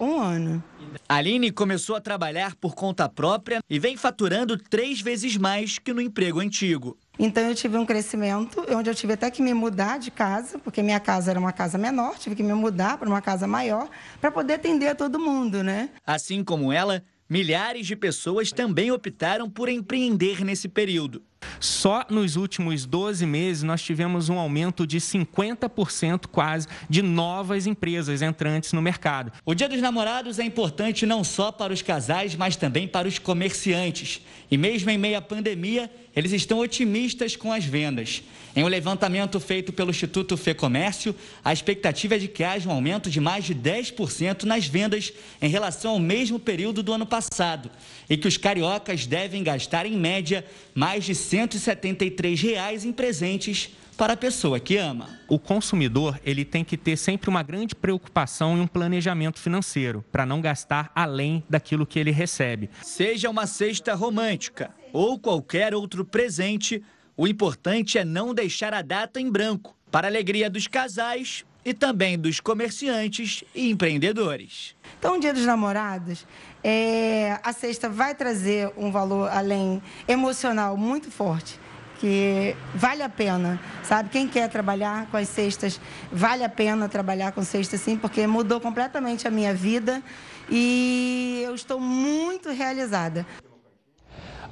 um 0.00 0.18
ano. 0.18 0.64
A 1.06 1.16
Aline 1.16 1.50
começou 1.50 1.96
a 1.96 2.00
trabalhar 2.00 2.54
por 2.56 2.74
conta 2.74 3.10
própria 3.10 3.62
e 3.68 3.78
vem 3.78 3.94
faturando 3.94 4.56
três 4.56 5.02
vezes 5.02 5.36
mais 5.36 5.78
que 5.78 5.92
no 5.92 6.00
emprego 6.00 6.40
antigo. 6.40 6.96
Então 7.18 7.44
eu 7.44 7.54
tive 7.54 7.76
um 7.76 7.86
crescimento, 7.86 8.64
onde 8.70 8.90
eu 8.90 8.94
tive 8.94 9.12
até 9.12 9.30
que 9.30 9.40
me 9.40 9.54
mudar 9.54 9.98
de 9.98 10.10
casa, 10.10 10.58
porque 10.58 10.82
minha 10.82 10.98
casa 10.98 11.30
era 11.30 11.38
uma 11.38 11.52
casa 11.52 11.78
menor, 11.78 12.18
tive 12.18 12.34
que 12.34 12.42
me 12.42 12.52
mudar 12.54 12.98
para 12.98 13.08
uma 13.08 13.22
casa 13.22 13.46
maior 13.46 13.88
para 14.20 14.30
poder 14.30 14.54
atender 14.54 14.88
a 14.88 14.94
todo 14.94 15.18
mundo, 15.18 15.62
né? 15.62 15.90
Assim 16.04 16.42
como 16.42 16.72
ela, 16.72 17.04
milhares 17.28 17.86
de 17.86 17.94
pessoas 17.94 18.50
também 18.50 18.90
optaram 18.90 19.48
por 19.48 19.68
empreender 19.68 20.44
nesse 20.44 20.68
período. 20.68 21.22
Só 21.60 22.04
nos 22.10 22.36
últimos 22.36 22.84
12 22.86 23.24
meses 23.26 23.62
nós 23.62 23.82
tivemos 23.82 24.28
um 24.28 24.38
aumento 24.38 24.86
de 24.86 24.98
50% 24.98 26.26
quase 26.26 26.68
de 26.88 27.02
novas 27.02 27.66
empresas 27.66 28.22
entrantes 28.22 28.72
no 28.72 28.82
mercado. 28.82 29.32
O 29.44 29.54
Dia 29.54 29.68
dos 29.68 29.80
Namorados 29.80 30.38
é 30.38 30.44
importante 30.44 31.06
não 31.06 31.24
só 31.24 31.50
para 31.50 31.72
os 31.72 31.82
casais, 31.82 32.34
mas 32.34 32.56
também 32.56 32.86
para 32.86 33.08
os 33.08 33.18
comerciantes. 33.18 34.20
E 34.50 34.56
mesmo 34.56 34.90
em 34.90 34.98
meio 34.98 35.18
à 35.18 35.22
pandemia, 35.22 35.90
eles 36.14 36.32
estão 36.32 36.58
otimistas 36.58 37.36
com 37.36 37.52
as 37.52 37.64
vendas. 37.64 38.22
Em 38.56 38.62
um 38.62 38.68
levantamento 38.68 39.40
feito 39.40 39.72
pelo 39.72 39.90
Instituto 39.90 40.36
Fê 40.36 40.54
Comércio, 40.54 41.14
a 41.44 41.52
expectativa 41.52 42.14
é 42.14 42.18
de 42.18 42.28
que 42.28 42.44
haja 42.44 42.68
um 42.68 42.72
aumento 42.72 43.10
de 43.10 43.20
mais 43.20 43.44
de 43.44 43.54
10% 43.54 44.44
nas 44.44 44.66
vendas 44.66 45.12
em 45.42 45.48
relação 45.48 45.92
ao 45.92 45.98
mesmo 45.98 46.38
período 46.38 46.80
do 46.80 46.92
ano 46.92 47.04
passado 47.04 47.68
e 48.08 48.16
que 48.16 48.28
os 48.28 48.36
cariocas 48.36 49.06
devem 49.06 49.42
gastar, 49.42 49.86
em 49.86 49.96
média, 49.96 50.44
mais 50.72 51.04
de 51.04 51.16
173 51.16 52.40
reais 52.40 52.84
em 52.84 52.92
presentes 52.92 53.70
para 53.96 54.12
a 54.12 54.16
pessoa 54.16 54.60
que 54.60 54.76
ama. 54.76 55.08
O 55.28 55.38
consumidor 55.38 56.20
ele 56.24 56.44
tem 56.44 56.64
que 56.64 56.76
ter 56.76 56.96
sempre 56.96 57.30
uma 57.30 57.42
grande 57.42 57.74
preocupação 57.74 58.56
e 58.56 58.60
um 58.60 58.66
planejamento 58.66 59.40
financeiro 59.40 60.04
para 60.12 60.26
não 60.26 60.40
gastar 60.40 60.92
além 60.94 61.42
daquilo 61.48 61.86
que 61.86 61.98
ele 61.98 62.10
recebe. 62.10 62.70
Seja 62.82 63.30
uma 63.30 63.46
cesta 63.46 63.94
romântica 63.94 64.70
ou 64.92 65.18
qualquer 65.18 65.74
outro 65.74 66.04
presente, 66.04 66.82
o 67.16 67.26
importante 67.26 67.98
é 67.98 68.04
não 68.04 68.34
deixar 68.34 68.74
a 68.74 68.82
data 68.82 69.20
em 69.20 69.30
branco, 69.30 69.76
para 69.90 70.08
alegria 70.08 70.50
dos 70.50 70.66
casais 70.66 71.44
e 71.64 71.72
também 71.72 72.18
dos 72.18 72.40
comerciantes 72.40 73.44
e 73.54 73.70
empreendedores. 73.70 74.74
Então, 74.98 75.16
o 75.16 75.20
Dia 75.20 75.32
dos 75.32 75.46
Namorados, 75.46 76.26
é, 76.62 77.38
a 77.42 77.52
cesta 77.52 77.88
vai 77.88 78.14
trazer 78.14 78.72
um 78.76 78.90
valor 78.90 79.30
além 79.30 79.80
emocional 80.08 80.76
muito 80.76 81.10
forte 81.10 81.58
que 82.00 82.56
vale 82.74 83.02
a 83.02 83.08
pena, 83.08 83.58
sabe? 83.82 84.10
Quem 84.10 84.28
quer 84.28 84.48
trabalhar 84.50 85.06
com 85.06 85.16
as 85.16 85.28
cestas, 85.28 85.80
vale 86.12 86.44
a 86.44 86.48
pena 86.48 86.88
trabalhar 86.88 87.32
com 87.32 87.42
cestas 87.42 87.80
sim, 87.80 87.96
porque 87.96 88.26
mudou 88.26 88.60
completamente 88.60 89.26
a 89.26 89.30
minha 89.30 89.54
vida 89.54 90.02
e 90.50 91.40
eu 91.44 91.54
estou 91.54 91.80
muito 91.80 92.50
realizada. 92.50 93.24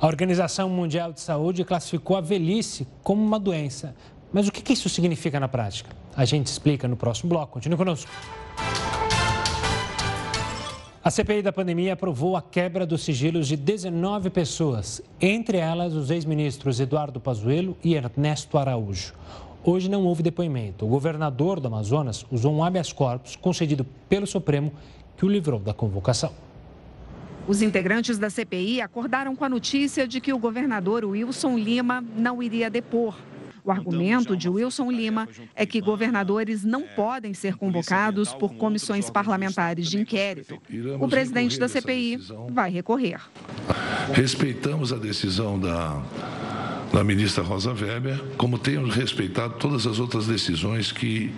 A 0.03 0.07
Organização 0.09 0.69
Mundial 0.69 1.13
de 1.13 1.21
Saúde 1.21 1.65
classificou 1.65 2.17
a 2.17 2.21
velhice 2.21 2.89
como 3.05 3.23
uma 3.23 3.39
doença. 3.39 3.95
Mas 4.33 4.49
o 4.49 4.51
que 4.51 4.73
isso 4.73 4.89
significa 4.89 5.39
na 5.39 5.47
prática? 5.47 5.95
A 6.17 6.25
gente 6.25 6.49
explica 6.49 6.89
no 6.89 6.97
próximo 6.97 7.29
bloco. 7.29 7.53
Continue 7.53 7.79
conosco. 7.79 8.11
A 11.05 11.09
CPI 11.09 11.43
da 11.43 11.53
pandemia 11.53 11.93
aprovou 11.93 12.37
a 12.37 12.43
quebra 12.43 12.85
dos 12.85 13.05
sigilos 13.05 13.47
de 13.47 13.57
19 13.57 14.29
pessoas, 14.31 15.01
entre 15.21 15.59
elas 15.59 15.95
os 15.95 16.11
ex-ministros 16.11 16.81
Eduardo 16.81 17.21
Pazuello 17.21 17.77
e 17.85 17.95
Ernesto 17.95 18.59
Araújo. 18.59 19.15
Hoje 19.63 19.89
não 19.89 20.05
houve 20.05 20.25
depoimento. 20.25 20.85
O 20.85 20.89
governador 20.89 21.61
do 21.61 21.69
Amazonas 21.69 22.27
usou 22.29 22.53
um 22.53 22.65
habeas 22.65 22.93
corpus 22.93 23.37
concedido 23.37 23.87
pelo 24.09 24.27
Supremo 24.27 24.73
que 25.17 25.25
o 25.25 25.29
livrou 25.29 25.61
da 25.61 25.73
convocação. 25.73 26.33
Os 27.47 27.61
integrantes 27.61 28.19
da 28.19 28.31
CPI 28.31 28.81
acordaram 28.81 29.35
com 29.35 29.45
a 29.45 29.49
notícia 29.49 30.07
de 30.07 30.21
que 30.21 30.33
o 30.33 30.39
governador 30.39 31.05
Wilson 31.05 31.59
Lima 31.59 32.05
não 32.17 32.43
iria 32.43 32.71
depor. 32.71 33.17
O 33.65 33.71
argumento 33.71 34.37
de 34.37 34.49
Wilson 34.49 34.91
Lima 34.91 35.29
é 35.55 35.65
que 35.65 35.81
governadores 35.81 36.65
não 36.65 36.83
podem 36.83 37.33
ser 37.33 37.57
convocados 37.57 38.33
por 38.35 38.55
comissões 38.55 39.09
parlamentares 39.09 39.89
de 39.89 40.01
inquérito. 40.01 40.61
O 41.01 41.09
presidente 41.09 41.59
da 41.59 41.69
CPI 41.69 42.19
vai 42.51 42.71
recorrer. 42.71 43.21
Respeitamos 44.13 44.93
a 44.93 44.97
decisão 44.97 45.61
da, 45.61 46.03
da 46.93 47.05
ministra 47.05 47.45
Rosa 47.45 47.73
Weber, 47.73 48.21
como 48.37 48.59
temos 48.59 48.97
respeitado 48.97 49.55
todas 49.55 49.87
as 49.87 50.01
outras 50.01 50.27
decisões 50.27 50.91
que 50.91 51.33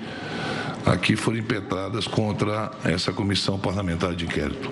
aqui 0.86 1.16
foram 1.16 1.38
impetradas 1.38 2.06
contra 2.06 2.70
essa 2.84 3.12
comissão 3.12 3.58
parlamentar 3.58 4.14
de 4.14 4.24
inquérito. 4.24 4.70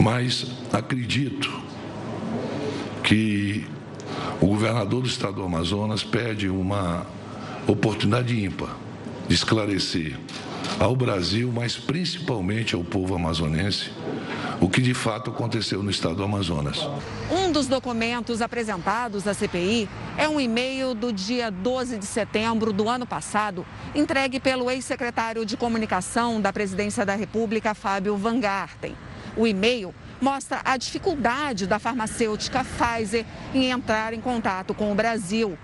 Mas 0.00 0.46
acredito 0.72 1.60
que 3.04 3.66
o 4.40 4.46
governador 4.46 5.02
do 5.02 5.08
estado 5.08 5.34
do 5.34 5.42
Amazonas 5.42 6.02
pede 6.02 6.48
uma 6.48 7.06
oportunidade 7.66 8.42
ímpar 8.42 8.74
de 9.28 9.34
esclarecer 9.34 10.18
ao 10.78 10.96
Brasil, 10.96 11.52
mas 11.54 11.76
principalmente 11.76 12.74
ao 12.74 12.82
povo 12.82 13.14
amazonense, 13.14 13.90
o 14.58 14.70
que 14.70 14.80
de 14.80 14.94
fato 14.94 15.30
aconteceu 15.30 15.82
no 15.82 15.90
estado 15.90 16.16
do 16.16 16.24
Amazonas. 16.24 16.88
Um 17.30 17.52
dos 17.52 17.66
documentos 17.66 18.40
apresentados 18.40 19.26
à 19.26 19.34
CPI 19.34 19.86
é 20.16 20.26
um 20.26 20.40
e-mail 20.40 20.94
do 20.94 21.12
dia 21.12 21.50
12 21.50 21.98
de 21.98 22.06
setembro 22.06 22.72
do 22.72 22.88
ano 22.88 23.06
passado, 23.06 23.66
entregue 23.94 24.40
pelo 24.40 24.70
ex-secretário 24.70 25.44
de 25.44 25.58
Comunicação 25.58 26.40
da 26.40 26.50
Presidência 26.50 27.04
da 27.04 27.14
República, 27.14 27.74
Fábio 27.74 28.16
Van 28.16 28.40
Garten. 28.40 28.94
O 29.36 29.46
e-mail 29.46 29.94
mostra 30.20 30.60
a 30.64 30.76
dificuldade 30.76 31.66
da 31.66 31.78
farmacêutica 31.78 32.64
Pfizer 32.64 33.24
em 33.54 33.70
entrar 33.70 34.12
em 34.12 34.20
contato 34.20 34.74
com 34.74 34.90
o 34.92 34.94
Brasil. 34.94 35.56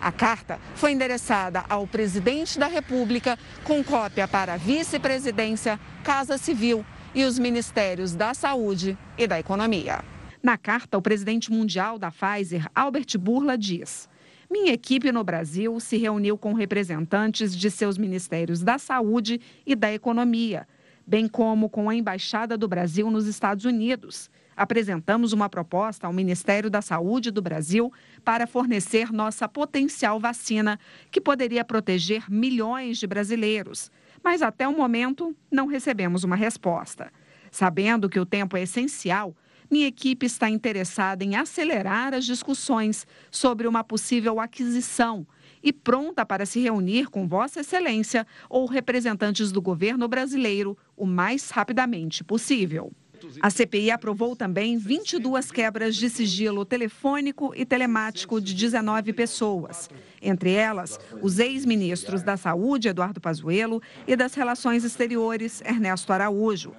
A 0.00 0.12
carta 0.12 0.58
foi 0.74 0.92
endereçada 0.92 1.64
ao 1.68 1.86
presidente 1.86 2.58
da 2.58 2.66
República, 2.66 3.38
com 3.64 3.82
cópia 3.82 4.28
para 4.28 4.54
a 4.54 4.56
vice-presidência, 4.56 5.80
Casa 6.02 6.36
Civil 6.36 6.84
e 7.14 7.24
os 7.24 7.38
ministérios 7.38 8.14
da 8.14 8.34
Saúde 8.34 8.98
e 9.16 9.26
da 9.26 9.38
Economia. 9.38 10.04
Na 10.42 10.58
carta, 10.58 10.98
o 10.98 11.02
presidente 11.02 11.50
mundial 11.50 11.98
da 11.98 12.10
Pfizer, 12.10 12.68
Albert 12.74 13.16
Burla, 13.18 13.56
diz: 13.56 14.06
Minha 14.50 14.74
equipe 14.74 15.10
no 15.10 15.24
Brasil 15.24 15.80
se 15.80 15.96
reuniu 15.96 16.36
com 16.36 16.52
representantes 16.52 17.56
de 17.56 17.70
seus 17.70 17.96
ministérios 17.96 18.62
da 18.62 18.76
Saúde 18.76 19.40
e 19.64 19.74
da 19.74 19.90
Economia 19.90 20.66
bem 21.06 21.28
como 21.28 21.68
com 21.68 21.88
a 21.88 21.94
Embaixada 21.94 22.56
do 22.56 22.66
Brasil 22.66 23.10
nos 23.10 23.26
Estados 23.26 23.64
Unidos. 23.64 24.30
Apresentamos 24.56 25.32
uma 25.32 25.48
proposta 25.48 26.06
ao 26.06 26.12
Ministério 26.12 26.70
da 26.70 26.80
Saúde 26.80 27.30
do 27.30 27.42
Brasil 27.42 27.92
para 28.24 28.46
fornecer 28.46 29.12
nossa 29.12 29.48
potencial 29.48 30.20
vacina, 30.20 30.78
que 31.10 31.20
poderia 31.20 31.64
proteger 31.64 32.30
milhões 32.30 32.98
de 32.98 33.06
brasileiros. 33.06 33.90
Mas 34.22 34.42
até 34.42 34.66
o 34.66 34.76
momento 34.76 35.34
não 35.50 35.66
recebemos 35.66 36.24
uma 36.24 36.36
resposta. 36.36 37.12
Sabendo 37.50 38.08
que 38.08 38.20
o 38.20 38.26
tempo 38.26 38.56
é 38.56 38.62
essencial, 38.62 39.36
minha 39.70 39.86
equipe 39.86 40.26
está 40.26 40.48
interessada 40.48 41.24
em 41.24 41.36
acelerar 41.36 42.14
as 42.14 42.24
discussões 42.24 43.06
sobre 43.30 43.66
uma 43.66 43.82
possível 43.82 44.38
aquisição 44.38 45.26
e 45.64 45.72
pronta 45.72 46.26
para 46.26 46.44
se 46.44 46.60
reunir 46.60 47.08
com 47.08 47.26
Vossa 47.26 47.60
Excelência 47.60 48.26
ou 48.50 48.66
representantes 48.66 49.50
do 49.50 49.62
governo 49.62 50.06
brasileiro 50.06 50.76
o 50.94 51.06
mais 51.06 51.48
rapidamente 51.48 52.22
possível. 52.22 52.92
A 53.40 53.48
CPI 53.48 53.90
aprovou 53.90 54.36
também 54.36 54.76
22 54.76 55.50
quebras 55.50 55.96
de 55.96 56.10
sigilo 56.10 56.62
telefônico 56.62 57.54
e 57.56 57.64
telemático 57.64 58.38
de 58.38 58.52
19 58.52 59.14
pessoas, 59.14 59.88
entre 60.20 60.52
elas 60.52 61.00
os 61.22 61.38
ex-ministros 61.38 62.22
da 62.22 62.36
Saúde, 62.36 62.88
Eduardo 62.88 63.22
Pazuello, 63.22 63.80
e 64.06 64.14
das 64.14 64.34
Relações 64.34 64.84
Exteriores, 64.84 65.62
Ernesto 65.62 66.12
Araújo. 66.12 66.74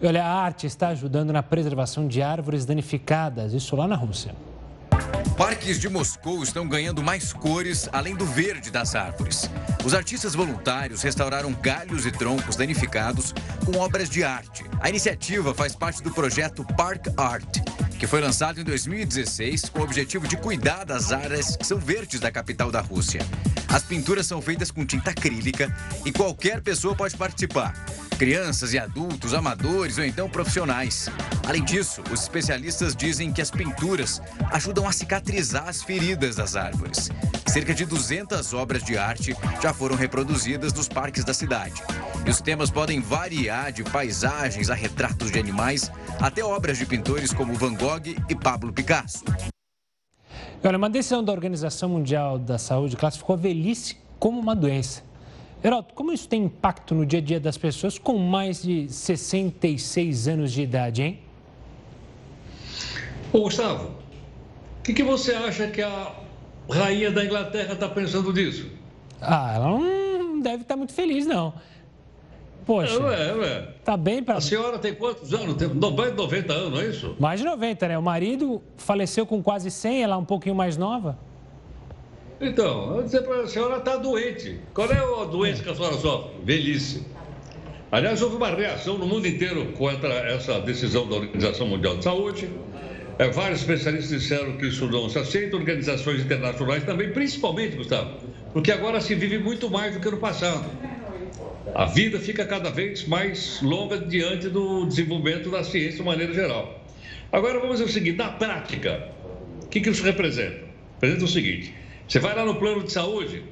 Olha, 0.00 0.24
a 0.24 0.32
arte 0.32 0.66
está 0.66 0.88
ajudando 0.88 1.32
na 1.32 1.42
preservação 1.42 2.06
de 2.06 2.22
árvores 2.22 2.64
danificadas, 2.64 3.52
isso 3.52 3.74
lá 3.74 3.88
na 3.88 3.96
Rússia. 3.96 4.34
Parques 5.36 5.80
de 5.80 5.88
Moscou 5.88 6.42
estão 6.42 6.68
ganhando 6.68 7.02
mais 7.02 7.32
cores 7.32 7.88
além 7.92 8.14
do 8.14 8.26
verde 8.26 8.70
das 8.70 8.94
árvores. 8.94 9.48
Os 9.84 9.94
artistas 9.94 10.34
voluntários 10.34 11.02
restauraram 11.02 11.52
galhos 11.52 12.04
e 12.04 12.10
troncos 12.10 12.56
danificados 12.56 13.34
com 13.64 13.78
obras 13.78 14.10
de 14.10 14.22
arte. 14.22 14.64
A 14.80 14.88
iniciativa 14.88 15.54
faz 15.54 15.74
parte 15.74 16.02
do 16.02 16.10
projeto 16.10 16.64
Park 16.76 17.06
Art, 17.16 17.58
que 17.98 18.06
foi 18.06 18.20
lançado 18.20 18.60
em 18.60 18.64
2016 18.64 19.70
com 19.70 19.80
o 19.80 19.82
objetivo 19.82 20.28
de 20.28 20.36
cuidar 20.36 20.84
das 20.84 21.12
áreas 21.12 21.56
que 21.56 21.66
são 21.66 21.78
verdes 21.78 22.20
da 22.20 22.30
capital 22.30 22.70
da 22.70 22.80
Rússia. 22.80 23.20
As 23.68 23.82
pinturas 23.82 24.26
são 24.26 24.42
feitas 24.42 24.70
com 24.70 24.84
tinta 24.84 25.10
acrílica 25.10 25.74
e 26.04 26.12
qualquer 26.12 26.60
pessoa 26.60 26.94
pode 26.94 27.16
participar 27.16 27.74
crianças 28.20 28.74
e 28.74 28.78
adultos, 28.78 29.32
amadores 29.32 29.96
ou 29.96 30.04
então 30.04 30.28
profissionais. 30.28 31.08
Além 31.48 31.64
disso, 31.64 32.02
os 32.12 32.20
especialistas 32.20 32.94
dizem 32.94 33.32
que 33.32 33.40
as 33.40 33.50
pinturas 33.50 34.20
ajudam 34.52 34.86
a 34.86 34.92
cicatrizar 34.92 35.66
as 35.66 35.82
feridas 35.82 36.36
das 36.36 36.54
árvores. 36.54 37.08
Cerca 37.46 37.72
de 37.72 37.86
200 37.86 38.52
obras 38.52 38.84
de 38.84 38.98
arte 38.98 39.34
já 39.62 39.72
foram 39.72 39.96
reproduzidas 39.96 40.70
nos 40.74 40.86
parques 40.86 41.24
da 41.24 41.32
cidade. 41.32 41.82
E 42.26 42.28
os 42.28 42.42
temas 42.42 42.70
podem 42.70 43.00
variar 43.00 43.72
de 43.72 43.82
paisagens 43.84 44.68
a 44.68 44.74
retratos 44.74 45.30
de 45.30 45.38
animais 45.38 45.90
até 46.20 46.44
obras 46.44 46.76
de 46.76 46.84
pintores 46.84 47.32
como 47.32 47.54
Van 47.54 47.72
Gogh 47.72 48.06
e 48.28 48.34
Pablo 48.34 48.70
Picasso. 48.70 49.24
Olha, 50.62 50.76
uma 50.76 50.90
decisão 50.90 51.24
da 51.24 51.32
Organização 51.32 51.88
Mundial 51.88 52.38
da 52.38 52.58
Saúde 52.58 52.98
classificou 52.98 53.32
a 53.32 53.38
velhice 53.38 53.96
como 54.18 54.38
uma 54.38 54.54
doença. 54.54 55.08
Heraldo, 55.62 55.88
como 55.94 56.12
isso 56.12 56.26
tem 56.26 56.44
impacto 56.44 56.94
no 56.94 57.04
dia 57.04 57.18
a 57.18 57.22
dia 57.22 57.38
das 57.38 57.58
pessoas 57.58 57.98
com 57.98 58.16
mais 58.16 58.62
de 58.62 58.88
66 58.88 60.28
anos 60.28 60.52
de 60.52 60.62
idade, 60.62 61.02
hein? 61.02 61.18
Ô, 63.32 63.42
Gustavo, 63.42 63.90
o 64.78 64.82
que, 64.82 64.94
que 64.94 65.02
você 65.02 65.34
acha 65.34 65.66
que 65.68 65.82
a 65.82 66.14
rainha 66.68 67.10
da 67.10 67.24
Inglaterra 67.24 67.74
está 67.74 67.88
pensando 67.88 68.32
disso? 68.32 68.70
Ah, 69.20 69.52
ela 69.54 69.66
não 69.68 70.40
deve 70.40 70.62
estar 70.62 70.74
tá 70.74 70.76
muito 70.76 70.94
feliz, 70.94 71.26
não. 71.26 71.52
Poxa. 72.64 72.94
É, 72.94 73.34
ué, 73.34 73.68
Tá 73.84 73.96
bem 73.96 74.22
para. 74.22 74.36
A 74.36 74.40
senhora 74.40 74.78
tem 74.78 74.94
quantos 74.94 75.34
anos? 75.34 75.56
Tem 75.56 75.68
90 75.68 76.52
anos, 76.52 76.70
não 76.70 76.80
é 76.80 76.86
isso? 76.86 77.16
Mais 77.18 77.40
de 77.40 77.46
90, 77.46 77.88
né? 77.88 77.98
O 77.98 78.02
marido 78.02 78.62
faleceu 78.76 79.26
com 79.26 79.42
quase 79.42 79.70
100, 79.70 80.04
ela 80.04 80.16
um 80.16 80.24
pouquinho 80.24 80.54
mais 80.54 80.76
nova. 80.76 81.18
Então, 82.40 82.86
eu 82.86 82.92
vou 82.94 83.02
dizer 83.02 83.20
para 83.22 83.42
a 83.42 83.46
senhora 83.46 83.76
está 83.76 83.96
doente. 83.96 84.58
Qual 84.72 84.90
é 84.90 84.96
a 84.96 85.24
doença 85.26 85.62
que 85.62 85.68
a 85.68 85.74
senhora 85.74 85.96
sofre? 85.98 86.30
Velhice. 86.42 87.04
Aliás, 87.92 88.22
houve 88.22 88.36
uma 88.36 88.48
reação 88.48 88.96
no 88.96 89.06
mundo 89.06 89.28
inteiro 89.28 89.72
contra 89.72 90.08
essa 90.08 90.58
decisão 90.60 91.06
da 91.06 91.16
Organização 91.16 91.66
Mundial 91.66 91.98
de 91.98 92.04
Saúde. 92.04 92.48
É, 93.18 93.28
vários 93.28 93.60
especialistas 93.60 94.22
disseram 94.22 94.56
que 94.56 94.68
isso 94.68 94.86
não 94.86 95.10
se 95.10 95.18
aceita, 95.18 95.54
organizações 95.54 96.22
internacionais 96.22 96.82
também, 96.84 97.12
principalmente, 97.12 97.76
Gustavo, 97.76 98.16
porque 98.54 98.72
agora 98.72 99.02
se 99.02 99.14
vive 99.14 99.38
muito 99.38 99.68
mais 99.68 99.92
do 99.92 100.00
que 100.00 100.08
no 100.10 100.16
passado. 100.16 100.64
A 101.74 101.84
vida 101.84 102.18
fica 102.18 102.46
cada 102.46 102.70
vez 102.70 103.06
mais 103.06 103.60
longa 103.60 103.98
diante 103.98 104.48
do 104.48 104.86
desenvolvimento 104.86 105.50
da 105.50 105.62
ciência 105.62 105.98
de 105.98 106.02
maneira 106.02 106.32
geral. 106.32 106.82
Agora 107.30 107.60
vamos 107.60 107.80
ver 107.80 107.84
o 107.84 107.88
seguinte: 107.88 108.16
na 108.16 108.30
prática, 108.30 109.08
o 109.64 109.68
que, 109.68 109.82
que 109.82 109.90
isso 109.90 110.02
representa? 110.02 110.60
Representa 110.94 111.24
o 111.24 111.28
seguinte: 111.28 111.79
você 112.10 112.18
vai 112.18 112.34
lá 112.34 112.44
no 112.44 112.56
plano 112.56 112.82
de 112.82 112.90
saúde 112.90 113.44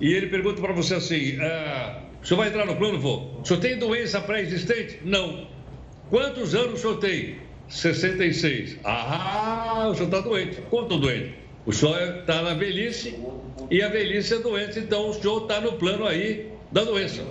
e 0.00 0.12
ele 0.12 0.26
pergunta 0.26 0.60
para 0.60 0.72
você 0.72 0.96
assim: 0.96 1.38
ah, 1.40 2.00
o 2.20 2.26
senhor 2.26 2.40
vai 2.40 2.48
entrar 2.48 2.66
no 2.66 2.74
plano? 2.74 2.98
Vou. 2.98 3.38
O 3.40 3.46
senhor 3.46 3.60
tem 3.60 3.78
doença 3.78 4.20
pré-existente? 4.20 4.98
Não. 5.04 5.46
Quantos 6.10 6.52
anos 6.52 6.80
o 6.80 6.82
senhor 6.82 6.96
tem? 6.98 7.36
66. 7.68 8.78
Ah, 8.82 9.86
o 9.88 9.94
senhor 9.94 10.06
está 10.06 10.20
doente. 10.20 10.60
Quanto 10.68 10.98
doente? 10.98 11.34
O 11.64 11.72
senhor 11.72 12.18
está 12.18 12.42
na 12.42 12.54
velhice 12.54 13.16
e 13.70 13.80
a 13.80 13.88
velhice 13.88 14.34
é 14.34 14.38
doença, 14.40 14.80
então 14.80 15.10
o 15.10 15.14
senhor 15.14 15.42
está 15.42 15.60
no 15.60 15.74
plano 15.74 16.04
aí 16.04 16.48
da 16.72 16.82
doença. 16.82 17.22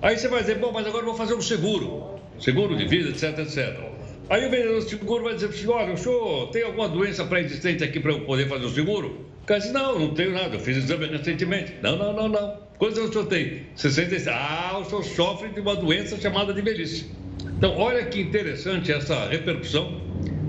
Aí 0.00 0.16
você 0.16 0.26
vai 0.26 0.40
dizer, 0.40 0.58
bom, 0.58 0.72
mas 0.72 0.86
agora 0.86 1.02
eu 1.02 1.08
vou 1.08 1.16
fazer 1.16 1.34
um 1.34 1.42
seguro, 1.42 2.18
seguro 2.40 2.74
de 2.74 2.86
vida, 2.86 3.10
etc, 3.10 3.40
etc. 3.40 3.78
Aí 4.30 4.46
o 4.46 4.50
vendedor 4.50 4.76
do 4.76 4.88
seguro 4.88 5.22
vai 5.22 5.34
dizer 5.34 5.48
para 5.48 5.54
o 5.54 5.58
senhor, 5.58 5.92
o 5.92 5.96
senhor 5.98 6.50
tem 6.50 6.62
alguma 6.62 6.88
doença 6.88 7.26
pré-existente 7.26 7.84
aqui 7.84 8.00
para 8.00 8.12
eu 8.12 8.24
poder 8.24 8.48
fazer 8.48 8.64
o 8.64 8.70
seguro? 8.70 9.33
O 9.44 9.46
cara 9.46 9.60
diz, 9.60 9.72
não, 9.72 9.98
não 9.98 10.14
tenho 10.14 10.32
nada, 10.32 10.56
eu 10.56 10.58
fiz 10.58 10.78
exame 10.78 11.04
recentemente. 11.04 11.74
Não, 11.82 11.98
não, 11.98 12.14
não, 12.14 12.28
não. 12.30 12.54
Quantos 12.78 12.96
anos 12.96 13.10
o 13.10 13.12
senhor 13.12 13.26
tem? 13.26 13.66
66. 13.76 14.26
Ah, 14.26 14.78
o 14.80 14.86
senhor 14.86 15.04
sofre 15.04 15.50
de 15.50 15.60
uma 15.60 15.76
doença 15.76 16.18
chamada 16.18 16.54
de 16.54 16.62
velhice. 16.62 17.10
Então, 17.58 17.76
olha 17.76 18.06
que 18.06 18.22
interessante 18.22 18.90
essa 18.90 19.28
repercussão 19.28 20.00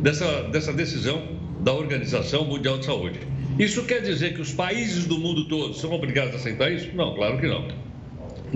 dessa, 0.01 0.43
dessa 0.43 0.71
decisão 0.71 1.27
da 1.59 1.73
Organização 1.73 2.45
Mundial 2.45 2.77
de 2.77 2.85
Saúde. 2.85 3.19
Isso 3.59 3.83
quer 3.83 4.01
dizer 4.01 4.33
que 4.33 4.39
os 4.39 4.53
países 4.53 5.05
do 5.05 5.19
mundo 5.19 5.45
todo 5.49 5.73
são 5.73 5.91
obrigados 5.91 6.33
a 6.33 6.37
aceitar 6.37 6.71
isso? 6.71 6.95
Não, 6.95 7.13
claro 7.15 7.37
que 7.37 7.47
não. 7.47 7.67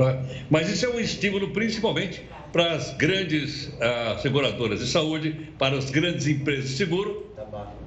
é? 0.08 0.20
Mas 0.50 0.70
isso 0.70 0.86
é 0.86 0.90
um 0.90 1.02
estímulo 1.02 1.50
principalmente 1.50 2.24
para 2.54 2.76
as 2.76 2.94
grandes 2.96 3.68
uh, 3.68 4.22
seguradoras 4.22 4.80
de 4.80 4.88
saúde, 4.88 5.36
para 5.58 5.78
as 5.78 5.92
grandes 5.92 6.28
empresas 6.28 6.70
de 6.70 6.78
seguro, 6.78 7.29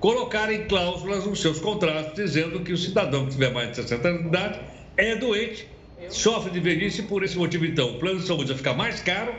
colocarem 0.02 0.64
cláusulas 0.64 1.24
nos 1.24 1.40
seus 1.40 1.60
contratos 1.60 2.14
dizendo 2.14 2.58
que 2.60 2.72
o 2.72 2.76
cidadão 2.76 3.24
que 3.24 3.30
tiver 3.30 3.52
mais 3.52 3.70
de 3.70 3.76
60 3.76 4.08
anos 4.08 4.22
de 4.22 4.28
idade 4.28 4.60
é 4.96 5.14
doente, 5.14 5.68
sofre 6.08 6.50
de 6.50 6.58
velhice, 6.58 7.04
por 7.04 7.22
esse 7.22 7.38
motivo, 7.38 7.64
então, 7.64 7.94
o 7.94 7.98
plano 8.00 8.18
de 8.18 8.26
saúde 8.26 8.48
vai 8.48 8.56
ficar 8.56 8.74
mais 8.74 9.00
caro 9.00 9.32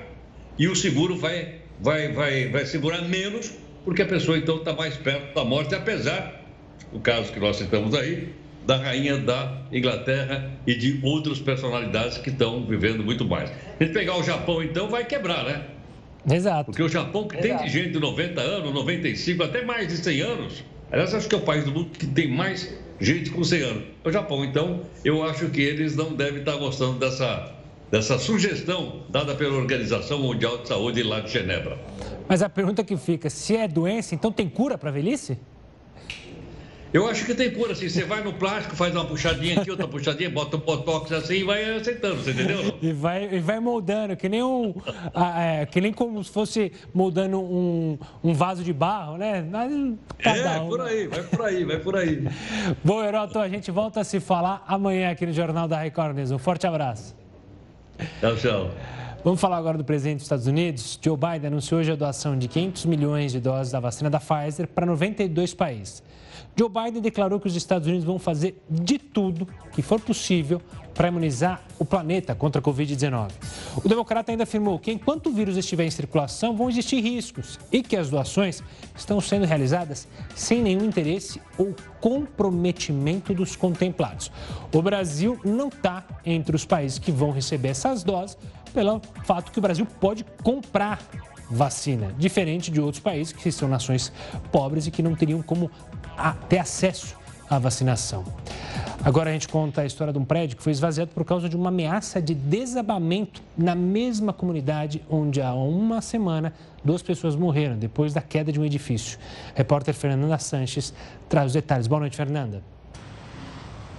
e 0.57 0.69
o 0.69 0.75
seguro 0.75 1.17
vai, 1.17 1.55
vai, 1.81 2.13
vai, 2.13 2.47
vai 2.47 2.65
segurar 2.65 3.01
menos, 3.01 3.51
porque 3.83 4.03
a 4.03 4.05
pessoa, 4.05 4.37
então, 4.37 4.55
está 4.55 4.71
mais 4.71 4.95
perto 4.95 5.35
da 5.35 5.43
morte, 5.43 5.75
apesar, 5.75 6.41
o 6.93 6.99
caso 7.01 7.33
que 7.33 7.41
nós 7.41 7.57
citamos 7.57 7.93
aí, 7.93 8.29
da 8.65 8.77
rainha 8.77 9.17
da 9.17 9.63
Inglaterra 9.69 10.49
e 10.65 10.73
de 10.73 10.97
outras 11.03 11.39
personalidades 11.39 12.17
que 12.19 12.29
estão 12.29 12.65
vivendo 12.65 13.03
muito 13.03 13.25
mais. 13.25 13.51
Gente 13.81 13.91
pegar 13.91 14.15
o 14.15 14.23
Japão, 14.23 14.63
então, 14.63 14.87
vai 14.87 15.03
quebrar, 15.03 15.43
né? 15.43 15.72
Exato. 16.29 16.65
Porque 16.65 16.83
o 16.83 16.89
Japão, 16.89 17.27
que 17.27 17.37
Exato. 17.37 17.59
tem 17.59 17.67
de 17.67 17.73
gente 17.73 17.91
de 17.91 17.99
90 17.99 18.41
anos, 18.41 18.73
95, 18.73 19.43
até 19.43 19.63
mais 19.63 19.87
de 19.87 19.97
100 19.97 20.21
anos, 20.21 20.63
aliás, 20.91 21.13
acho 21.13 21.27
que 21.27 21.35
é 21.35 21.37
o 21.37 21.41
país 21.41 21.65
do 21.65 21.71
mundo 21.71 21.89
que 21.91 22.05
tem 22.07 22.29
mais 22.29 22.73
gente 22.99 23.29
com 23.29 23.43
100 23.43 23.61
anos. 23.61 23.83
O 24.03 24.11
Japão, 24.11 24.45
então, 24.45 24.81
eu 25.03 25.23
acho 25.23 25.49
que 25.49 25.61
eles 25.61 25.95
não 25.95 26.13
devem 26.13 26.39
estar 26.39 26.55
gostando 26.55 26.99
dessa, 26.99 27.51
dessa 27.91 28.17
sugestão 28.17 29.03
dada 29.09 29.35
pela 29.35 29.55
Organização 29.55 30.19
Mundial 30.19 30.59
de 30.59 30.67
Saúde 30.67 31.03
lá 31.03 31.19
de 31.19 31.31
Genebra. 31.31 31.77
Mas 32.27 32.41
a 32.41 32.49
pergunta 32.49 32.83
que 32.83 32.95
fica, 32.95 33.29
se 33.29 33.55
é 33.55 33.67
doença, 33.67 34.15
então 34.15 34.31
tem 34.31 34.47
cura 34.47 34.77
para 34.77 34.89
a 34.89 34.93
velhice? 34.93 35.37
Eu 36.93 37.07
acho 37.07 37.25
que 37.25 37.33
tem 37.33 37.49
cura, 37.49 37.71
assim, 37.71 37.89
você 37.89 38.03
vai 38.03 38.23
no 38.23 38.33
plástico, 38.33 38.75
faz 38.75 38.93
uma 38.93 39.03
puxadinha 39.03 39.59
aqui, 39.59 39.71
outra 39.71 39.87
puxadinha, 39.87 40.29
bota 40.29 40.57
um 40.57 40.59
botox 40.59 41.11
assim 41.11 41.37
e 41.37 41.43
vai 41.43 41.75
aceitando, 41.75 42.17
você 42.17 42.29
entendeu? 42.29 42.77
E 42.83 42.93
vai, 42.93 43.33
e 43.33 43.39
vai 43.39 43.59
moldando, 43.59 44.15
que 44.15 44.29
nem 44.29 44.43
um. 44.43 44.75
é, 45.35 45.65
que 45.65 45.81
nem 45.81 45.91
como 45.91 46.23
se 46.23 46.29
fosse 46.29 46.71
moldando 46.93 47.39
um, 47.39 47.97
um 48.23 48.31
vaso 48.31 48.63
de 48.63 48.71
barro, 48.71 49.17
né? 49.17 49.43
Cada 50.19 50.39
é, 50.39 50.59
um. 50.59 50.67
por 50.67 50.81
aí, 50.81 51.07
vai 51.07 51.23
por 51.23 51.41
aí, 51.41 51.63
vai 51.63 51.79
por 51.79 51.97
aí. 51.97 52.23
Bom, 52.83 53.03
Heroto, 53.03 53.39
a 53.39 53.49
gente 53.49 53.71
volta 53.71 54.01
a 54.01 54.03
se 54.03 54.19
falar 54.19 54.63
amanhã 54.67 55.09
aqui 55.09 55.25
no 55.25 55.33
Jornal 55.33 55.67
da 55.67 55.79
Record 55.79 56.15
News. 56.15 56.29
Um 56.29 56.37
forte 56.37 56.67
abraço. 56.67 57.15
Tchau, 58.19 58.35
tchau. 58.35 58.71
Vamos 59.23 59.39
falar 59.39 59.57
agora 59.57 59.77
do 59.77 59.83
presidente 59.83 60.17
dos 60.17 60.25
Estados 60.25 60.45
Unidos. 60.45 60.99
Joe 61.01 61.17
Biden 61.17 61.47
anunciou 61.47 61.79
hoje 61.79 61.91
a 61.91 61.95
doação 61.95 62.37
de 62.37 62.47
500 62.47 62.85
milhões 62.85 63.31
de 63.31 63.39
doses 63.39 63.71
da 63.71 63.79
vacina 63.79 64.09
da 64.11 64.19
Pfizer 64.19 64.67
para 64.67 64.85
92 64.85 65.53
países. 65.55 66.03
Joe 66.55 66.69
Biden 66.69 67.01
declarou 67.01 67.39
que 67.39 67.47
os 67.47 67.55
Estados 67.55 67.87
Unidos 67.87 68.05
vão 68.05 68.19
fazer 68.19 68.61
de 68.69 68.99
tudo 68.99 69.47
que 69.71 69.81
for 69.81 69.99
possível 69.99 70.61
para 70.93 71.07
imunizar 71.07 71.61
o 71.79 71.85
planeta 71.85 72.35
contra 72.35 72.61
a 72.61 72.63
Covid-19. 72.63 73.31
O 73.83 73.89
democrata 73.89 74.31
ainda 74.31 74.43
afirmou 74.43 74.77
que 74.77 74.91
enquanto 74.91 75.27
o 75.27 75.33
vírus 75.33 75.57
estiver 75.57 75.85
em 75.85 75.91
circulação, 75.91 76.55
vão 76.55 76.69
existir 76.69 77.01
riscos 77.01 77.59
e 77.71 77.81
que 77.81 77.95
as 77.95 78.09
doações 78.09 78.61
estão 78.95 79.19
sendo 79.19 79.45
realizadas 79.45 80.07
sem 80.35 80.61
nenhum 80.61 80.85
interesse 80.85 81.41
ou 81.57 81.75
comprometimento 81.99 83.33
dos 83.33 83.55
contemplados. 83.55 84.31
O 84.71 84.81
Brasil 84.81 85.39
não 85.43 85.69
está 85.69 86.05
entre 86.23 86.55
os 86.55 86.65
países 86.65 86.99
que 86.99 87.11
vão 87.11 87.31
receber 87.31 87.69
essas 87.69 88.03
doses, 88.03 88.37
pelo 88.71 89.01
fato 89.23 89.51
que 89.51 89.59
o 89.59 89.61
Brasil 89.61 89.87
pode 89.99 90.23
comprar 90.43 90.99
vacina, 91.49 92.13
diferente 92.17 92.71
de 92.71 92.81
outros 92.81 93.01
países 93.01 93.33
que 93.33 93.51
são 93.51 93.67
nações 93.67 94.11
pobres 94.51 94.87
e 94.87 94.91
que 94.91 95.03
não 95.03 95.15
teriam 95.15 95.41
como 95.41 95.69
ter 96.47 96.59
acesso 96.59 97.15
à 97.49 97.59
vacinação. 97.59 98.23
Agora 99.03 99.29
a 99.29 99.33
gente 99.33 99.49
conta 99.49 99.81
a 99.81 99.85
história 99.85 100.13
de 100.13 100.19
um 100.19 100.23
prédio 100.23 100.55
que 100.55 100.63
foi 100.63 100.71
esvaziado 100.71 101.11
por 101.11 101.25
causa 101.25 101.49
de 101.49 101.55
uma 101.55 101.67
ameaça 101.67 102.21
de 102.21 102.33
desabamento 102.33 103.41
na 103.57 103.75
mesma 103.75 104.31
comunidade 104.31 105.01
onde 105.09 105.41
há 105.41 105.53
uma 105.53 106.01
semana 106.01 106.53
duas 106.83 107.01
pessoas 107.01 107.35
morreram 107.35 107.77
depois 107.77 108.13
da 108.13 108.21
queda 108.21 108.51
de 108.51 108.59
um 108.59 108.65
edifício. 108.65 109.19
Repórter 109.55 109.93
Fernanda 109.93 110.37
Sanches 110.37 110.93
traz 111.27 111.47
os 111.47 111.53
detalhes. 111.53 111.87
Boa 111.87 111.99
noite, 111.99 112.15
Fernanda. 112.15 112.63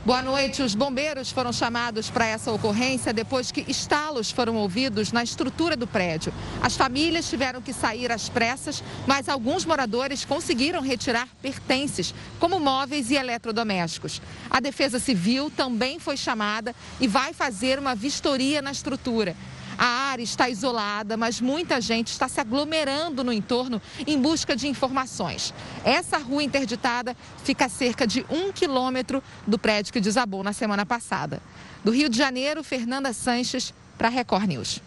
Boa 0.05 0.20
noite. 0.20 0.61
Os 0.61 0.74
bombeiros 0.74 1.30
foram 1.30 1.50
chamados 1.50 2.11
para 2.11 2.26
essa 2.26 2.52
ocorrência 2.52 3.11
depois 3.11 3.50
que 3.50 3.64
estalos 3.66 4.30
foram 4.30 4.57
ouvidos 4.57 5.12
na 5.12 5.22
estrutura 5.22 5.74
do 5.78 5.86
prédio. 5.86 6.30
As 6.61 6.76
famílias 6.76 7.26
tiveram 7.26 7.62
que 7.62 7.72
sair 7.72 8.12
às 8.12 8.28
pressas, 8.28 8.84
mas 9.07 9.30
alguns 9.30 9.64
moradores 9.64 10.22
conseguiram 10.22 10.82
retirar 10.82 11.26
pertences, 11.40 12.14
como 12.38 12.61
móveis 12.61 13.11
e 13.11 13.14
eletrodomésticos. 13.14 14.20
A 14.50 14.61
Defesa 14.61 14.98
Civil 14.98 15.50
também 15.50 15.98
foi 15.98 16.18
chamada 16.18 16.74
e 17.00 17.09
vai 17.09 17.32
fazer 17.32 17.78
uma 17.78 17.94
vistoria 17.94 18.61
na 18.61 18.72
estrutura. 18.72 19.34
A 19.76 19.84
área 19.84 20.22
está 20.22 20.48
isolada, 20.48 21.16
mas 21.16 21.40
muita 21.40 21.80
gente 21.80 22.08
está 22.08 22.28
se 22.28 22.40
aglomerando 22.40 23.24
no 23.24 23.32
entorno 23.32 23.80
em 24.06 24.20
busca 24.20 24.54
de 24.54 24.68
informações. 24.68 25.52
Essa 25.84 26.18
rua 26.18 26.42
interditada 26.42 27.16
fica 27.42 27.66
a 27.66 27.68
cerca 27.68 28.06
de 28.06 28.24
um 28.30 28.52
quilômetro 28.52 29.22
do 29.46 29.58
prédio 29.58 29.92
que 29.92 30.00
desabou 30.00 30.42
na 30.42 30.52
semana 30.52 30.86
passada. 30.86 31.40
Do 31.84 31.90
Rio 31.90 32.08
de 32.08 32.16
Janeiro, 32.16 32.62
Fernanda 32.62 33.12
Sanches, 33.12 33.74
para 33.98 34.08
Record 34.08 34.46
News. 34.46 34.80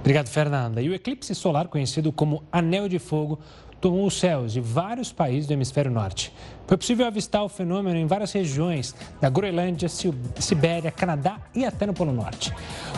Obrigado, 0.00 0.28
Fernanda. 0.28 0.80
E 0.80 0.88
o 0.88 0.94
eclipse 0.94 1.34
solar, 1.34 1.68
conhecido 1.68 2.10
como 2.10 2.42
Anel 2.50 2.88
de 2.88 2.98
Fogo, 2.98 3.38
tomou 3.80 4.06
os 4.06 4.18
céus 4.18 4.52
de 4.52 4.60
vários 4.60 5.12
países 5.12 5.46
do 5.46 5.52
hemisfério 5.52 5.90
norte. 5.90 6.32
Foi 6.66 6.76
possível 6.76 7.06
avistar 7.06 7.42
o 7.42 7.48
fenômeno 7.48 7.96
em 7.96 8.06
várias 8.06 8.30
regiões 8.32 8.94
da 9.20 9.28
Groenlândia, 9.28 9.88
Sibéria, 9.88 10.90
Canadá 10.90 11.38
e 11.54 11.64
até 11.64 11.86
no 11.86 11.94
Polo 11.94 12.12
Norte. 12.12 12.52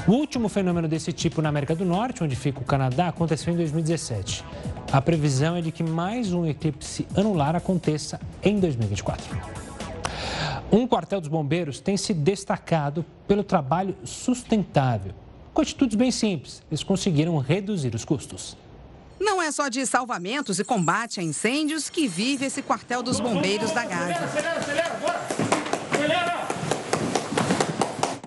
O 0.07 0.13
último 0.13 0.49
fenômeno 0.49 0.89
desse 0.89 1.13
tipo 1.13 1.41
na 1.41 1.49
América 1.49 1.75
do 1.75 1.85
Norte, 1.85 2.25
onde 2.25 2.37
fica 2.37 2.61
o 2.61 2.65
Canadá, 2.65 3.09
aconteceu 3.09 3.55
em 3.55 3.57
2017. 3.57 4.45
A 4.93 5.01
previsão 5.01 5.57
é 5.57 5.63
de 5.63 5.73
que 5.73 5.83
mais 5.83 6.33
um 6.33 6.45
eclipse 6.45 7.07
anular 7.17 7.57
aconteça 7.57 8.21
em 8.43 8.59
2024. 8.59 9.63
Um 10.71 10.87
quartel 10.87 11.21
dos 11.21 11.29
bombeiros 11.29 11.81
tem 11.81 11.97
se 11.97 12.13
destacado 12.13 13.05
pelo 13.29 13.45
trabalho 13.45 13.95
sustentável. 14.05 15.13
Com 15.55 15.61
atitudes 15.61 15.97
bem 15.97 16.11
simples, 16.11 16.63
eles 16.71 16.83
conseguiram 16.83 17.37
reduzir 17.39 17.95
os 17.95 18.05
custos. 18.05 18.57
Não 19.23 19.41
é 19.41 19.53
só 19.53 19.69
de 19.69 19.87
salvamentos 19.87 20.59
e 20.59 20.65
combate 20.65 21.21
a 21.21 21.23
incêndios 21.23 21.89
que 21.89 22.09
vive 22.09 22.47
esse 22.47 22.61
quartel 22.61 23.05
dos 23.05 23.21
bombeiros 23.21 23.71
da 23.71 23.85
Gávea. 23.85 24.19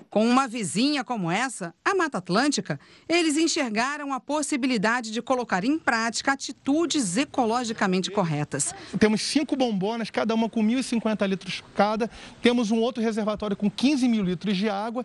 Com 0.08 0.26
uma 0.26 0.48
vizinha 0.48 1.04
como 1.04 1.30
essa, 1.30 1.74
a 1.84 1.94
Mata 1.94 2.16
Atlântica, 2.16 2.80
eles 3.06 3.36
enxergaram 3.36 4.14
a 4.14 4.18
possibilidade 4.18 5.10
de 5.10 5.20
colocar 5.20 5.64
em 5.64 5.78
prática 5.78 6.32
atitudes 6.32 7.18
ecologicamente 7.18 8.10
corretas. 8.10 8.74
Temos 8.98 9.20
cinco 9.20 9.54
bombonas, 9.54 10.08
cada 10.08 10.34
uma 10.34 10.48
com 10.48 10.64
1.050 10.64 11.28
litros 11.28 11.62
cada. 11.74 12.10
Temos 12.40 12.70
um 12.70 12.78
outro 12.78 13.02
reservatório 13.02 13.54
com 13.54 13.70
15 13.70 14.08
mil 14.08 14.24
litros 14.24 14.56
de 14.56 14.70
água. 14.70 15.04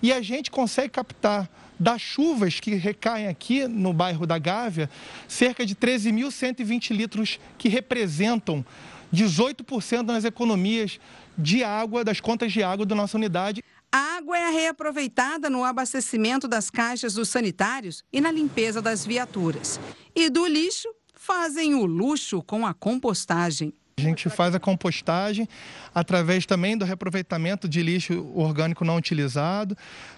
E 0.00 0.12
a 0.12 0.22
gente 0.22 0.52
consegue 0.52 0.90
captar 0.90 1.50
das 1.82 2.00
chuvas 2.00 2.60
que 2.60 2.76
recaem 2.76 3.26
aqui 3.26 3.66
no 3.66 3.92
bairro 3.92 4.24
da 4.24 4.38
Gávea, 4.38 4.88
cerca 5.26 5.66
de 5.66 5.74
13.120 5.74 6.94
litros, 6.94 7.40
que 7.58 7.68
representam 7.68 8.64
18% 9.12 10.04
das 10.04 10.24
economias 10.24 11.00
de 11.36 11.64
água, 11.64 12.04
das 12.04 12.20
contas 12.20 12.52
de 12.52 12.62
água 12.62 12.86
da 12.86 12.94
nossa 12.94 13.16
unidade. 13.16 13.64
A 13.90 14.16
água 14.16 14.38
é 14.38 14.48
reaproveitada 14.50 15.50
no 15.50 15.64
abastecimento 15.64 16.46
das 16.46 16.70
caixas 16.70 17.14
dos 17.14 17.28
sanitários 17.28 18.04
e 18.12 18.20
na 18.20 18.30
limpeza 18.30 18.80
das 18.80 19.04
viaturas. 19.04 19.80
E 20.14 20.30
do 20.30 20.46
lixo, 20.46 20.88
fazem 21.14 21.74
o 21.74 21.84
luxo 21.84 22.42
com 22.42 22.64
a 22.64 22.72
compostagem. 22.72 23.74
A 23.96 24.00
gente 24.00 24.28
faz 24.30 24.54
a 24.54 24.60
compostagem 24.60 25.46
através 25.94 26.46
também 26.46 26.76
do 26.76 26.84
reaproveitamento 26.84 27.68
de 27.68 27.82
lixo 27.82 28.26
orgânico 28.34 28.84
não 28.84 28.96
utilizado. 28.96 29.76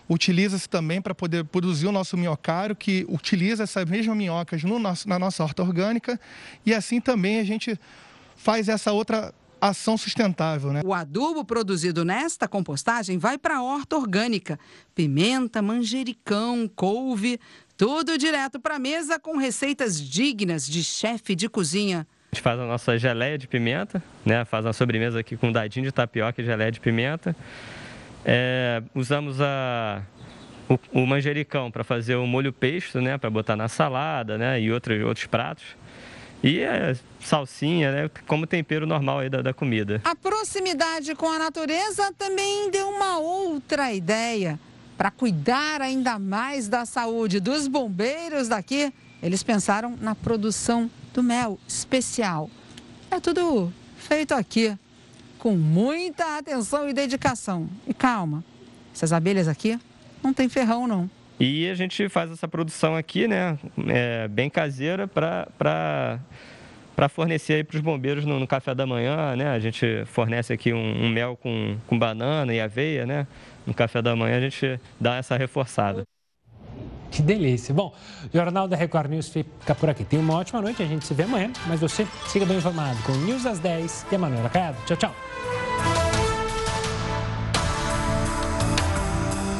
Utiliza-se 0.08 0.68
também 0.68 1.02
para 1.02 1.14
poder 1.14 1.44
produzir 1.44 1.86
o 1.86 1.92
nosso 1.92 2.16
minhocário, 2.16 2.76
que 2.76 3.04
utiliza 3.08 3.64
essas 3.64 3.84
mesmas 3.84 4.16
minhocas 4.16 4.62
no 4.62 4.78
nosso, 4.78 5.08
na 5.08 5.18
nossa 5.18 5.42
horta 5.42 5.62
orgânica. 5.62 6.20
E 6.64 6.72
assim 6.72 7.00
também 7.00 7.40
a 7.40 7.44
gente 7.44 7.78
faz 8.36 8.68
essa 8.68 8.92
outra 8.92 9.34
ação 9.60 9.96
sustentável. 9.96 10.72
Né? 10.72 10.82
O 10.84 10.92
adubo 10.92 11.44
produzido 11.44 12.04
nesta 12.04 12.46
compostagem 12.46 13.18
vai 13.18 13.38
para 13.38 13.56
a 13.56 13.62
horta 13.62 13.96
orgânica. 13.96 14.58
Pimenta, 14.94 15.62
manjericão, 15.62 16.70
couve, 16.76 17.40
tudo 17.76 18.16
direto 18.16 18.60
para 18.60 18.76
a 18.76 18.78
mesa 18.78 19.18
com 19.18 19.36
receitas 19.36 20.00
dignas 20.00 20.66
de 20.66 20.84
chefe 20.84 21.34
de 21.34 21.48
cozinha. 21.48 22.06
Gente 22.34 22.42
faz 22.42 22.58
a 22.58 22.66
nossa 22.66 22.98
geleia 22.98 23.38
de 23.38 23.46
pimenta, 23.46 24.02
né? 24.26 24.44
faz 24.44 24.66
uma 24.66 24.72
sobremesa 24.72 25.20
aqui 25.20 25.36
com 25.36 25.52
dadinho 25.52 25.86
de 25.86 25.92
tapioca 25.92 26.42
e 26.42 26.44
geleia 26.44 26.72
de 26.72 26.80
pimenta. 26.80 27.34
É, 28.24 28.82
usamos 28.92 29.40
a, 29.40 30.02
o, 30.68 30.76
o 30.92 31.06
manjericão 31.06 31.70
para 31.70 31.84
fazer 31.84 32.16
o 32.16 32.26
molho 32.26 32.52
pesto, 32.52 33.00
né? 33.00 33.16
para 33.16 33.30
botar 33.30 33.54
na 33.54 33.68
salada 33.68 34.36
né? 34.36 34.60
e 34.60 34.72
outros, 34.72 35.00
outros 35.04 35.26
pratos. 35.26 35.62
E 36.42 36.64
salsinha, 37.20 37.92
né? 37.92 38.10
Como 38.26 38.48
tempero 38.48 38.84
normal 38.84 39.20
aí 39.20 39.30
da, 39.30 39.40
da 39.40 39.54
comida. 39.54 40.00
A 40.04 40.16
proximidade 40.16 41.14
com 41.14 41.28
a 41.28 41.38
natureza 41.38 42.12
também 42.18 42.68
deu 42.68 42.88
uma 42.88 43.16
outra 43.18 43.92
ideia. 43.92 44.58
Para 44.98 45.12
cuidar 45.12 45.80
ainda 45.80 46.18
mais 46.18 46.68
da 46.68 46.84
saúde 46.84 47.38
dos 47.38 47.68
bombeiros 47.68 48.48
daqui, 48.48 48.92
eles 49.22 49.44
pensaram 49.44 49.96
na 50.00 50.16
produção 50.16 50.90
do 51.14 51.22
mel 51.22 51.58
especial. 51.66 52.50
É 53.10 53.20
tudo 53.20 53.72
feito 53.96 54.34
aqui, 54.34 54.76
com 55.38 55.56
muita 55.56 56.36
atenção 56.38 56.88
e 56.88 56.92
dedicação. 56.92 57.68
E 57.86 57.94
calma, 57.94 58.44
essas 58.92 59.12
abelhas 59.12 59.46
aqui 59.48 59.78
não 60.22 60.34
tem 60.34 60.48
ferrão, 60.48 60.86
não. 60.86 61.08
E 61.38 61.68
a 61.68 61.74
gente 61.74 62.08
faz 62.08 62.30
essa 62.30 62.46
produção 62.46 62.94
aqui, 62.96 63.26
né, 63.26 63.58
é, 63.88 64.28
bem 64.28 64.50
caseira, 64.50 65.06
para 65.06 66.20
para 66.94 67.08
fornecer 67.08 67.64
para 67.64 67.74
os 67.74 67.82
bombeiros 67.82 68.24
no, 68.24 68.38
no, 68.38 68.46
café 68.46 68.72
da 68.72 68.86
manhã, 68.86 69.34
né? 69.34 69.48
A 69.48 69.58
gente 69.58 70.04
fornece 70.06 70.52
aqui 70.52 70.72
um, 70.72 71.06
um, 71.06 71.10
mel 71.10 71.36
com, 71.36 71.76
com 71.88 71.98
banana 71.98 72.54
e 72.54 72.60
aveia, 72.60 73.04
né? 73.04 73.26
No 73.66 73.74
café 73.74 74.00
da 74.00 74.14
manhã 74.14 74.36
a 74.36 74.40
gente 74.40 74.78
dá 75.00 75.16
essa 75.16 75.36
reforçada. 75.36 76.04
Que 77.14 77.22
delícia. 77.22 77.72
Bom, 77.72 77.94
Jornal 78.32 78.66
da 78.66 78.76
Record 78.76 79.08
News 79.08 79.28
fica 79.28 79.72
por 79.72 79.88
aqui. 79.88 80.02
Tenha 80.02 80.20
uma 80.20 80.34
ótima 80.34 80.60
noite, 80.60 80.82
a 80.82 80.86
gente 80.86 81.06
se 81.06 81.14
vê 81.14 81.22
amanhã, 81.22 81.52
mas 81.68 81.80
você 81.80 82.04
siga 82.26 82.44
bem 82.44 82.56
informado 82.56 83.00
com 83.04 83.12
News 83.12 83.46
às 83.46 83.60
10 83.60 84.06
e 84.10 84.16
a 84.16 84.18
Manuela 84.18 84.50
Caiado. 84.50 84.76
Tchau, 84.84 84.96
tchau. 84.96 85.53